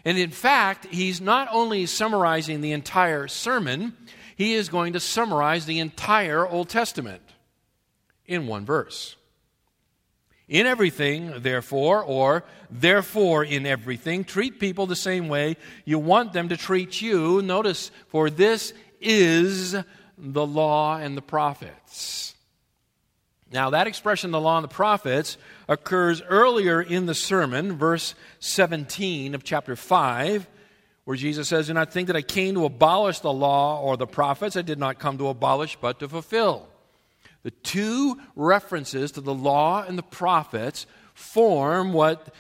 And 0.06 0.18
in 0.18 0.32
fact, 0.32 0.86
he's 0.86 1.20
not 1.20 1.50
only 1.52 1.86
summarizing 1.86 2.62
the 2.62 2.72
entire 2.72 3.28
sermon, 3.28 3.96
he 4.36 4.54
is 4.54 4.70
going 4.70 4.94
to 4.94 5.00
summarize 5.00 5.66
the 5.66 5.80
entire 5.80 6.48
Old 6.48 6.70
Testament 6.70 7.22
in 8.26 8.48
one 8.48 8.66
verse. 8.66 9.16
In 10.48 10.66
everything, 10.66 11.42
therefore, 11.42 12.02
or 12.02 12.46
therefore 12.72 13.44
in 13.44 13.66
everything, 13.66 14.24
treat 14.24 14.62
people 14.62 14.86
the 14.86 14.96
same 14.96 15.28
way 15.28 15.58
you 15.84 16.00
want 16.00 16.32
them 16.32 16.48
to 16.50 16.56
treat 16.56 17.02
you. 17.02 17.42
Notice, 17.42 17.92
for 18.08 18.30
this 18.30 18.72
is 19.08 19.76
the 20.18 20.46
law 20.46 20.98
and 20.98 21.16
the 21.16 21.22
prophets. 21.22 22.36
Now, 23.52 23.70
that 23.70 23.88
expression, 23.88 24.32
the 24.32 24.42
law 24.42 24.58
and 24.58 24.64
the 24.66 24.70
prophets, 24.70 25.38
occurs 25.70 26.22
earlier 26.22 26.82
in 26.82 27.06
the 27.06 27.16
sermon, 27.16 27.78
verse 27.78 28.14
17 28.40 29.34
of 29.34 29.44
chapter 29.44 29.78
5, 29.78 30.48
where 31.06 31.16
Jesus 31.16 31.48
says, 31.48 31.68
Do 31.68 31.74
not 31.74 31.94
think 31.94 32.08
that 32.08 32.18
I 32.18 32.22
came 32.22 32.56
to 32.56 32.66
abolish 32.66 33.20
the 33.20 33.32
law 33.32 33.80
or 33.82 33.96
the 33.96 34.06
prophets. 34.06 34.58
I 34.58 34.64
did 34.64 34.80
not 34.80 35.00
come 35.00 35.18
to 35.20 35.30
abolish, 35.30 35.78
but 35.80 36.00
to 36.00 36.10
fulfill. 36.10 36.68
The 37.44 37.52
two 37.52 38.20
references 38.36 39.14
to 39.14 39.22
the 39.22 39.34
law 39.34 39.82
and 39.82 39.98
the 39.98 40.04
prophets 40.04 40.86
form 41.14 41.94
what 41.94 42.34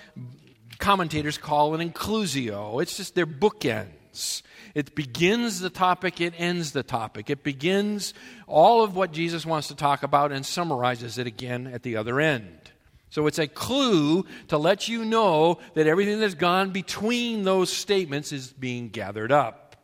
commentators 0.79 1.37
call 1.37 1.73
an 1.73 1.89
inclusio. 1.89 2.81
It's 2.81 2.97
just 2.97 3.15
their 3.15 3.25
bookends. 3.25 4.41
It 4.75 4.95
begins 4.95 5.59
the 5.59 5.69
topic, 5.69 6.21
it 6.21 6.33
ends 6.37 6.71
the 6.71 6.83
topic. 6.83 7.29
It 7.29 7.43
begins 7.43 8.13
all 8.47 8.83
of 8.83 8.95
what 8.95 9.11
Jesus 9.11 9.45
wants 9.45 9.67
to 9.69 9.75
talk 9.75 10.03
about 10.03 10.31
and 10.31 10.45
summarizes 10.45 11.17
it 11.17 11.27
again 11.27 11.67
at 11.67 11.83
the 11.83 11.97
other 11.97 12.19
end. 12.19 12.71
So 13.09 13.27
it's 13.27 13.39
a 13.39 13.47
clue 13.47 14.25
to 14.49 14.57
let 14.57 14.87
you 14.87 15.05
know 15.05 15.59
that 15.75 15.87
everything 15.87 16.19
that's 16.19 16.35
gone 16.35 16.71
between 16.71 17.43
those 17.43 17.71
statements 17.71 18.31
is 18.31 18.51
being 18.51 18.89
gathered 18.89 19.31
up. 19.31 19.77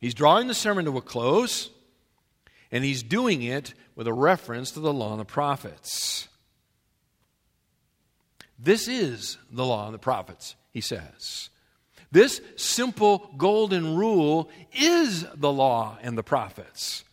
He's 0.00 0.14
drawing 0.14 0.46
the 0.46 0.54
sermon 0.54 0.84
to 0.84 0.96
a 0.96 1.02
close. 1.02 1.70
And 2.70 2.84
he's 2.84 3.02
doing 3.02 3.42
it 3.42 3.74
with 3.94 4.06
a 4.06 4.12
reference 4.12 4.72
to 4.72 4.80
the 4.80 4.92
law 4.92 5.12
and 5.12 5.20
the 5.20 5.24
prophets. 5.24 6.28
This 8.58 8.88
is 8.88 9.38
the 9.50 9.64
law 9.64 9.86
and 9.86 9.94
the 9.94 9.98
prophets, 9.98 10.54
he 10.72 10.80
says. 10.80 11.48
This 12.10 12.40
simple 12.56 13.30
golden 13.36 13.96
rule 13.96 14.50
is 14.72 15.26
the 15.34 15.52
law 15.52 15.98
and 16.02 16.16
the 16.16 16.22
prophets. 16.22 17.04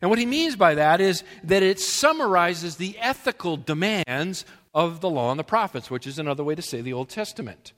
And 0.00 0.10
what 0.10 0.18
he 0.18 0.26
means 0.26 0.56
by 0.56 0.74
that 0.74 1.00
is 1.00 1.22
that 1.44 1.62
it 1.62 1.78
summarizes 1.78 2.76
the 2.76 2.98
ethical 2.98 3.56
demands 3.56 4.44
of 4.74 5.00
the 5.00 5.08
law 5.08 5.30
and 5.30 5.38
the 5.38 5.44
prophets, 5.44 5.90
which 5.90 6.06
is 6.06 6.18
another 6.18 6.42
way 6.42 6.56
to 6.56 6.62
say 6.62 6.80
the 6.80 6.92
Old 6.92 7.08
Testament. 7.08 7.72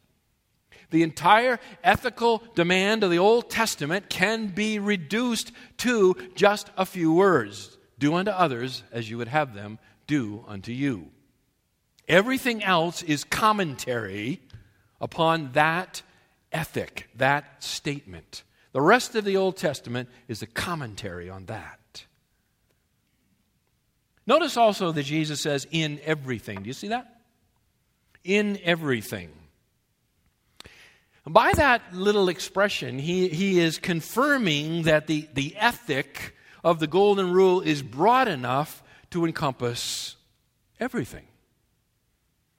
The 0.91 1.03
entire 1.03 1.61
ethical 1.83 2.43
demand 2.55 3.05
of 3.05 3.11
the 3.11 3.19
Old 3.19 3.51
Testament 3.51 4.09
can 4.09 4.49
be 4.49 4.79
reduced 4.79 5.53
to 5.79 6.17
just 6.35 6.71
a 6.77 6.87
few 6.87 7.13
words 7.13 7.77
Do 7.99 8.15
unto 8.15 8.31
others 8.31 8.83
as 8.91 9.11
you 9.11 9.19
would 9.19 9.29
have 9.29 9.55
them 9.55 9.79
do 10.07 10.45
unto 10.49 10.73
you. 10.73 11.11
Everything 12.09 12.63
else 12.63 13.03
is 13.03 13.25
commentary 13.25 14.41
upon 15.01 15.53
that 15.53 16.03
ethic, 16.55 17.11
that 17.17 17.63
statement. 17.63 18.45
The 18.73 18.81
rest 18.81 19.15
of 19.15 19.25
the 19.25 19.37
Old 19.37 19.57
Testament 19.57 20.09
is 20.29 20.41
a 20.41 20.47
commentary 20.47 21.29
on 21.29 21.47
that. 21.47 22.05
Notice 24.27 24.57
also 24.57 24.91
that 24.93 25.03
Jesus 25.03 25.43
says, 25.43 25.67
in 25.71 26.01
everything. 26.05 26.63
Do 26.63 26.67
you 26.67 26.73
see 26.73 26.89
that? 26.89 27.21
In 28.23 28.59
everything. 28.65 29.31
By 31.27 31.53
that 31.57 31.95
little 31.95 32.29
expression, 32.29 32.99
he, 32.99 33.29
he 33.29 33.61
is 33.61 33.79
confirming 33.79 34.83
that 34.83 35.07
the, 35.07 35.29
the 35.35 35.57
ethic 35.57 36.35
of 36.63 36.81
the 36.81 36.87
Golden 36.87 37.33
Rule 37.33 37.61
is 37.61 37.83
broad 37.83 38.29
enough 38.29 38.83
to 39.11 39.25
encompass 39.25 40.17
everything. 40.81 41.27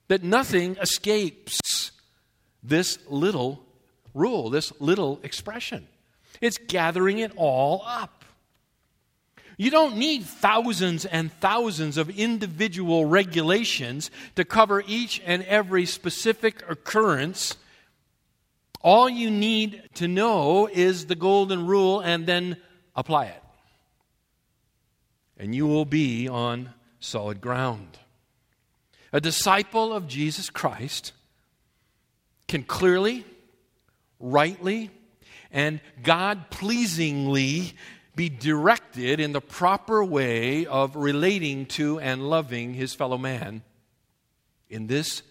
That 0.08 0.22
nothing 0.22 0.76
escapes 0.76 1.90
this 2.62 2.98
little 3.08 3.65
rule, 4.16 4.50
this 4.50 4.72
little 4.80 5.20
expression. 5.22 5.86
It's 6.40 6.58
gathering 6.58 7.18
it 7.18 7.32
all 7.36 7.82
up. 7.86 8.24
You 9.58 9.70
don't 9.70 9.96
need 9.96 10.24
thousands 10.24 11.06
and 11.06 11.32
thousands 11.32 11.96
of 11.96 12.10
individual 12.10 13.06
regulations 13.06 14.10
to 14.34 14.44
cover 14.44 14.82
each 14.86 15.22
and 15.24 15.42
every 15.44 15.86
specific 15.86 16.62
occurrence. 16.68 17.56
All 18.82 19.08
you 19.08 19.30
need 19.30 19.82
to 19.94 20.08
know 20.08 20.66
is 20.66 21.06
the 21.06 21.14
golden 21.14 21.66
rule 21.66 22.00
and 22.00 22.26
then 22.26 22.58
apply 22.94 23.26
it. 23.26 23.42
And 25.38 25.54
you 25.54 25.66
will 25.66 25.86
be 25.86 26.28
on 26.28 26.70
solid 27.00 27.40
ground. 27.40 27.98
A 29.12 29.20
disciple 29.20 29.92
of 29.92 30.06
Jesus 30.06 30.50
Christ 30.50 31.12
can 32.46 32.62
clearly, 32.62 33.24
rightly, 34.18 34.90
and 35.50 35.80
God 36.02 36.50
pleasingly 36.50 37.74
be 38.14 38.28
directed 38.28 39.20
in 39.20 39.32
the 39.32 39.40
proper 39.40 40.02
way 40.02 40.64
of 40.66 40.96
relating 40.96 41.66
to 41.66 42.00
and 42.00 42.28
loving 42.28 42.74
his 42.74 42.94
fellow 42.94 43.18
man 43.18 43.62
in 44.70 44.86
this 44.86 45.22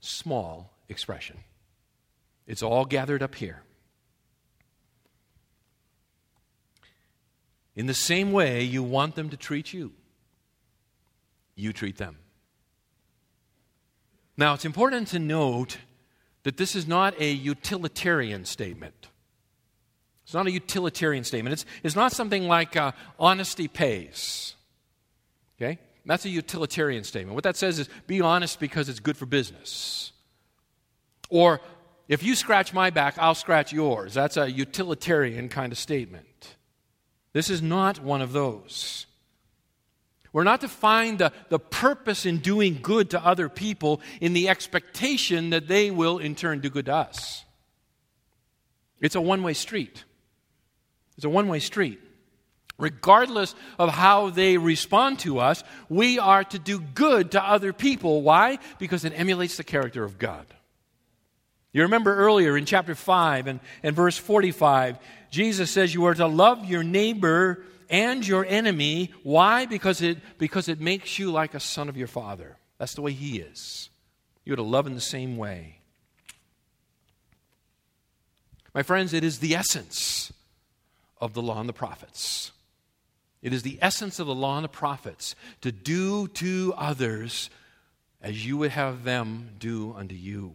small 0.00 0.70
expression. 0.88 1.38
It's 2.46 2.62
all 2.62 2.84
gathered 2.84 3.22
up 3.22 3.34
here. 3.34 3.62
In 7.74 7.86
the 7.86 7.94
same 7.94 8.30
way 8.30 8.62
you 8.62 8.82
want 8.82 9.14
them 9.14 9.30
to 9.30 9.36
treat 9.36 9.72
you, 9.72 9.92
you 11.56 11.72
treat 11.72 11.96
them. 11.96 12.18
Now, 14.36 14.54
it's 14.54 14.64
important 14.64 15.08
to 15.08 15.18
note 15.18 15.78
that 16.44 16.56
this 16.56 16.76
is 16.76 16.86
not 16.86 17.20
a 17.20 17.30
utilitarian 17.30 18.44
statement. 18.44 19.08
It's 20.24 20.34
not 20.34 20.46
a 20.46 20.50
utilitarian 20.50 21.24
statement. 21.24 21.52
It's, 21.52 21.66
it's 21.82 21.96
not 21.96 22.12
something 22.12 22.48
like 22.48 22.76
uh, 22.76 22.92
honesty 23.18 23.68
pays. 23.68 24.54
Okay? 25.58 25.78
That's 26.06 26.24
a 26.24 26.30
utilitarian 26.30 27.04
statement. 27.04 27.34
What 27.34 27.44
that 27.44 27.56
says 27.56 27.78
is 27.78 27.88
be 28.06 28.20
honest 28.20 28.60
because 28.60 28.88
it's 28.88 29.00
good 29.00 29.16
for 29.16 29.26
business. 29.26 30.12
Or 31.30 31.60
if 32.08 32.22
you 32.22 32.34
scratch 32.34 32.72
my 32.72 32.90
back, 32.90 33.16
I'll 33.18 33.34
scratch 33.34 33.72
yours. 33.72 34.14
That's 34.14 34.36
a 34.36 34.50
utilitarian 34.50 35.48
kind 35.48 35.72
of 35.72 35.78
statement. 35.78 36.56
This 37.32 37.50
is 37.50 37.62
not 37.62 38.02
one 38.02 38.22
of 38.22 38.32
those. 38.32 39.06
We're 40.34 40.42
not 40.42 40.62
to 40.62 40.68
find 40.68 41.20
the, 41.20 41.32
the 41.48 41.60
purpose 41.60 42.26
in 42.26 42.38
doing 42.38 42.80
good 42.82 43.10
to 43.10 43.24
other 43.24 43.48
people 43.48 44.00
in 44.20 44.32
the 44.32 44.48
expectation 44.48 45.50
that 45.50 45.68
they 45.68 45.92
will 45.92 46.18
in 46.18 46.34
turn 46.34 46.58
do 46.58 46.68
good 46.68 46.86
to 46.86 46.94
us. 46.94 47.44
It's 49.00 49.14
a 49.14 49.20
one 49.20 49.44
way 49.44 49.54
street. 49.54 50.02
It's 51.16 51.24
a 51.24 51.30
one 51.30 51.46
way 51.46 51.60
street. 51.60 52.00
Regardless 52.78 53.54
of 53.78 53.90
how 53.90 54.30
they 54.30 54.58
respond 54.58 55.20
to 55.20 55.38
us, 55.38 55.62
we 55.88 56.18
are 56.18 56.42
to 56.42 56.58
do 56.58 56.80
good 56.80 57.30
to 57.30 57.40
other 57.40 57.72
people. 57.72 58.20
Why? 58.22 58.58
Because 58.80 59.04
it 59.04 59.12
emulates 59.14 59.56
the 59.56 59.62
character 59.62 60.02
of 60.02 60.18
God. 60.18 60.46
You 61.72 61.82
remember 61.82 62.12
earlier 62.12 62.56
in 62.56 62.64
chapter 62.64 62.96
5 62.96 63.46
and, 63.46 63.60
and 63.84 63.94
verse 63.94 64.18
45, 64.18 64.98
Jesus 65.30 65.70
says 65.70 65.94
you 65.94 66.06
are 66.06 66.14
to 66.14 66.26
love 66.26 66.64
your 66.64 66.82
neighbor 66.82 67.64
and 67.88 68.26
your 68.26 68.44
enemy. 68.44 69.12
Why? 69.22 69.66
Because 69.66 70.02
it, 70.02 70.18
because 70.38 70.68
it 70.68 70.80
makes 70.80 71.18
you 71.18 71.30
like 71.30 71.54
a 71.54 71.60
son 71.60 71.88
of 71.88 71.96
your 71.96 72.06
father. 72.06 72.56
That's 72.78 72.94
the 72.94 73.02
way 73.02 73.12
he 73.12 73.38
is. 73.38 73.88
You're 74.44 74.56
to 74.56 74.62
love 74.62 74.86
in 74.86 74.94
the 74.94 75.00
same 75.00 75.36
way. 75.36 75.78
My 78.74 78.82
friends, 78.82 79.12
it 79.12 79.24
is 79.24 79.38
the 79.38 79.54
essence 79.54 80.32
of 81.20 81.32
the 81.32 81.42
law 81.42 81.60
and 81.60 81.68
the 81.68 81.72
prophets. 81.72 82.50
It 83.40 83.52
is 83.52 83.62
the 83.62 83.78
essence 83.80 84.18
of 84.18 84.26
the 84.26 84.34
law 84.34 84.56
and 84.56 84.64
the 84.64 84.68
prophets 84.68 85.36
to 85.60 85.70
do 85.70 86.28
to 86.28 86.74
others 86.76 87.50
as 88.20 88.44
you 88.44 88.56
would 88.56 88.70
have 88.70 89.04
them 89.04 89.50
do 89.58 89.92
unto 89.92 90.14
you. 90.14 90.54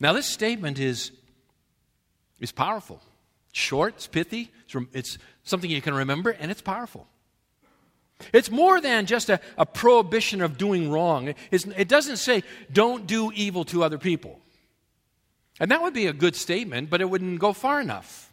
Now, 0.00 0.12
this 0.12 0.26
statement 0.28 0.78
is, 0.78 1.10
is 2.38 2.52
powerful. 2.52 3.02
Short, 3.58 3.94
it's 3.96 4.06
pithy, 4.06 4.52
it's, 4.64 4.76
it's 4.92 5.18
something 5.42 5.68
you 5.68 5.82
can 5.82 5.94
remember, 5.94 6.30
and 6.30 6.48
it's 6.48 6.62
powerful. 6.62 7.08
It's 8.32 8.50
more 8.50 8.80
than 8.80 9.06
just 9.06 9.28
a, 9.30 9.40
a 9.56 9.66
prohibition 9.66 10.42
of 10.42 10.58
doing 10.58 10.90
wrong. 10.90 11.34
It 11.50 11.88
doesn't 11.88 12.18
say, 12.18 12.44
don't 12.72 13.06
do 13.06 13.32
evil 13.34 13.64
to 13.66 13.82
other 13.82 13.98
people. 13.98 14.38
And 15.58 15.72
that 15.72 15.82
would 15.82 15.92
be 15.92 16.06
a 16.06 16.12
good 16.12 16.36
statement, 16.36 16.88
but 16.88 17.00
it 17.00 17.10
wouldn't 17.10 17.40
go 17.40 17.52
far 17.52 17.80
enough. 17.80 18.32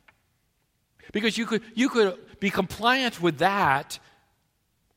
Because 1.11 1.39
you 1.39 1.47
could, 1.47 1.63
you 1.73 1.89
could 1.89 2.17
be 2.39 2.51
compliant 2.51 3.19
with 3.19 3.39
that 3.39 3.97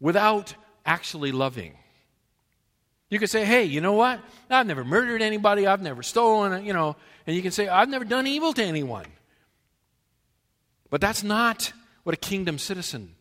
without 0.01 0.55
actually 0.85 1.33
loving. 1.33 1.75
You 3.09 3.19
could 3.19 3.31
say, 3.31 3.47
hey, 3.47 3.65
you 3.65 3.81
know 3.81 3.95
what? 3.95 4.21
I've 4.51 4.67
never 4.67 4.85
murdered 4.85 5.23
anybody. 5.23 5.67
I've 5.67 5.81
never 5.81 6.03
stolen, 6.03 6.67
you 6.67 6.75
know. 6.75 6.97
And 7.27 7.35
you 7.35 7.41
can 7.41 7.51
say, 7.51 7.67
I've 7.67 7.89
never 7.89 8.05
done 8.05 8.27
evil 8.27 8.53
to 8.53 8.63
anyone. 8.63 9.07
But 10.91 11.01
that's 11.01 11.23
not 11.23 11.73
what 12.05 12.15
a 12.15 12.19
kingdom 12.19 12.59
citizen 12.59 13.15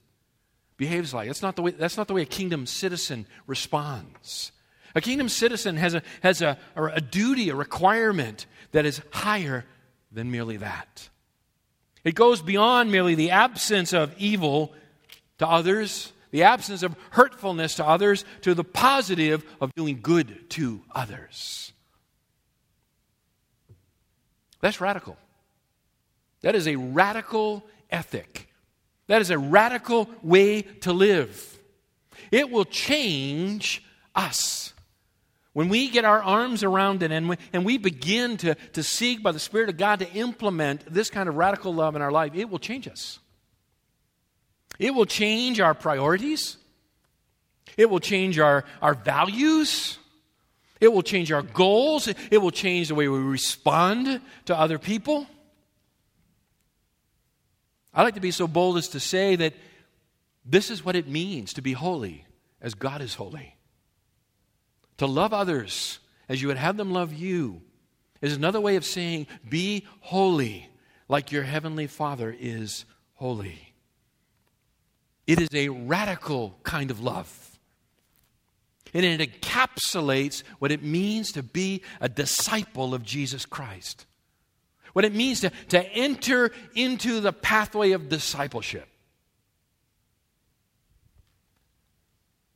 behaves 0.78 1.14
like. 1.14 1.28
That's 1.28 1.42
not 1.42 1.56
the 1.56 1.62
way, 1.62 1.72
that's 1.72 1.98
not 1.98 2.08
the 2.08 2.14
way 2.14 2.22
a 2.22 2.26
kingdom 2.26 2.66
citizen 2.66 3.26
responds. 3.46 4.52
A 4.96 5.02
kingdom 5.02 5.30
citizen 5.30 5.76
has, 5.78 5.94
a, 5.94 6.04
has 6.24 6.42
a, 6.42 6.58
a 6.76 7.02
duty, 7.02 7.50
a 7.50 7.56
requirement 7.56 8.46
that 8.72 8.86
is 8.86 9.02
higher 9.12 9.66
than 10.12 10.32
merely 10.32 10.58
that. 10.58 11.10
It 12.04 12.16
goes 12.16 12.42
beyond 12.42 12.92
merely 12.92 13.16
the 13.16 13.32
absence 13.32 13.94
of 13.94 14.16
evil 14.18 14.74
to 15.40 15.48
others, 15.48 16.14
the 16.32 16.44
absence 16.44 16.84
of 16.84 16.96
hurtfulness 17.12 17.76
to 17.76 17.86
others, 17.86 18.24
to 18.42 18.54
the 18.54 18.64
positive 18.64 19.44
of 19.60 19.74
doing 19.76 20.00
good 20.02 20.50
to 20.52 20.82
others. 20.96 21.74
That's 24.62 24.82
radical. 24.82 25.18
That 26.42 26.56
is 26.56 26.68
a 26.68 26.76
radical 26.76 27.64
ethic. 27.90 28.48
That 29.08 29.22
is 29.22 29.30
a 29.30 29.38
radical 29.38 30.10
way 30.22 30.62
to 30.62 30.94
live. 30.94 31.60
It 32.32 32.50
will 32.50 32.66
change 32.66 33.84
us. 34.16 34.74
When 35.54 35.70
we 35.70 35.90
get 35.90 36.06
our 36.06 36.22
arms 36.22 36.64
around 36.64 37.02
it 37.02 37.12
and 37.12 37.30
we, 37.30 37.38
and 37.52 37.66
we 37.66 37.78
begin 37.80 38.38
to, 38.38 38.56
to 38.74 38.84
seek 38.84 39.24
by 39.24 39.32
the 39.32 39.40
Spirit 39.40 39.70
of 39.70 39.78
God 39.78 40.00
to 40.00 40.12
implement 40.14 40.94
this 40.94 41.10
kind 41.10 41.28
of 41.28 41.36
radical 41.36 41.74
love 41.74 41.96
in 41.96 42.02
our 42.02 42.12
life, 42.12 42.34
it 42.36 42.50
will 42.50 42.60
change 42.60 42.88
us. 42.88 43.20
It 44.78 44.94
will 44.94 45.06
change 45.06 45.60
our 45.60 45.74
priorities. 45.74 46.58
It 47.76 47.90
will 47.90 48.00
change 48.00 48.38
our, 48.38 48.66
our 48.82 48.94
values. 48.94 49.98
It 50.80 50.94
will 50.94 51.02
change 51.02 51.32
our 51.32 51.42
goals. 51.42 52.08
It 52.08 52.38
will 52.38 52.52
change 52.52 52.90
the 52.90 52.96
way 52.96 53.08
we 53.08 53.18
respond 53.18 54.22
to 54.46 54.56
other 54.56 54.78
people. 54.78 55.26
I 57.98 58.04
like 58.04 58.14
to 58.14 58.22
be 58.22 58.32
so 58.32 58.48
bold 58.48 58.78
as 58.78 58.90
to 58.90 59.00
say 59.00 59.36
that 59.38 59.56
this 60.46 60.70
is 60.70 60.86
what 60.86 60.96
it 60.96 61.08
means 61.08 61.54
to 61.54 61.64
be 61.64 61.74
holy 61.74 62.26
as 62.62 62.76
God 62.76 63.02
is 63.02 63.16
holy. 63.16 63.56
To 64.98 65.08
love 65.08 65.34
others 65.34 65.98
as 66.30 66.40
you 66.40 66.48
would 66.48 66.58
have 66.58 66.78
them 66.78 66.94
love 66.94 67.12
you 67.12 67.64
is 68.22 68.36
another 68.36 68.62
way 68.62 68.76
of 68.76 68.86
saying, 68.86 69.26
be 69.50 69.86
holy 70.00 70.70
like 71.10 71.32
your 71.32 71.42
heavenly 71.42 71.88
Father 71.88 72.36
is 72.40 72.86
holy. 73.16 73.74
It 75.26 75.42
is 75.42 75.50
a 75.54 75.70
radical 75.70 76.58
kind 76.62 76.92
of 76.92 77.00
love. 77.00 77.60
And 78.94 79.06
it 79.06 79.42
encapsulates 79.42 80.44
what 80.60 80.72
it 80.72 80.84
means 80.84 81.32
to 81.32 81.42
be 81.42 81.82
a 82.00 82.10
disciple 82.10 82.94
of 82.94 83.04
Jesus 83.04 83.46
Christ. 83.46 84.07
What 84.98 85.06
it 85.06 85.14
means 85.14 85.42
to, 85.42 85.52
to 85.70 85.80
enter 85.94 86.52
into 86.74 87.20
the 87.20 87.32
pathway 87.32 87.92
of 87.92 88.10
discipleship. 88.10 88.90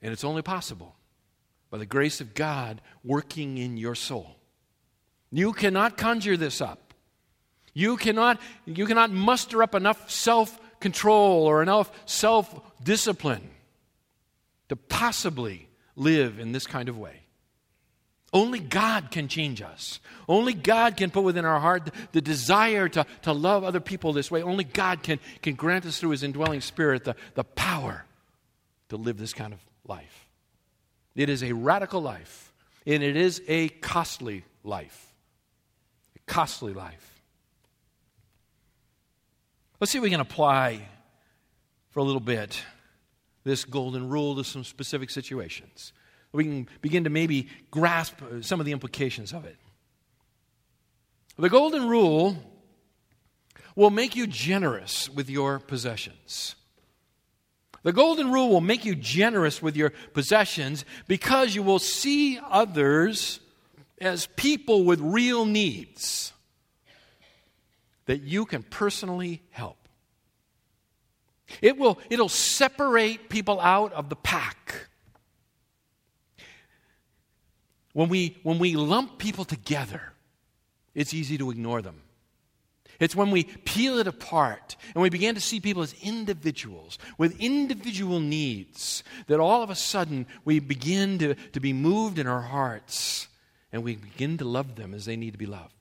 And 0.01 0.11
it's 0.11 0.23
only 0.23 0.41
possible 0.41 0.95
by 1.69 1.77
the 1.77 1.85
grace 1.85 2.19
of 2.19 2.33
God 2.33 2.81
working 3.03 3.59
in 3.59 3.77
your 3.77 3.93
soul. 3.93 4.37
You 5.29 5.53
cannot 5.53 5.97
conjure 5.97 6.35
this 6.35 6.61
up. 6.61 6.95
You 7.75 7.95
cannot, 7.95 8.41
you 8.65 8.87
cannot 8.87 9.11
muster 9.11 9.61
up 9.61 9.75
enough 9.75 10.09
self 10.09 10.59
control 10.79 11.45
or 11.45 11.61
enough 11.61 11.91
self 12.07 12.59
discipline 12.83 13.51
to 14.69 14.75
possibly 14.75 15.69
live 15.95 16.39
in 16.39 16.53
this 16.53 16.65
kind 16.65 16.89
of 16.89 16.97
way. 16.97 17.20
Only 18.33 18.59
God 18.59 19.11
can 19.11 19.27
change 19.27 19.61
us. 19.61 19.99
Only 20.27 20.53
God 20.53 20.95
can 20.95 21.11
put 21.11 21.23
within 21.23 21.43
our 21.43 21.59
heart 21.59 21.89
the 22.13 22.21
desire 22.21 22.87
to, 22.89 23.05
to 23.23 23.33
love 23.33 23.63
other 23.63 23.81
people 23.81 24.13
this 24.13 24.31
way. 24.31 24.41
Only 24.41 24.63
God 24.63 25.03
can, 25.03 25.19
can 25.41 25.55
grant 25.55 25.85
us 25.85 25.99
through 25.99 26.11
His 26.11 26.23
indwelling 26.23 26.61
spirit 26.61 27.03
the, 27.03 27.15
the 27.33 27.43
power 27.43 28.05
to 28.89 28.95
live 28.95 29.17
this 29.17 29.33
kind 29.33 29.53
of 29.53 29.59
life. 29.85 30.29
It 31.15 31.29
is 31.29 31.43
a 31.43 31.51
radical 31.51 32.01
life, 32.01 32.53
and 32.87 33.03
it 33.03 33.17
is 33.17 33.41
a 33.49 33.67
costly 33.67 34.45
life. 34.63 35.13
A 36.15 36.19
costly 36.31 36.73
life. 36.73 37.21
Let's 39.81 39.91
see 39.91 39.97
if 39.97 40.03
we 40.03 40.09
can 40.09 40.21
apply 40.21 40.87
for 41.89 41.99
a 41.99 42.03
little 42.03 42.21
bit 42.21 42.63
this 43.43 43.65
golden 43.65 44.07
rule 44.07 44.35
to 44.35 44.43
some 44.45 44.63
specific 44.63 45.09
situations. 45.09 45.91
We 46.33 46.43
can 46.45 46.67
begin 46.81 47.03
to 47.03 47.09
maybe 47.09 47.49
grasp 47.71 48.21
uh, 48.21 48.41
some 48.41 48.59
of 48.59 48.65
the 48.65 48.71
implications 48.71 49.33
of 49.33 49.45
it. 49.45 49.57
The 51.37 51.49
golden 51.49 51.87
rule 51.87 52.37
will 53.75 53.89
make 53.89 54.15
you 54.15 54.27
generous 54.27 55.09
with 55.09 55.29
your 55.29 55.59
possessions. 55.59 56.55
The 57.83 57.93
golden 57.93 58.31
rule 58.31 58.49
will 58.49 58.61
make 58.61 58.85
you 58.85 58.95
generous 58.95 59.61
with 59.61 59.75
your 59.75 59.91
possessions 60.13 60.85
because 61.07 61.55
you 61.55 61.63
will 61.63 61.79
see 61.79 62.39
others 62.39 63.39
as 63.99 64.27
people 64.35 64.83
with 64.83 64.99
real 64.99 65.45
needs 65.45 66.33
that 68.05 68.21
you 68.21 68.45
can 68.45 68.63
personally 68.63 69.41
help. 69.49 69.77
It 71.61 71.77
will 71.77 71.99
it'll 72.09 72.29
separate 72.29 73.29
people 73.29 73.59
out 73.59 73.93
of 73.93 74.09
the 74.09 74.15
pack. 74.15 74.89
When 77.93 78.09
we, 78.09 78.37
when 78.43 78.59
we 78.59 78.75
lump 78.75 79.17
people 79.17 79.45
together, 79.45 80.01
it's 80.93 81.13
easy 81.13 81.37
to 81.37 81.51
ignore 81.51 81.81
them. 81.81 82.01
It's 82.99 83.15
when 83.15 83.31
we 83.31 83.45
peel 83.45 83.97
it 83.97 84.05
apart 84.05 84.75
and 84.93 85.01
we 85.01 85.09
begin 85.09 85.33
to 85.33 85.41
see 85.41 85.59
people 85.59 85.81
as 85.81 85.95
individuals 86.03 86.99
with 87.17 87.39
individual 87.39 88.19
needs 88.19 89.03
that 89.25 89.39
all 89.39 89.63
of 89.63 89.71
a 89.71 89.75
sudden 89.75 90.27
we 90.45 90.59
begin 90.59 91.17
to, 91.17 91.33
to 91.33 91.59
be 91.59 91.73
moved 91.73 92.19
in 92.19 92.27
our 92.27 92.41
hearts 92.41 93.27
and 93.71 93.83
we 93.83 93.95
begin 93.95 94.37
to 94.37 94.45
love 94.45 94.75
them 94.75 94.93
as 94.93 95.05
they 95.05 95.15
need 95.15 95.31
to 95.31 95.39
be 95.39 95.47
loved. 95.47 95.73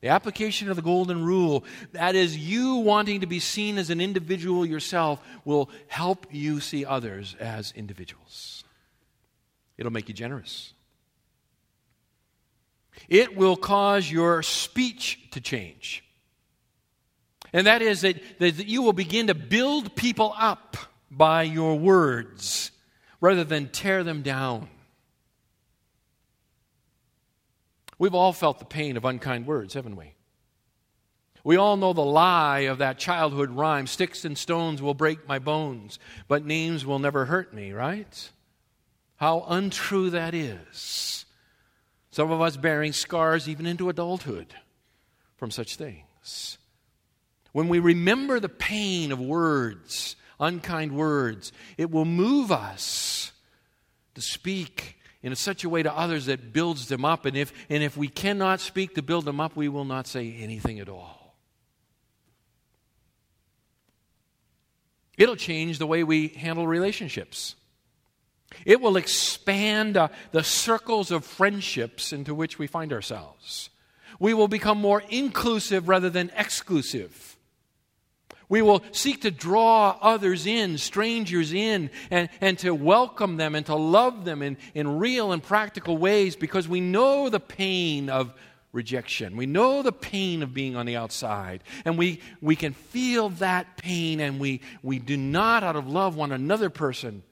The 0.00 0.08
application 0.08 0.70
of 0.70 0.76
the 0.76 0.82
golden 0.82 1.24
rule, 1.24 1.64
that 1.92 2.14
is, 2.14 2.36
you 2.36 2.76
wanting 2.76 3.20
to 3.20 3.26
be 3.26 3.40
seen 3.40 3.78
as 3.78 3.90
an 3.90 4.00
individual 4.00 4.64
yourself, 4.64 5.20
will 5.44 5.68
help 5.88 6.26
you 6.30 6.60
see 6.60 6.84
others 6.84 7.34
as 7.40 7.72
individuals. 7.72 8.62
It'll 9.76 9.92
make 9.92 10.08
you 10.08 10.14
generous. 10.14 10.72
It 13.08 13.36
will 13.36 13.56
cause 13.56 14.10
your 14.10 14.42
speech 14.42 15.30
to 15.32 15.40
change. 15.40 16.04
And 17.52 17.66
that 17.66 17.82
is 17.82 18.02
that, 18.02 18.16
that 18.38 18.66
you 18.66 18.82
will 18.82 18.92
begin 18.92 19.28
to 19.28 19.34
build 19.34 19.94
people 19.96 20.34
up 20.36 20.76
by 21.10 21.44
your 21.44 21.78
words 21.78 22.70
rather 23.20 23.44
than 23.44 23.68
tear 23.68 24.04
them 24.04 24.22
down. 24.22 24.68
We've 27.98 28.14
all 28.14 28.32
felt 28.32 28.58
the 28.58 28.64
pain 28.64 28.96
of 28.96 29.04
unkind 29.04 29.46
words, 29.46 29.74
haven't 29.74 29.96
we? 29.96 30.14
We 31.42 31.56
all 31.56 31.76
know 31.76 31.92
the 31.92 32.02
lie 32.02 32.60
of 32.60 32.78
that 32.78 32.98
childhood 32.98 33.50
rhyme 33.50 33.86
sticks 33.86 34.24
and 34.24 34.36
stones 34.36 34.82
will 34.82 34.94
break 34.94 35.26
my 35.26 35.38
bones, 35.38 35.98
but 36.28 36.44
names 36.44 36.84
will 36.84 36.98
never 36.98 37.24
hurt 37.24 37.54
me, 37.54 37.72
right? 37.72 38.30
How 39.16 39.44
untrue 39.48 40.10
that 40.10 40.34
is. 40.34 41.24
Some 42.18 42.32
of 42.32 42.40
us 42.40 42.56
bearing 42.56 42.92
scars 42.92 43.48
even 43.48 43.64
into 43.64 43.88
adulthood 43.88 44.52
from 45.36 45.52
such 45.52 45.76
things. 45.76 46.58
When 47.52 47.68
we 47.68 47.78
remember 47.78 48.40
the 48.40 48.48
pain 48.48 49.12
of 49.12 49.20
words, 49.20 50.16
unkind 50.40 50.96
words, 50.96 51.52
it 51.76 51.92
will 51.92 52.04
move 52.04 52.50
us 52.50 53.30
to 54.16 54.20
speak 54.20 54.98
in 55.22 55.32
such 55.36 55.62
a 55.62 55.68
way 55.68 55.84
to 55.84 55.96
others 55.96 56.26
that 56.26 56.52
builds 56.52 56.88
them 56.88 57.04
up. 57.04 57.24
And 57.24 57.36
if, 57.36 57.52
and 57.70 57.84
if 57.84 57.96
we 57.96 58.08
cannot 58.08 58.58
speak 58.58 58.96
to 58.96 59.02
build 59.02 59.24
them 59.24 59.38
up, 59.38 59.54
we 59.54 59.68
will 59.68 59.84
not 59.84 60.08
say 60.08 60.38
anything 60.40 60.80
at 60.80 60.88
all. 60.88 61.36
It'll 65.16 65.36
change 65.36 65.78
the 65.78 65.86
way 65.86 66.02
we 66.02 66.26
handle 66.26 66.66
relationships. 66.66 67.54
It 68.64 68.80
will 68.80 68.96
expand 68.96 69.96
uh, 69.96 70.08
the 70.32 70.44
circles 70.44 71.10
of 71.10 71.24
friendships 71.24 72.12
into 72.12 72.34
which 72.34 72.58
we 72.58 72.66
find 72.66 72.92
ourselves. 72.92 73.70
We 74.18 74.34
will 74.34 74.48
become 74.48 74.78
more 74.78 75.02
inclusive 75.08 75.88
rather 75.88 76.10
than 76.10 76.30
exclusive. 76.36 77.36
We 78.48 78.62
will 78.62 78.82
seek 78.92 79.22
to 79.22 79.30
draw 79.30 79.98
others 80.00 80.46
in, 80.46 80.78
strangers 80.78 81.52
in, 81.52 81.90
and, 82.10 82.30
and 82.40 82.58
to 82.60 82.74
welcome 82.74 83.36
them 83.36 83.54
and 83.54 83.66
to 83.66 83.74
love 83.74 84.24
them 84.24 84.42
in, 84.42 84.56
in 84.74 84.98
real 84.98 85.32
and 85.32 85.42
practical 85.42 85.98
ways 85.98 86.34
because 86.34 86.66
we 86.66 86.80
know 86.80 87.28
the 87.28 87.40
pain 87.40 88.08
of 88.08 88.32
rejection. 88.72 89.36
We 89.36 89.44
know 89.44 89.82
the 89.82 89.92
pain 89.92 90.42
of 90.42 90.54
being 90.54 90.76
on 90.76 90.86
the 90.86 90.96
outside. 90.96 91.62
And 91.84 91.98
we, 91.98 92.22
we 92.40 92.56
can 92.56 92.72
feel 92.72 93.28
that 93.30 93.76
pain, 93.76 94.20
and 94.20 94.40
we, 94.40 94.62
we 94.82 94.98
do 94.98 95.16
not, 95.16 95.62
out 95.62 95.76
of 95.76 95.86
love, 95.86 96.16
want 96.16 96.32
another 96.32 96.70
person 96.70 97.22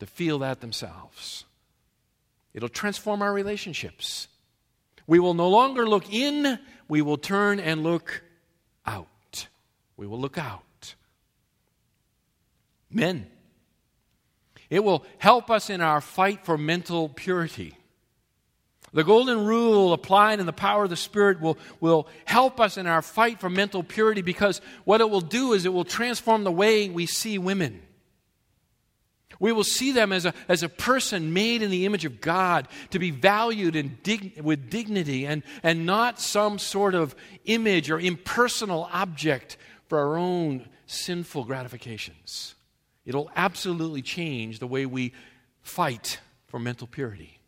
to 0.00 0.06
feel 0.06 0.38
that 0.40 0.60
themselves. 0.60 1.44
It'll 2.54 2.68
transform 2.68 3.22
our 3.22 3.32
relationships. 3.32 4.28
We 5.06 5.18
will 5.18 5.34
no 5.34 5.48
longer 5.48 5.88
look 5.88 6.12
in, 6.12 6.58
we 6.88 7.02
will 7.02 7.18
turn 7.18 7.60
and 7.60 7.82
look 7.82 8.22
out. 8.84 9.46
We 9.96 10.06
will 10.06 10.20
look 10.20 10.38
out. 10.38 10.94
Men, 12.90 13.26
it 14.70 14.82
will 14.82 15.04
help 15.18 15.50
us 15.50 15.70
in 15.70 15.80
our 15.80 16.00
fight 16.00 16.44
for 16.44 16.56
mental 16.56 17.08
purity. 17.08 17.76
The 18.92 19.04
golden 19.04 19.44
rule 19.44 19.92
applied 19.92 20.40
in 20.40 20.46
the 20.46 20.52
power 20.52 20.84
of 20.84 20.90
the 20.90 20.96
Spirit 20.96 21.40
will, 21.40 21.58
will 21.80 22.08
help 22.24 22.60
us 22.60 22.78
in 22.78 22.86
our 22.86 23.02
fight 23.02 23.40
for 23.40 23.50
mental 23.50 23.82
purity 23.82 24.22
because 24.22 24.60
what 24.84 25.00
it 25.00 25.10
will 25.10 25.20
do 25.20 25.52
is 25.52 25.66
it 25.66 25.72
will 25.72 25.84
transform 25.84 26.44
the 26.44 26.52
way 26.52 26.88
we 26.88 27.04
see 27.04 27.36
women. 27.36 27.82
We 29.38 29.52
will 29.52 29.64
see 29.64 29.92
them 29.92 30.12
as 30.12 30.24
a, 30.24 30.34
as 30.48 30.62
a 30.62 30.68
person 30.68 31.32
made 31.32 31.62
in 31.62 31.70
the 31.70 31.86
image 31.86 32.04
of 32.04 32.20
God, 32.20 32.68
to 32.90 32.98
be 32.98 33.10
valued 33.10 33.76
and 33.76 34.02
dig, 34.02 34.40
with 34.40 34.70
dignity, 34.70 35.26
and, 35.26 35.42
and 35.62 35.86
not 35.86 36.20
some 36.20 36.58
sort 36.58 36.94
of 36.94 37.14
image 37.44 37.90
or 37.90 38.00
impersonal 38.00 38.88
object 38.92 39.56
for 39.88 39.98
our 39.98 40.16
own 40.16 40.66
sinful 40.86 41.44
gratifications. 41.44 42.54
It'll 43.04 43.30
absolutely 43.36 44.02
change 44.02 44.58
the 44.58 44.66
way 44.66 44.86
we 44.86 45.12
fight 45.62 46.18
for 46.46 46.58
mental 46.58 46.86
purity. 46.86 47.38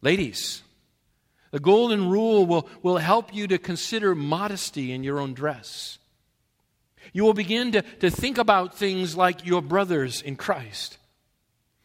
Ladies, 0.00 0.62
the 1.50 1.60
golden 1.60 2.08
rule 2.10 2.44
will, 2.44 2.68
will 2.82 2.96
help 2.96 3.34
you 3.34 3.46
to 3.46 3.58
consider 3.58 4.14
modesty 4.14 4.92
in 4.92 5.04
your 5.04 5.20
own 5.20 5.34
dress. 5.34 5.98
You 7.12 7.24
will 7.24 7.34
begin 7.34 7.72
to, 7.72 7.82
to 7.82 8.10
think 8.10 8.38
about 8.38 8.74
things 8.74 9.16
like 9.16 9.44
your 9.44 9.62
brothers 9.62 10.22
in 10.22 10.36
Christ 10.36 10.98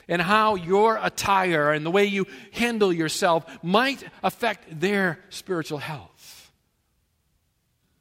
and 0.08 0.22
how 0.22 0.56
your 0.56 1.00
attire 1.02 1.72
and 1.72 1.86
the 1.86 1.92
way 1.92 2.06
you 2.06 2.26
handle 2.54 2.94
yourself 2.94 3.46
might 3.62 4.04
affect 4.24 4.80
their 4.80 5.20
spiritual 5.30 5.80
health. 5.80 6.52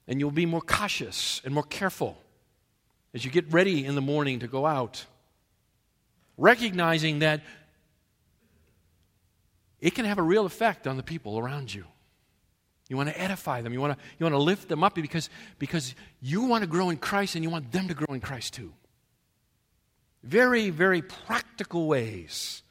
And 0.06 0.20
you'll 0.20 0.30
be 0.30 0.46
more 0.46 0.60
cautious 0.60 1.40
and 1.44 1.52
more 1.52 1.64
careful 1.64 2.16
as 3.12 3.24
you 3.24 3.30
get 3.30 3.52
ready 3.52 3.84
in 3.84 3.96
the 3.96 4.00
morning 4.00 4.40
to 4.40 4.46
go 4.46 4.64
out, 4.64 5.04
recognizing 6.36 7.20
that 7.20 7.40
it 9.80 9.94
can 9.94 10.04
have 10.04 10.18
a 10.18 10.22
real 10.22 10.46
effect 10.46 10.86
on 10.86 10.96
the 10.96 11.02
people 11.02 11.38
around 11.38 11.74
you. 11.74 11.84
You 12.88 12.96
want 12.96 13.08
to 13.08 13.20
edify 13.20 13.62
them. 13.62 13.72
You 13.72 13.80
want 13.80 13.98
to, 13.98 14.04
you 14.18 14.24
want 14.24 14.34
to 14.34 14.38
lift 14.38 14.68
them 14.68 14.84
up 14.84 14.94
because, 14.94 15.28
because 15.58 15.94
you 16.20 16.42
want 16.42 16.62
to 16.62 16.68
grow 16.68 16.90
in 16.90 16.98
Christ 16.98 17.34
and 17.34 17.42
you 17.42 17.50
want 17.50 17.72
them 17.72 17.88
to 17.88 17.94
grow 17.94 18.14
in 18.14 18.20
Christ 18.20 18.54
too. 18.54 18.72
Very, 20.22 20.70
very 20.70 21.02
practical 21.02 21.86
ways. 21.86 22.62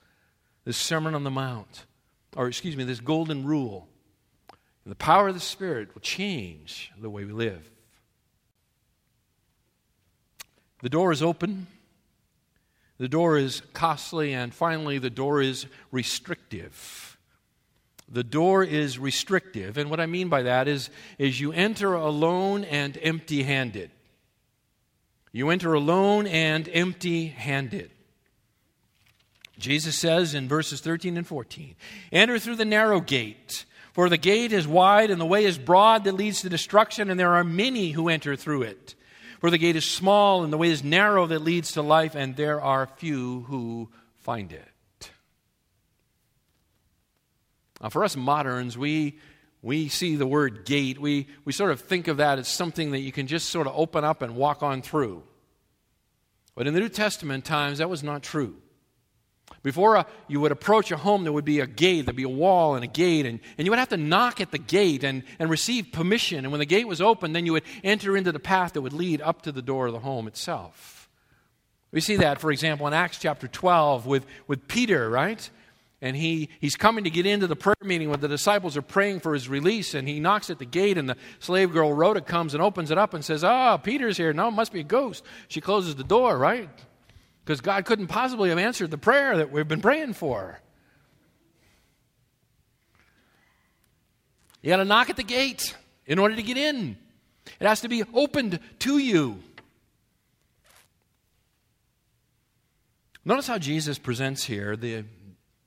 This 0.64 0.78
Sermon 0.78 1.14
on 1.14 1.24
the 1.24 1.32
Mount, 1.32 1.86
or 2.36 2.48
excuse 2.48 2.76
me, 2.76 2.84
this 2.84 3.00
golden 3.00 3.46
rule, 3.46 3.88
the 4.86 4.96
power 4.96 5.28
of 5.28 5.34
the 5.34 5.40
Spirit 5.40 5.94
will 5.94 6.02
change 6.02 6.92
the 7.00 7.10
way 7.10 7.24
we 7.24 7.32
live. 7.32 7.70
The 10.82 10.90
door 10.90 11.12
is 11.12 11.22
open. 11.22 11.68
The 12.98 13.08
door 13.08 13.38
is 13.38 13.62
costly, 13.74 14.34
and 14.34 14.54
finally, 14.54 15.00
the 15.00 15.10
door 15.10 15.42
is 15.42 15.66
restrictive. 15.92 17.15
The 18.08 18.24
door 18.24 18.64
is 18.64 19.00
restrictive. 19.00 19.78
And 19.78 19.90
what 19.90 20.00
I 20.00 20.06
mean 20.06 20.30
by 20.30 20.44
that 20.44 20.68
is, 20.68 20.90
is 21.18 21.40
you 21.40 21.52
enter 21.52 21.94
alone 21.94 22.64
and 22.64 22.98
empty 23.02 23.44
handed. 23.44 23.92
You 25.32 25.50
enter 25.50 25.74
alone 25.74 26.28
and 26.28 26.70
empty 26.72 27.28
handed. 27.28 27.92
Jesus 29.58 29.98
says 29.98 30.34
in 30.34 30.48
verses 30.48 30.82
13 30.82 31.18
and 31.18 31.26
14 31.26 31.76
Enter 32.12 32.40
through 32.40 32.58
the 32.58 32.66
narrow 32.66 33.00
gate, 33.00 33.66
for 33.94 34.10
the 34.10 34.18
gate 34.18 34.52
is 34.52 34.68
wide 34.68 35.10
and 35.10 35.20
the 35.20 35.26
way 35.26 35.46
is 35.46 35.58
broad 35.58 36.04
that 36.04 36.14
leads 36.14 36.42
to 36.42 36.50
destruction, 36.50 37.10
and 37.10 37.20
there 37.20 37.34
are 37.34 37.44
many 37.44 37.92
who 37.92 38.10
enter 38.10 38.36
through 38.36 38.64
it. 38.64 38.96
For 39.40 39.50
the 39.50 39.58
gate 39.58 39.76
is 39.76 39.86
small 39.86 40.44
and 40.44 40.52
the 40.52 40.58
way 40.58 40.70
is 40.70 40.84
narrow 40.84 41.28
that 41.28 41.42
leads 41.42 41.74
to 41.74 41.82
life, 41.82 42.16
and 42.16 42.36
there 42.36 42.62
are 42.62 42.88
few 42.88 43.42
who 43.42 43.90
find 44.20 44.52
it. 44.52 44.68
Now, 47.86 47.90
for 47.90 48.04
us 48.04 48.16
moderns, 48.16 48.76
we, 48.76 49.20
we 49.62 49.90
see 49.90 50.16
the 50.16 50.26
word 50.26 50.66
gate, 50.66 51.00
we, 51.00 51.28
we 51.46 51.54
sort 51.54 51.70
of 51.70 51.82
think 51.82 52.08
of 52.08 52.18
that 52.18 52.40
as 52.40 52.48
something 52.48 52.90
that 52.94 53.02
you 53.02 53.12
can 53.12 53.28
just 53.28 53.50
sort 53.50 53.68
of 53.68 53.74
open 53.76 54.04
up 54.04 54.24
and 54.24 54.36
walk 54.36 54.64
on 54.64 54.82
through. 54.82 55.22
But 56.56 56.66
in 56.66 56.74
the 56.74 56.80
New 56.80 56.90
Testament 56.90 57.46
times, 57.46 57.78
that 57.78 57.88
was 57.88 58.02
not 58.02 58.24
true. 58.24 58.56
Before 59.62 59.98
a, 59.98 60.00
uh, 60.00 60.04
you 60.28 60.40
would 60.40 60.52
approach 60.52 60.90
a 60.90 60.98
home, 60.98 61.26
there 61.26 61.32
would 61.32 61.46
be 61.46 61.60
a 61.60 61.68
gate, 61.68 62.08
there'd 62.08 62.16
be 62.16 62.24
a 62.24 62.28
wall 62.28 62.74
and 62.74 62.84
a 62.84 62.88
gate, 62.88 63.28
and, 63.28 63.40
and 63.56 63.68
you 63.68 63.72
would 63.72 63.78
have 63.78 63.90
to 63.90 63.98
knock 63.98 64.42
at 64.42 64.50
the 64.50 64.58
gate 64.58 65.04
and, 65.04 65.22
and 65.38 65.52
receive 65.52 65.92
permission. 65.92 66.40
And 66.40 66.52
when 66.52 66.58
the 66.58 66.66
gate 66.66 66.88
was 66.88 67.02
open, 67.02 67.34
then 67.34 67.46
you 67.46 67.52
would 67.52 67.66
enter 67.84 68.18
into 68.18 68.32
the 68.32 68.40
path 68.40 68.74
that 68.74 68.82
would 68.82 68.94
lead 68.94 69.22
up 69.22 69.44
to 69.44 69.52
the 69.52 69.62
door 69.62 69.86
of 69.86 69.94
the 69.94 70.00
home 70.00 70.28
itself. 70.28 71.08
We 71.92 72.02
see 72.02 72.16
that, 72.16 72.42
for 72.42 72.52
example, 72.52 72.88
in 72.88 72.94
Acts 72.94 73.20
chapter 73.20 73.48
12 73.48 74.08
with, 74.08 74.26
with 74.48 74.68
Peter, 74.68 75.08
right? 75.08 75.48
And 76.02 76.16
he, 76.16 76.50
he's 76.60 76.76
coming 76.76 77.06
to 77.06 77.10
get 77.10 77.26
into 77.26 77.48
the 77.48 77.56
prayer 77.56 77.76
meeting 77.82 78.10
when 78.10 78.20
the 78.20 78.28
disciples 78.28 78.76
are 78.78 78.82
praying 78.82 79.22
for 79.22 79.34
his 79.34 79.48
release, 79.48 79.94
and 79.94 80.08
he 80.08 80.20
knocks 80.20 80.50
at 80.50 80.60
the 80.60 80.66
gate, 80.66 80.98
and 80.98 81.10
the 81.10 81.16
slave 81.40 81.72
girl 81.72 81.94
Rhoda 81.94 82.22
comes 82.22 82.54
and 82.54 82.62
opens 82.62 82.92
it 82.92 82.98
up 82.98 83.14
and 83.14 83.24
says, 83.24 83.44
Ah, 83.44 83.74
oh, 83.74 83.78
Peter's 83.78 84.18
here. 84.18 84.34
No, 84.34 84.50
it 84.50 84.52
must 84.52 84.74
be 84.74 84.82
a 84.82 84.84
ghost. 84.84 85.24
She 85.48 85.62
closes 85.62 85.96
the 85.96 86.04
door, 86.04 86.38
right? 86.38 86.70
because 87.46 87.62
God 87.62 87.86
couldn't 87.86 88.08
possibly 88.08 88.50
have 88.50 88.58
answered 88.58 88.90
the 88.90 88.98
prayer 88.98 89.38
that 89.38 89.52
we've 89.52 89.68
been 89.68 89.82
praying 89.82 90.14
for. 90.14 90.60
You 94.64 94.70
got 94.70 94.78
to 94.78 94.86
knock 94.86 95.12
at 95.12 95.16
the 95.16 95.24
gate 95.24 95.76
in 96.08 96.18
order 96.18 96.36
to 96.36 96.42
get 96.42 96.58
in. 96.58 96.98
It 97.60 97.68
has 97.68 97.82
to 97.82 97.88
be 97.88 98.04
opened 98.16 98.60
to 98.80 98.98
you. 98.98 99.38
Notice 103.24 103.46
how 103.46 103.60
Jesus 103.60 104.00
presents 104.00 104.44
here 104.44 104.76
the, 104.76 105.06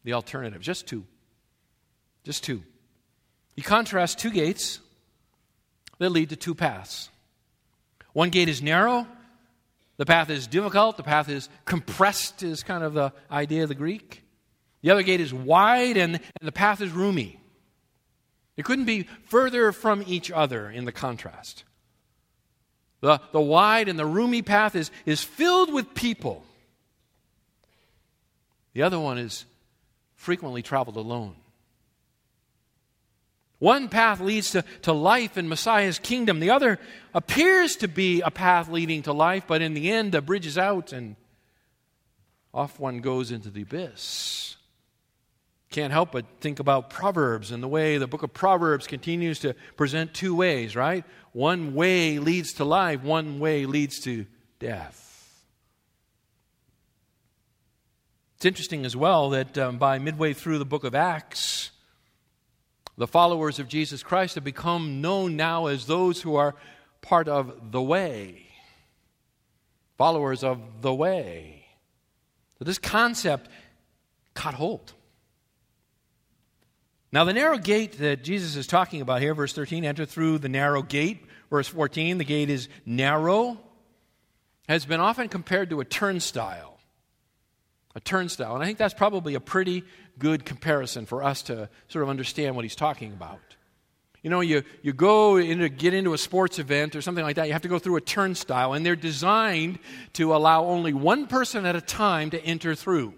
the 0.04 0.14
alternative. 0.14 0.60
Just 0.60 0.86
two. 0.86 1.04
Just 2.24 2.44
two. 2.44 2.62
You 3.56 3.62
contrast 3.62 4.18
two 4.18 4.30
gates 4.30 4.80
that 5.98 6.10
lead 6.10 6.30
to 6.30 6.36
two 6.36 6.54
paths. 6.54 7.10
One 8.12 8.30
gate 8.30 8.48
is 8.48 8.62
narrow, 8.62 9.06
the 9.96 10.06
path 10.06 10.30
is 10.30 10.46
difficult, 10.46 10.96
the 10.96 11.02
path 11.02 11.28
is 11.28 11.48
compressed, 11.64 12.42
is 12.42 12.62
kind 12.62 12.84
of 12.84 12.94
the 12.94 13.12
idea 13.30 13.64
of 13.64 13.68
the 13.68 13.74
Greek. 13.74 14.22
The 14.82 14.90
other 14.90 15.02
gate 15.02 15.20
is 15.20 15.34
wide, 15.34 15.96
and, 15.96 16.14
and 16.14 16.46
the 16.46 16.52
path 16.52 16.80
is 16.80 16.90
roomy. 16.92 17.40
It 18.56 18.64
couldn't 18.64 18.84
be 18.84 19.08
further 19.26 19.72
from 19.72 20.04
each 20.06 20.30
other 20.30 20.70
in 20.70 20.84
the 20.84 20.92
contrast. 20.92 21.64
The, 23.00 23.20
the 23.32 23.40
wide 23.40 23.88
and 23.88 23.98
the 23.98 24.06
roomy 24.06 24.42
path 24.42 24.74
is, 24.74 24.90
is 25.04 25.22
filled 25.22 25.72
with 25.72 25.94
people. 25.94 26.44
The 28.72 28.82
other 28.82 28.98
one 28.98 29.18
is 29.18 29.44
frequently 30.18 30.62
traveled 30.62 30.96
alone. 30.96 31.36
One 33.60 33.88
path 33.88 34.20
leads 34.20 34.50
to, 34.50 34.64
to 34.82 34.92
life 34.92 35.38
in 35.38 35.48
Messiah's 35.48 35.98
kingdom. 35.98 36.38
The 36.40 36.50
other 36.50 36.78
appears 37.14 37.76
to 37.76 37.88
be 37.88 38.20
a 38.20 38.30
path 38.30 38.68
leading 38.68 39.02
to 39.02 39.12
life, 39.12 39.44
but 39.46 39.62
in 39.62 39.74
the 39.74 39.90
end, 39.90 40.12
the 40.12 40.20
bridge 40.20 40.46
is 40.46 40.58
out 40.58 40.92
and 40.92 41.16
off 42.52 42.78
one 42.78 42.98
goes 43.00 43.30
into 43.30 43.50
the 43.50 43.62
abyss. 43.62 44.56
Can't 45.70 45.92
help 45.92 46.12
but 46.12 46.24
think 46.40 46.60
about 46.60 46.90
Proverbs 46.90 47.50
and 47.50 47.62
the 47.62 47.68
way 47.68 47.98
the 47.98 48.06
book 48.06 48.22
of 48.22 48.32
Proverbs 48.32 48.86
continues 48.86 49.40
to 49.40 49.54
present 49.76 50.14
two 50.14 50.34
ways, 50.34 50.74
right? 50.74 51.04
One 51.32 51.74
way 51.74 52.18
leads 52.18 52.54
to 52.54 52.64
life, 52.64 53.02
one 53.02 53.38
way 53.38 53.66
leads 53.66 54.00
to 54.00 54.26
death. 54.58 55.07
It's 58.38 58.46
interesting 58.46 58.86
as 58.86 58.94
well 58.94 59.30
that 59.30 59.58
um, 59.58 59.78
by 59.78 59.98
midway 59.98 60.32
through 60.32 60.58
the 60.58 60.64
book 60.64 60.84
of 60.84 60.94
Acts, 60.94 61.72
the 62.96 63.08
followers 63.08 63.58
of 63.58 63.66
Jesus 63.66 64.04
Christ 64.04 64.36
have 64.36 64.44
become 64.44 65.00
known 65.00 65.34
now 65.34 65.66
as 65.66 65.86
those 65.86 66.22
who 66.22 66.36
are 66.36 66.54
part 67.00 67.26
of 67.26 67.72
the 67.72 67.82
way. 67.82 68.46
Followers 69.96 70.44
of 70.44 70.60
the 70.82 70.94
way. 70.94 71.66
So 72.60 72.64
this 72.64 72.78
concept 72.78 73.50
caught 74.34 74.54
hold. 74.54 74.92
Now, 77.10 77.24
the 77.24 77.32
narrow 77.32 77.58
gate 77.58 77.98
that 77.98 78.22
Jesus 78.22 78.54
is 78.54 78.68
talking 78.68 79.00
about 79.00 79.20
here, 79.20 79.34
verse 79.34 79.52
13, 79.52 79.84
enter 79.84 80.04
through 80.04 80.38
the 80.38 80.48
narrow 80.48 80.82
gate. 80.82 81.24
Verse 81.50 81.66
14, 81.66 82.18
the 82.18 82.24
gate 82.24 82.50
is 82.50 82.68
narrow, 82.86 83.58
has 84.68 84.86
been 84.86 85.00
often 85.00 85.28
compared 85.28 85.70
to 85.70 85.80
a 85.80 85.84
turnstile 85.84 86.77
a 87.94 88.00
turnstile. 88.00 88.54
And 88.54 88.62
I 88.62 88.66
think 88.66 88.78
that's 88.78 88.94
probably 88.94 89.34
a 89.34 89.40
pretty 89.40 89.84
good 90.18 90.44
comparison 90.44 91.06
for 91.06 91.22
us 91.22 91.42
to 91.42 91.68
sort 91.88 92.02
of 92.02 92.08
understand 92.08 92.56
what 92.56 92.64
he's 92.64 92.76
talking 92.76 93.12
about. 93.12 93.40
You 94.22 94.30
know, 94.30 94.40
you, 94.40 94.64
you 94.82 94.92
go 94.92 95.36
into, 95.36 95.68
get 95.68 95.94
into 95.94 96.12
a 96.12 96.18
sports 96.18 96.58
event 96.58 96.96
or 96.96 97.02
something 97.02 97.24
like 97.24 97.36
that, 97.36 97.46
you 97.46 97.52
have 97.52 97.62
to 97.62 97.68
go 97.68 97.78
through 97.78 97.96
a 97.96 98.00
turnstile, 98.00 98.72
and 98.72 98.84
they're 98.84 98.96
designed 98.96 99.78
to 100.14 100.34
allow 100.34 100.64
only 100.64 100.92
one 100.92 101.26
person 101.28 101.64
at 101.64 101.76
a 101.76 101.80
time 101.80 102.30
to 102.30 102.44
enter 102.44 102.74
through. 102.74 103.14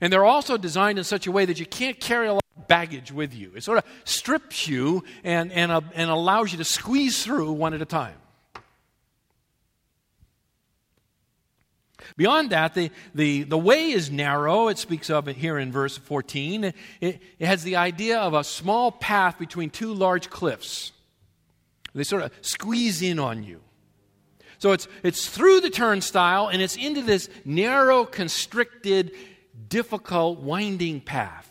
And 0.00 0.12
they're 0.12 0.24
also 0.24 0.56
designed 0.56 0.98
in 0.98 1.04
such 1.04 1.26
a 1.26 1.32
way 1.32 1.44
that 1.44 1.58
you 1.58 1.66
can't 1.66 1.98
carry 1.98 2.28
a 2.28 2.34
lot 2.34 2.44
of 2.56 2.68
baggage 2.68 3.10
with 3.10 3.34
you. 3.34 3.52
It 3.56 3.64
sort 3.64 3.78
of 3.78 3.84
strips 4.04 4.68
you 4.68 5.02
and, 5.24 5.50
and, 5.52 5.72
uh, 5.72 5.80
and 5.94 6.10
allows 6.10 6.52
you 6.52 6.58
to 6.58 6.64
squeeze 6.64 7.24
through 7.24 7.52
one 7.52 7.74
at 7.74 7.82
a 7.82 7.86
time. 7.86 8.16
Beyond 12.16 12.50
that, 12.50 12.74
the, 12.74 12.90
the, 13.14 13.44
the 13.44 13.58
way 13.58 13.90
is 13.90 14.10
narrow. 14.10 14.68
It 14.68 14.78
speaks 14.78 15.10
of 15.10 15.28
it 15.28 15.36
here 15.36 15.58
in 15.58 15.72
verse 15.72 15.96
14. 15.96 16.64
It, 16.64 16.74
it 17.00 17.46
has 17.46 17.62
the 17.62 17.76
idea 17.76 18.18
of 18.18 18.34
a 18.34 18.44
small 18.44 18.92
path 18.92 19.38
between 19.38 19.70
two 19.70 19.92
large 19.92 20.30
cliffs. 20.30 20.92
They 21.94 22.04
sort 22.04 22.22
of 22.22 22.32
squeeze 22.42 23.02
in 23.02 23.18
on 23.18 23.42
you. 23.42 23.60
So 24.58 24.72
it's, 24.72 24.88
it's 25.02 25.28
through 25.28 25.60
the 25.60 25.70
turnstile 25.70 26.48
and 26.48 26.62
it's 26.62 26.76
into 26.76 27.02
this 27.02 27.28
narrow, 27.44 28.04
constricted, 28.04 29.12
difficult, 29.68 30.40
winding 30.40 31.00
path. 31.00 31.50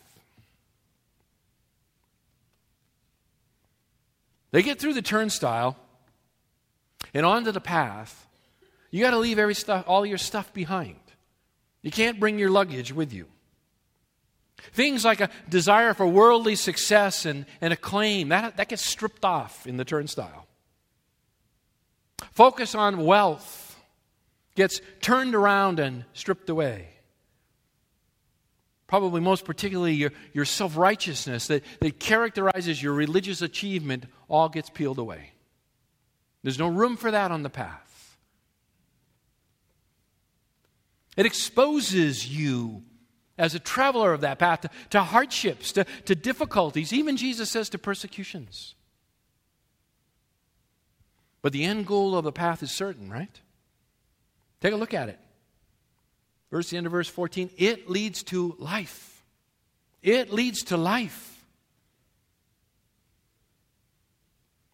They 4.51 4.63
get 4.63 4.79
through 4.79 4.93
the 4.93 5.01
turnstile 5.01 5.75
and 7.13 7.25
onto 7.25 7.51
the 7.51 7.61
path, 7.61 8.24
you 8.95 9.01
got 9.01 9.11
to 9.11 9.17
leave 9.17 9.39
every 9.39 9.55
stuff, 9.55 9.83
all 9.87 10.05
your 10.05 10.17
stuff 10.17 10.53
behind. 10.53 10.95
You 11.81 11.91
can't 11.91 12.17
bring 12.17 12.39
your 12.39 12.49
luggage 12.49 12.93
with 12.93 13.11
you. 13.11 13.25
Things 14.71 15.03
like 15.03 15.19
a 15.19 15.29
desire 15.49 15.93
for 15.93 16.07
worldly 16.07 16.55
success 16.55 17.25
and, 17.25 17.45
and 17.59 17.73
acclaim, 17.73 18.29
that, 18.29 18.55
that 18.55 18.69
gets 18.69 18.89
stripped 18.89 19.25
off 19.25 19.67
in 19.67 19.75
the 19.75 19.83
turnstile. 19.83 20.47
Focus 22.31 22.73
on 22.73 23.03
wealth 23.03 23.77
gets 24.55 24.79
turned 25.01 25.35
around 25.35 25.81
and 25.81 26.05
stripped 26.13 26.49
away. 26.49 26.87
Probably 28.87 29.19
most 29.19 29.43
particularly 29.43 29.95
your, 29.95 30.11
your 30.31 30.45
self 30.45 30.77
righteousness 30.77 31.47
that, 31.47 31.65
that 31.81 31.99
characterizes 31.99 32.81
your 32.81 32.93
religious 32.93 33.41
achievement 33.41 34.05
all 34.29 34.47
gets 34.47 34.69
peeled 34.69 34.99
away. 34.99 35.31
There's 36.43 36.59
no 36.59 36.69
room 36.69 36.95
for 36.95 37.11
that 37.11 37.31
on 37.31 37.43
the 37.43 37.49
path. 37.49 37.84
It 41.15 41.25
exposes 41.25 42.27
you 42.27 42.83
as 43.37 43.55
a 43.55 43.59
traveler 43.59 44.13
of 44.13 44.21
that 44.21 44.39
path 44.39 44.61
to, 44.61 44.69
to 44.91 45.03
hardships, 45.03 45.71
to, 45.73 45.85
to 46.05 46.15
difficulties, 46.15 46.93
even 46.93 47.17
Jesus 47.17 47.49
says 47.49 47.69
to 47.69 47.77
persecutions. 47.77 48.75
But 51.41 51.53
the 51.53 51.63
end 51.63 51.85
goal 51.85 52.17
of 52.17 52.23
the 52.23 52.31
path 52.31 52.63
is 52.63 52.71
certain, 52.71 53.09
right? 53.09 53.41
Take 54.61 54.73
a 54.73 54.77
look 54.77 54.93
at 54.93 55.09
it. 55.09 55.19
Verse 56.49 56.69
the 56.69 56.77
end 56.77 56.85
of 56.85 56.91
verse 56.91 57.09
14, 57.09 57.49
it 57.57 57.89
leads 57.89 58.23
to 58.23 58.55
life. 58.57 59.23
It 60.01 60.31
leads 60.31 60.63
to 60.65 60.77
life. 60.77 61.45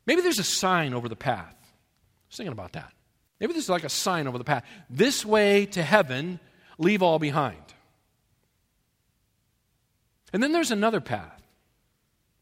Maybe 0.06 0.22
there's 0.22 0.40
a 0.40 0.44
sign 0.44 0.94
over 0.94 1.10
the 1.10 1.16
path. 1.16 1.56
I 1.56 2.28
was 2.30 2.38
thinking 2.38 2.54
about 2.54 2.74
that. 2.74 2.94
Maybe 3.42 3.54
this 3.54 3.64
is 3.64 3.70
like 3.70 3.84
a 3.84 3.90
sign 3.90 4.28
over 4.28 4.38
the 4.38 4.44
path. 4.44 4.64
This 4.88 5.26
way 5.26 5.66
to 5.68 5.82
heaven, 5.82 6.40
leave 6.78 7.02
all 7.02 7.18
behind. 7.18 7.58
And 10.32 10.42
then 10.42 10.52
there's 10.52 10.72
another 10.72 11.02
path. 11.02 11.42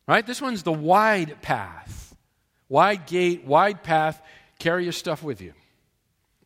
Right? 0.07 0.27
This 0.27 0.41
one's 0.41 0.63
the 0.63 0.73
wide 0.73 1.41
path. 1.41 2.15
Wide 2.67 3.07
gate, 3.07 3.45
wide 3.45 3.81
path, 3.81 4.21
carry 4.59 4.83
your 4.83 4.91
stuff 4.91 5.23
with 5.23 5.41
you. 5.41 5.53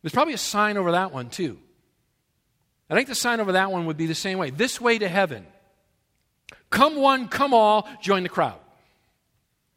There's 0.02 0.12
probably 0.12 0.34
a 0.34 0.38
sign 0.38 0.76
over 0.76 0.92
that 0.92 1.12
one 1.12 1.30
too. 1.30 1.58
I 2.88 2.94
think 2.94 3.08
the 3.08 3.14
sign 3.14 3.40
over 3.40 3.52
that 3.52 3.72
one 3.72 3.86
would 3.86 3.96
be 3.96 4.06
the 4.06 4.14
same 4.14 4.38
way 4.38 4.50
this 4.50 4.80
way 4.80 4.98
to 4.98 5.08
heaven. 5.08 5.46
Come 6.70 6.96
one, 6.96 7.28
come 7.28 7.52
all, 7.52 7.88
join 8.00 8.22
the 8.22 8.28
crowd. 8.28 8.60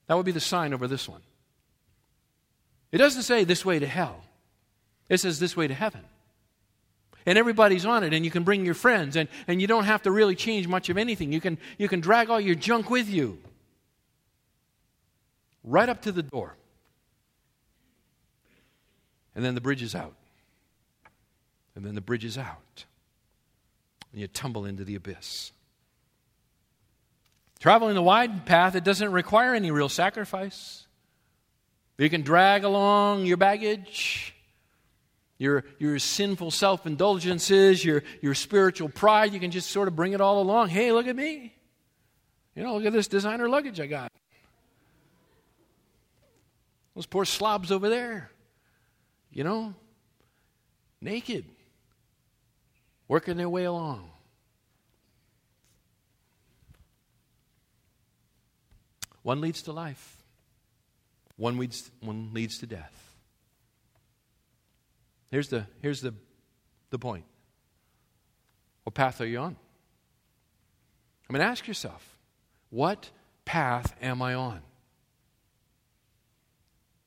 That 0.06 0.16
would 0.16 0.26
be 0.26 0.32
the 0.32 0.40
sign 0.40 0.74
over 0.74 0.88
this 0.88 1.10
one. 1.10 1.22
It 2.92 3.00
doesn't 3.00 3.24
say 3.24 3.44
this 3.44 3.66
way 3.66 3.80
to 3.80 3.88
hell, 3.88 4.22
it 5.10 5.18
says 5.20 5.40
this 5.40 5.56
way 5.56 5.68
to 5.68 5.74
heaven. 5.74 6.02
And 7.26 7.38
everybody's 7.38 7.86
on 7.86 8.04
it, 8.04 8.14
and 8.14 8.24
you 8.24 8.32
can 8.32 8.44
bring 8.44 8.66
your 8.66 8.74
friends, 8.74 9.16
and, 9.18 9.28
and 9.48 9.62
you 9.62 9.68
don't 9.68 9.84
have 9.84 10.04
to 10.04 10.12
really 10.12 10.36
change 10.36 10.68
much 10.68 10.90
of 10.90 10.98
anything. 10.98 11.34
You 11.34 11.42
can, 11.42 11.58
you 11.78 11.90
can 11.90 12.00
drag 12.00 12.30
all 12.30 12.40
your 12.40 12.56
junk 12.56 12.90
with 12.90 13.10
you 13.10 13.38
right 15.64 15.90
up 15.90 16.02
to 16.04 16.12
the 16.12 16.24
door. 16.24 16.56
And 19.36 19.44
then 19.44 19.56
the 19.56 19.62
bridge 19.62 19.84
is 19.84 19.94
out. 19.94 20.16
And 21.76 21.86
then 21.86 21.94
the 21.94 22.02
bridge 22.02 22.26
is 22.26 22.38
out. 22.38 22.86
And 24.12 24.22
you 24.22 24.28
tumble 24.28 24.66
into 24.66 24.84
the 24.84 24.96
abyss. 24.96 25.52
Traveling 27.60 27.96
the 27.96 28.02
wide 28.02 28.46
path, 28.46 28.76
it 28.76 28.84
doesn't 28.84 29.12
require 29.12 29.54
any 29.54 29.70
real 29.70 29.90
sacrifice. 29.90 30.88
You 31.98 32.10
can 32.10 32.22
drag 32.22 32.64
along 32.64 33.26
your 33.26 33.38
baggage, 33.38 34.34
your, 35.38 35.64
your 35.80 36.00
sinful 36.00 36.52
self 36.52 36.86
indulgences, 36.86 37.84
your, 37.84 38.04
your 38.22 38.34
spiritual 38.34 38.90
pride. 38.90 39.34
You 39.34 39.40
can 39.40 39.52
just 39.52 39.70
sort 39.70 39.88
of 39.88 39.96
bring 39.96 40.14
it 40.14 40.22
all 40.22 40.42
along. 40.42 40.70
Hey, 40.70 40.92
look 40.92 41.08
at 41.08 41.16
me. 41.16 41.54
You 42.56 42.64
know, 42.64 42.76
look 42.76 42.86
at 42.86 42.94
this 42.94 43.08
designer 43.08 43.48
luggage 43.48 43.80
I 43.80 43.86
got. 43.86 44.12
Those 46.96 47.06
poor 47.06 47.26
slobs 47.26 47.72
over 47.72 47.90
there, 47.90 48.32
you 49.32 49.44
know, 49.44 49.76
naked, 51.00 51.46
working 53.08 53.38
their 53.38 53.50
way 53.50 53.66
along. 53.66 54.10
One 59.22 59.42
leads 59.42 59.62
to 59.64 59.74
life, 59.74 60.24
one 61.36 61.60
leads, 61.60 61.92
one 62.00 62.32
leads 62.34 62.58
to 62.60 62.66
death. 62.66 63.07
Here's 65.32 65.50
the, 65.50 65.66
here's 65.82 66.02
the, 66.02 66.14
the 66.90 67.00
point. 67.00 67.26
What 68.84 68.94
path 68.94 69.20
are 69.20 69.26
you 69.26 69.40
on? 69.40 69.58
I 71.30 71.34
mean, 71.34 71.42
ask 71.42 71.68
yourself, 71.68 72.18
what 72.70 73.10
path 73.44 73.94
am 74.02 74.22
I 74.22 74.34
on? 74.34 74.62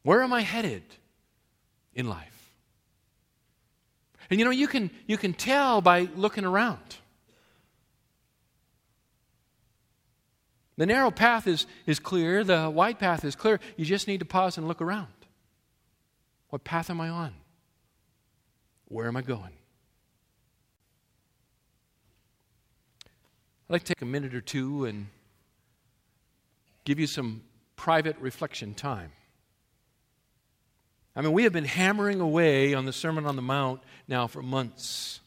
Where 0.02 0.22
am 0.22 0.32
I 0.32 0.42
headed 0.42 0.82
in 1.94 2.08
life? 2.08 2.52
And 4.30 4.38
you 4.38 4.44
know, 4.44 4.52
you 4.52 4.68
can, 4.68 4.90
you 5.06 5.16
can 5.16 5.32
tell 5.32 5.80
by 5.80 6.08
looking 6.14 6.44
around. 6.44 6.96
The 10.76 10.86
narrow 10.86 11.10
path 11.10 11.46
is, 11.46 11.66
is 11.84 11.98
clear, 11.98 12.44
the 12.44 12.70
wide 12.70 12.98
path 12.98 13.24
is 13.24 13.36
clear. 13.36 13.60
You 13.76 13.84
just 13.84 14.06
need 14.06 14.20
to 14.20 14.24
pause 14.24 14.56
and 14.56 14.66
look 14.66 14.80
around. 14.80 15.08
What 16.48 16.64
path 16.64 16.88
am 16.88 17.00
I 17.00 17.08
on? 17.08 17.34
Where 18.90 19.06
am 19.06 19.16
I 19.16 19.22
going? 19.22 19.52
I'd 23.68 23.72
like 23.72 23.84
to 23.84 23.94
take 23.94 24.02
a 24.02 24.06
minute 24.06 24.34
or 24.34 24.40
two 24.40 24.84
and 24.84 25.06
give 26.84 26.98
you 26.98 27.06
some 27.06 27.42
private 27.76 28.16
reflection 28.18 28.74
time. 28.74 29.12
I 31.14 31.20
mean, 31.20 31.32
we 31.32 31.44
have 31.44 31.52
been 31.52 31.64
hammering 31.64 32.20
away 32.20 32.74
on 32.74 32.84
the 32.84 32.92
Sermon 32.92 33.26
on 33.26 33.36
the 33.36 33.42
Mount 33.42 33.80
now 34.08 34.26
for 34.26 34.42
months. 34.42 35.20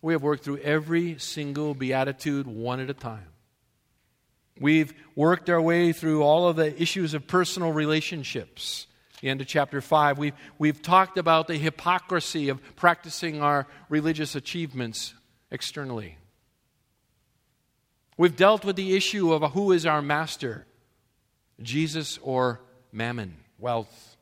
We 0.00 0.14
have 0.14 0.22
worked 0.22 0.42
through 0.42 0.58
every 0.58 1.18
single 1.18 1.74
beatitude 1.74 2.46
one 2.46 2.80
at 2.80 2.88
a 2.88 2.94
time. 2.94 3.26
We've 4.58 4.94
worked 5.14 5.50
our 5.50 5.60
way 5.60 5.92
through 5.92 6.22
all 6.22 6.48
of 6.48 6.56
the 6.56 6.80
issues 6.80 7.12
of 7.12 7.26
personal 7.26 7.72
relationships. 7.72 8.86
The 9.20 9.28
end 9.28 9.40
of 9.40 9.46
chapter 9.46 9.80
5. 9.80 10.18
We've, 10.18 10.34
we've 10.58 10.80
talked 10.80 11.18
about 11.18 11.46
the 11.46 11.56
hypocrisy 11.56 12.48
of 12.48 12.60
practicing 12.76 13.42
our 13.42 13.66
religious 13.88 14.34
achievements 14.34 15.14
externally. 15.50 16.16
We've 18.16 18.36
dealt 18.36 18.64
with 18.64 18.76
the 18.76 18.96
issue 18.96 19.32
of 19.32 19.52
who 19.52 19.72
is 19.72 19.84
our 19.84 20.02
master, 20.02 20.66
Jesus 21.62 22.18
or 22.22 22.60
mammon, 22.92 23.36
wealth. 23.58 24.16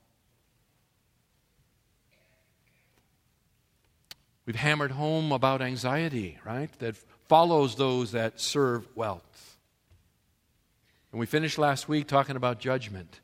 We've 4.47 4.57
hammered 4.57 4.93
home 4.93 5.31
about 5.31 5.61
anxiety, 5.61 6.39
right, 6.45 6.71
that 6.79 6.97
follows 7.29 7.77
those 7.77 8.13
that 8.13 8.41
serve 8.41 8.87
wealth. 8.97 9.59
And 11.13 11.21
we 11.21 11.27
finished 11.27 11.59
last 11.59 11.89
week 11.89 12.07
talking 12.07 12.37
about 12.37 12.59
judgment. 12.59 13.21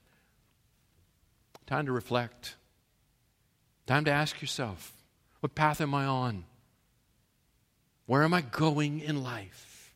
Time 1.66 1.86
to 1.86 1.92
reflect. 1.92 2.56
Time 3.86 4.04
to 4.04 4.10
ask 4.10 4.40
yourself 4.40 4.92
what 5.40 5.54
path 5.54 5.80
am 5.80 5.94
I 5.94 6.06
on? 6.06 6.44
Where 8.06 8.22
am 8.22 8.34
I 8.34 8.42
going 8.42 9.00
in 9.00 9.22
life? 9.22 9.94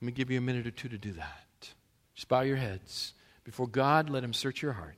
Let 0.00 0.06
me 0.06 0.12
give 0.12 0.30
you 0.30 0.38
a 0.38 0.42
minute 0.42 0.66
or 0.66 0.72
two 0.72 0.88
to 0.88 0.98
do 0.98 1.12
that. 1.12 1.72
Just 2.14 2.28
bow 2.28 2.40
your 2.40 2.56
heads. 2.56 3.14
Before 3.44 3.68
God, 3.68 4.10
let 4.10 4.24
Him 4.24 4.32
search 4.32 4.62
your 4.62 4.72
heart. 4.72 4.96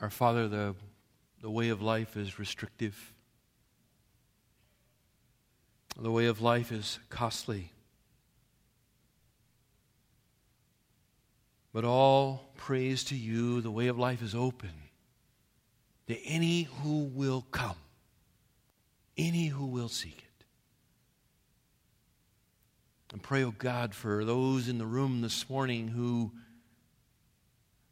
Our 0.00 0.10
Father, 0.10 0.46
the, 0.46 0.74
the 1.40 1.50
way 1.50 1.70
of 1.70 1.80
life 1.80 2.16
is 2.16 2.38
restrictive. 2.38 3.14
The 5.98 6.10
way 6.10 6.26
of 6.26 6.42
life 6.42 6.70
is 6.70 6.98
costly. 7.08 7.72
But 11.72 11.84
all 11.84 12.52
praise 12.56 13.04
to 13.04 13.16
you, 13.16 13.60
the 13.60 13.70
way 13.70 13.86
of 13.86 13.98
life 13.98 14.22
is 14.22 14.34
open 14.34 14.70
to 16.08 16.18
any 16.24 16.62
who 16.62 17.04
will 17.04 17.46
come, 17.50 17.76
any 19.16 19.46
who 19.46 19.66
will 19.66 19.88
seek 19.88 20.18
it. 20.18 20.44
And 23.12 23.22
pray, 23.22 23.44
O 23.44 23.48
oh 23.48 23.54
God, 23.56 23.94
for 23.94 24.24
those 24.24 24.68
in 24.68 24.78
the 24.78 24.86
room 24.86 25.22
this 25.22 25.48
morning 25.48 25.88
who, 25.88 26.32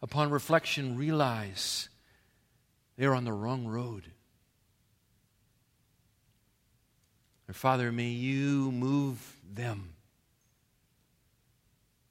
upon 0.03 0.31
reflection, 0.31 0.97
realize 0.97 1.89
they're 2.97 3.15
on 3.15 3.25
the 3.25 3.33
wrong 3.33 3.67
road. 3.67 4.11
And 7.47 7.57
Father, 7.57 7.93
may 7.93 8.09
you 8.09 8.73
move 8.73 9.37
them 9.53 9.95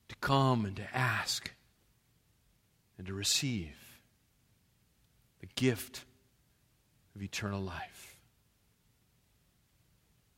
to 0.10 0.16
come 0.18 0.66
and 0.66 0.76
to 0.76 0.96
ask 0.96 1.52
and 2.98 3.08
to 3.08 3.14
receive 3.14 3.76
the 5.42 5.48
gift 5.56 6.04
of 7.16 7.24
eternal 7.24 7.62
life. 7.62 8.18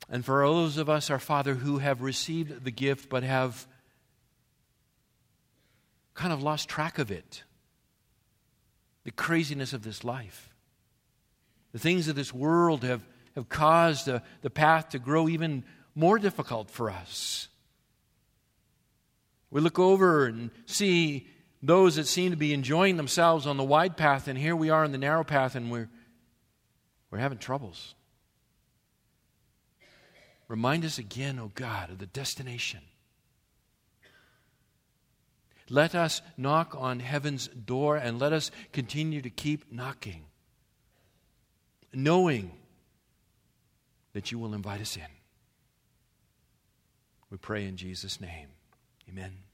And 0.10 0.24
for 0.24 0.46
those 0.46 0.78
of 0.78 0.90
us, 0.90 1.10
our 1.10 1.20
Father, 1.20 1.56
who 1.56 1.80
have 1.80 2.02
received 2.02 2.64
the 2.64 2.72
gift 2.72 3.10
but 3.10 3.24
have 3.24 3.68
kind 6.14 6.32
of 6.32 6.42
lost 6.42 6.70
track 6.70 7.00
of 7.00 7.12
it, 7.12 7.44
the 9.06 9.12
craziness 9.12 9.72
of 9.72 9.84
this 9.84 10.04
life, 10.04 10.50
the 11.72 11.80
things 11.80 12.08
of 12.08 12.16
this 12.16 12.34
world 12.34 12.84
have, 12.84 13.06
have 13.36 13.48
caused 13.48 14.08
the, 14.08 14.22
the 14.42 14.50
path 14.50 14.90
to 14.90 15.00
grow 15.00 15.30
even 15.30 15.64
more 15.94 16.20
difficult 16.20 16.70
for 16.70 16.90
us. 16.90 17.48
We 19.52 19.62
look 19.62 19.80
over 19.80 20.26
and 20.26 20.50
see 20.66 21.28
those 21.62 21.96
that 21.96 22.08
seem 22.08 22.32
to 22.32 22.38
be 22.38 22.54
enjoying 22.54 22.98
themselves 22.98 23.48
on 23.48 23.58
the 23.58 23.64
wide 23.64 23.96
path, 23.96 24.28
and 24.28 24.38
here 24.38 24.56
we 24.56 24.70
are 24.70 24.84
on 24.84 24.92
the 24.92 24.98
narrow 24.98 25.24
path, 25.24 25.56
and 25.56 25.72
we're, 25.72 25.90
we're 27.12 27.20
having 27.20 27.38
troubles. 27.38 27.94
Remind 30.48 30.84
us 30.84 30.98
again, 30.98 31.40
O 31.40 31.44
oh 31.44 31.52
God, 31.56 31.92
of 31.92 32.00
the 32.00 32.06
destination. 32.06 32.82
Let 35.70 35.96
us 35.96 36.22
knock 36.38 36.76
on 36.78 37.00
heaven's 37.00 37.48
door 37.48 37.98
and 37.98 38.20
let 38.20 38.34
us 38.34 38.52
continue 38.72 39.22
to 39.22 39.30
keep 39.30 39.72
knocking, 39.72 40.26
knowing 41.94 42.52
that 44.14 44.32
you 44.32 44.38
will 44.38 44.54
invite 44.54 44.82
us 44.82 44.96
in. 44.96 45.04
We 47.30 47.38
pray 47.38 47.66
in 47.66 47.78
Jesus' 47.78 48.22
name. 48.22 48.50
Amen. 49.10 49.45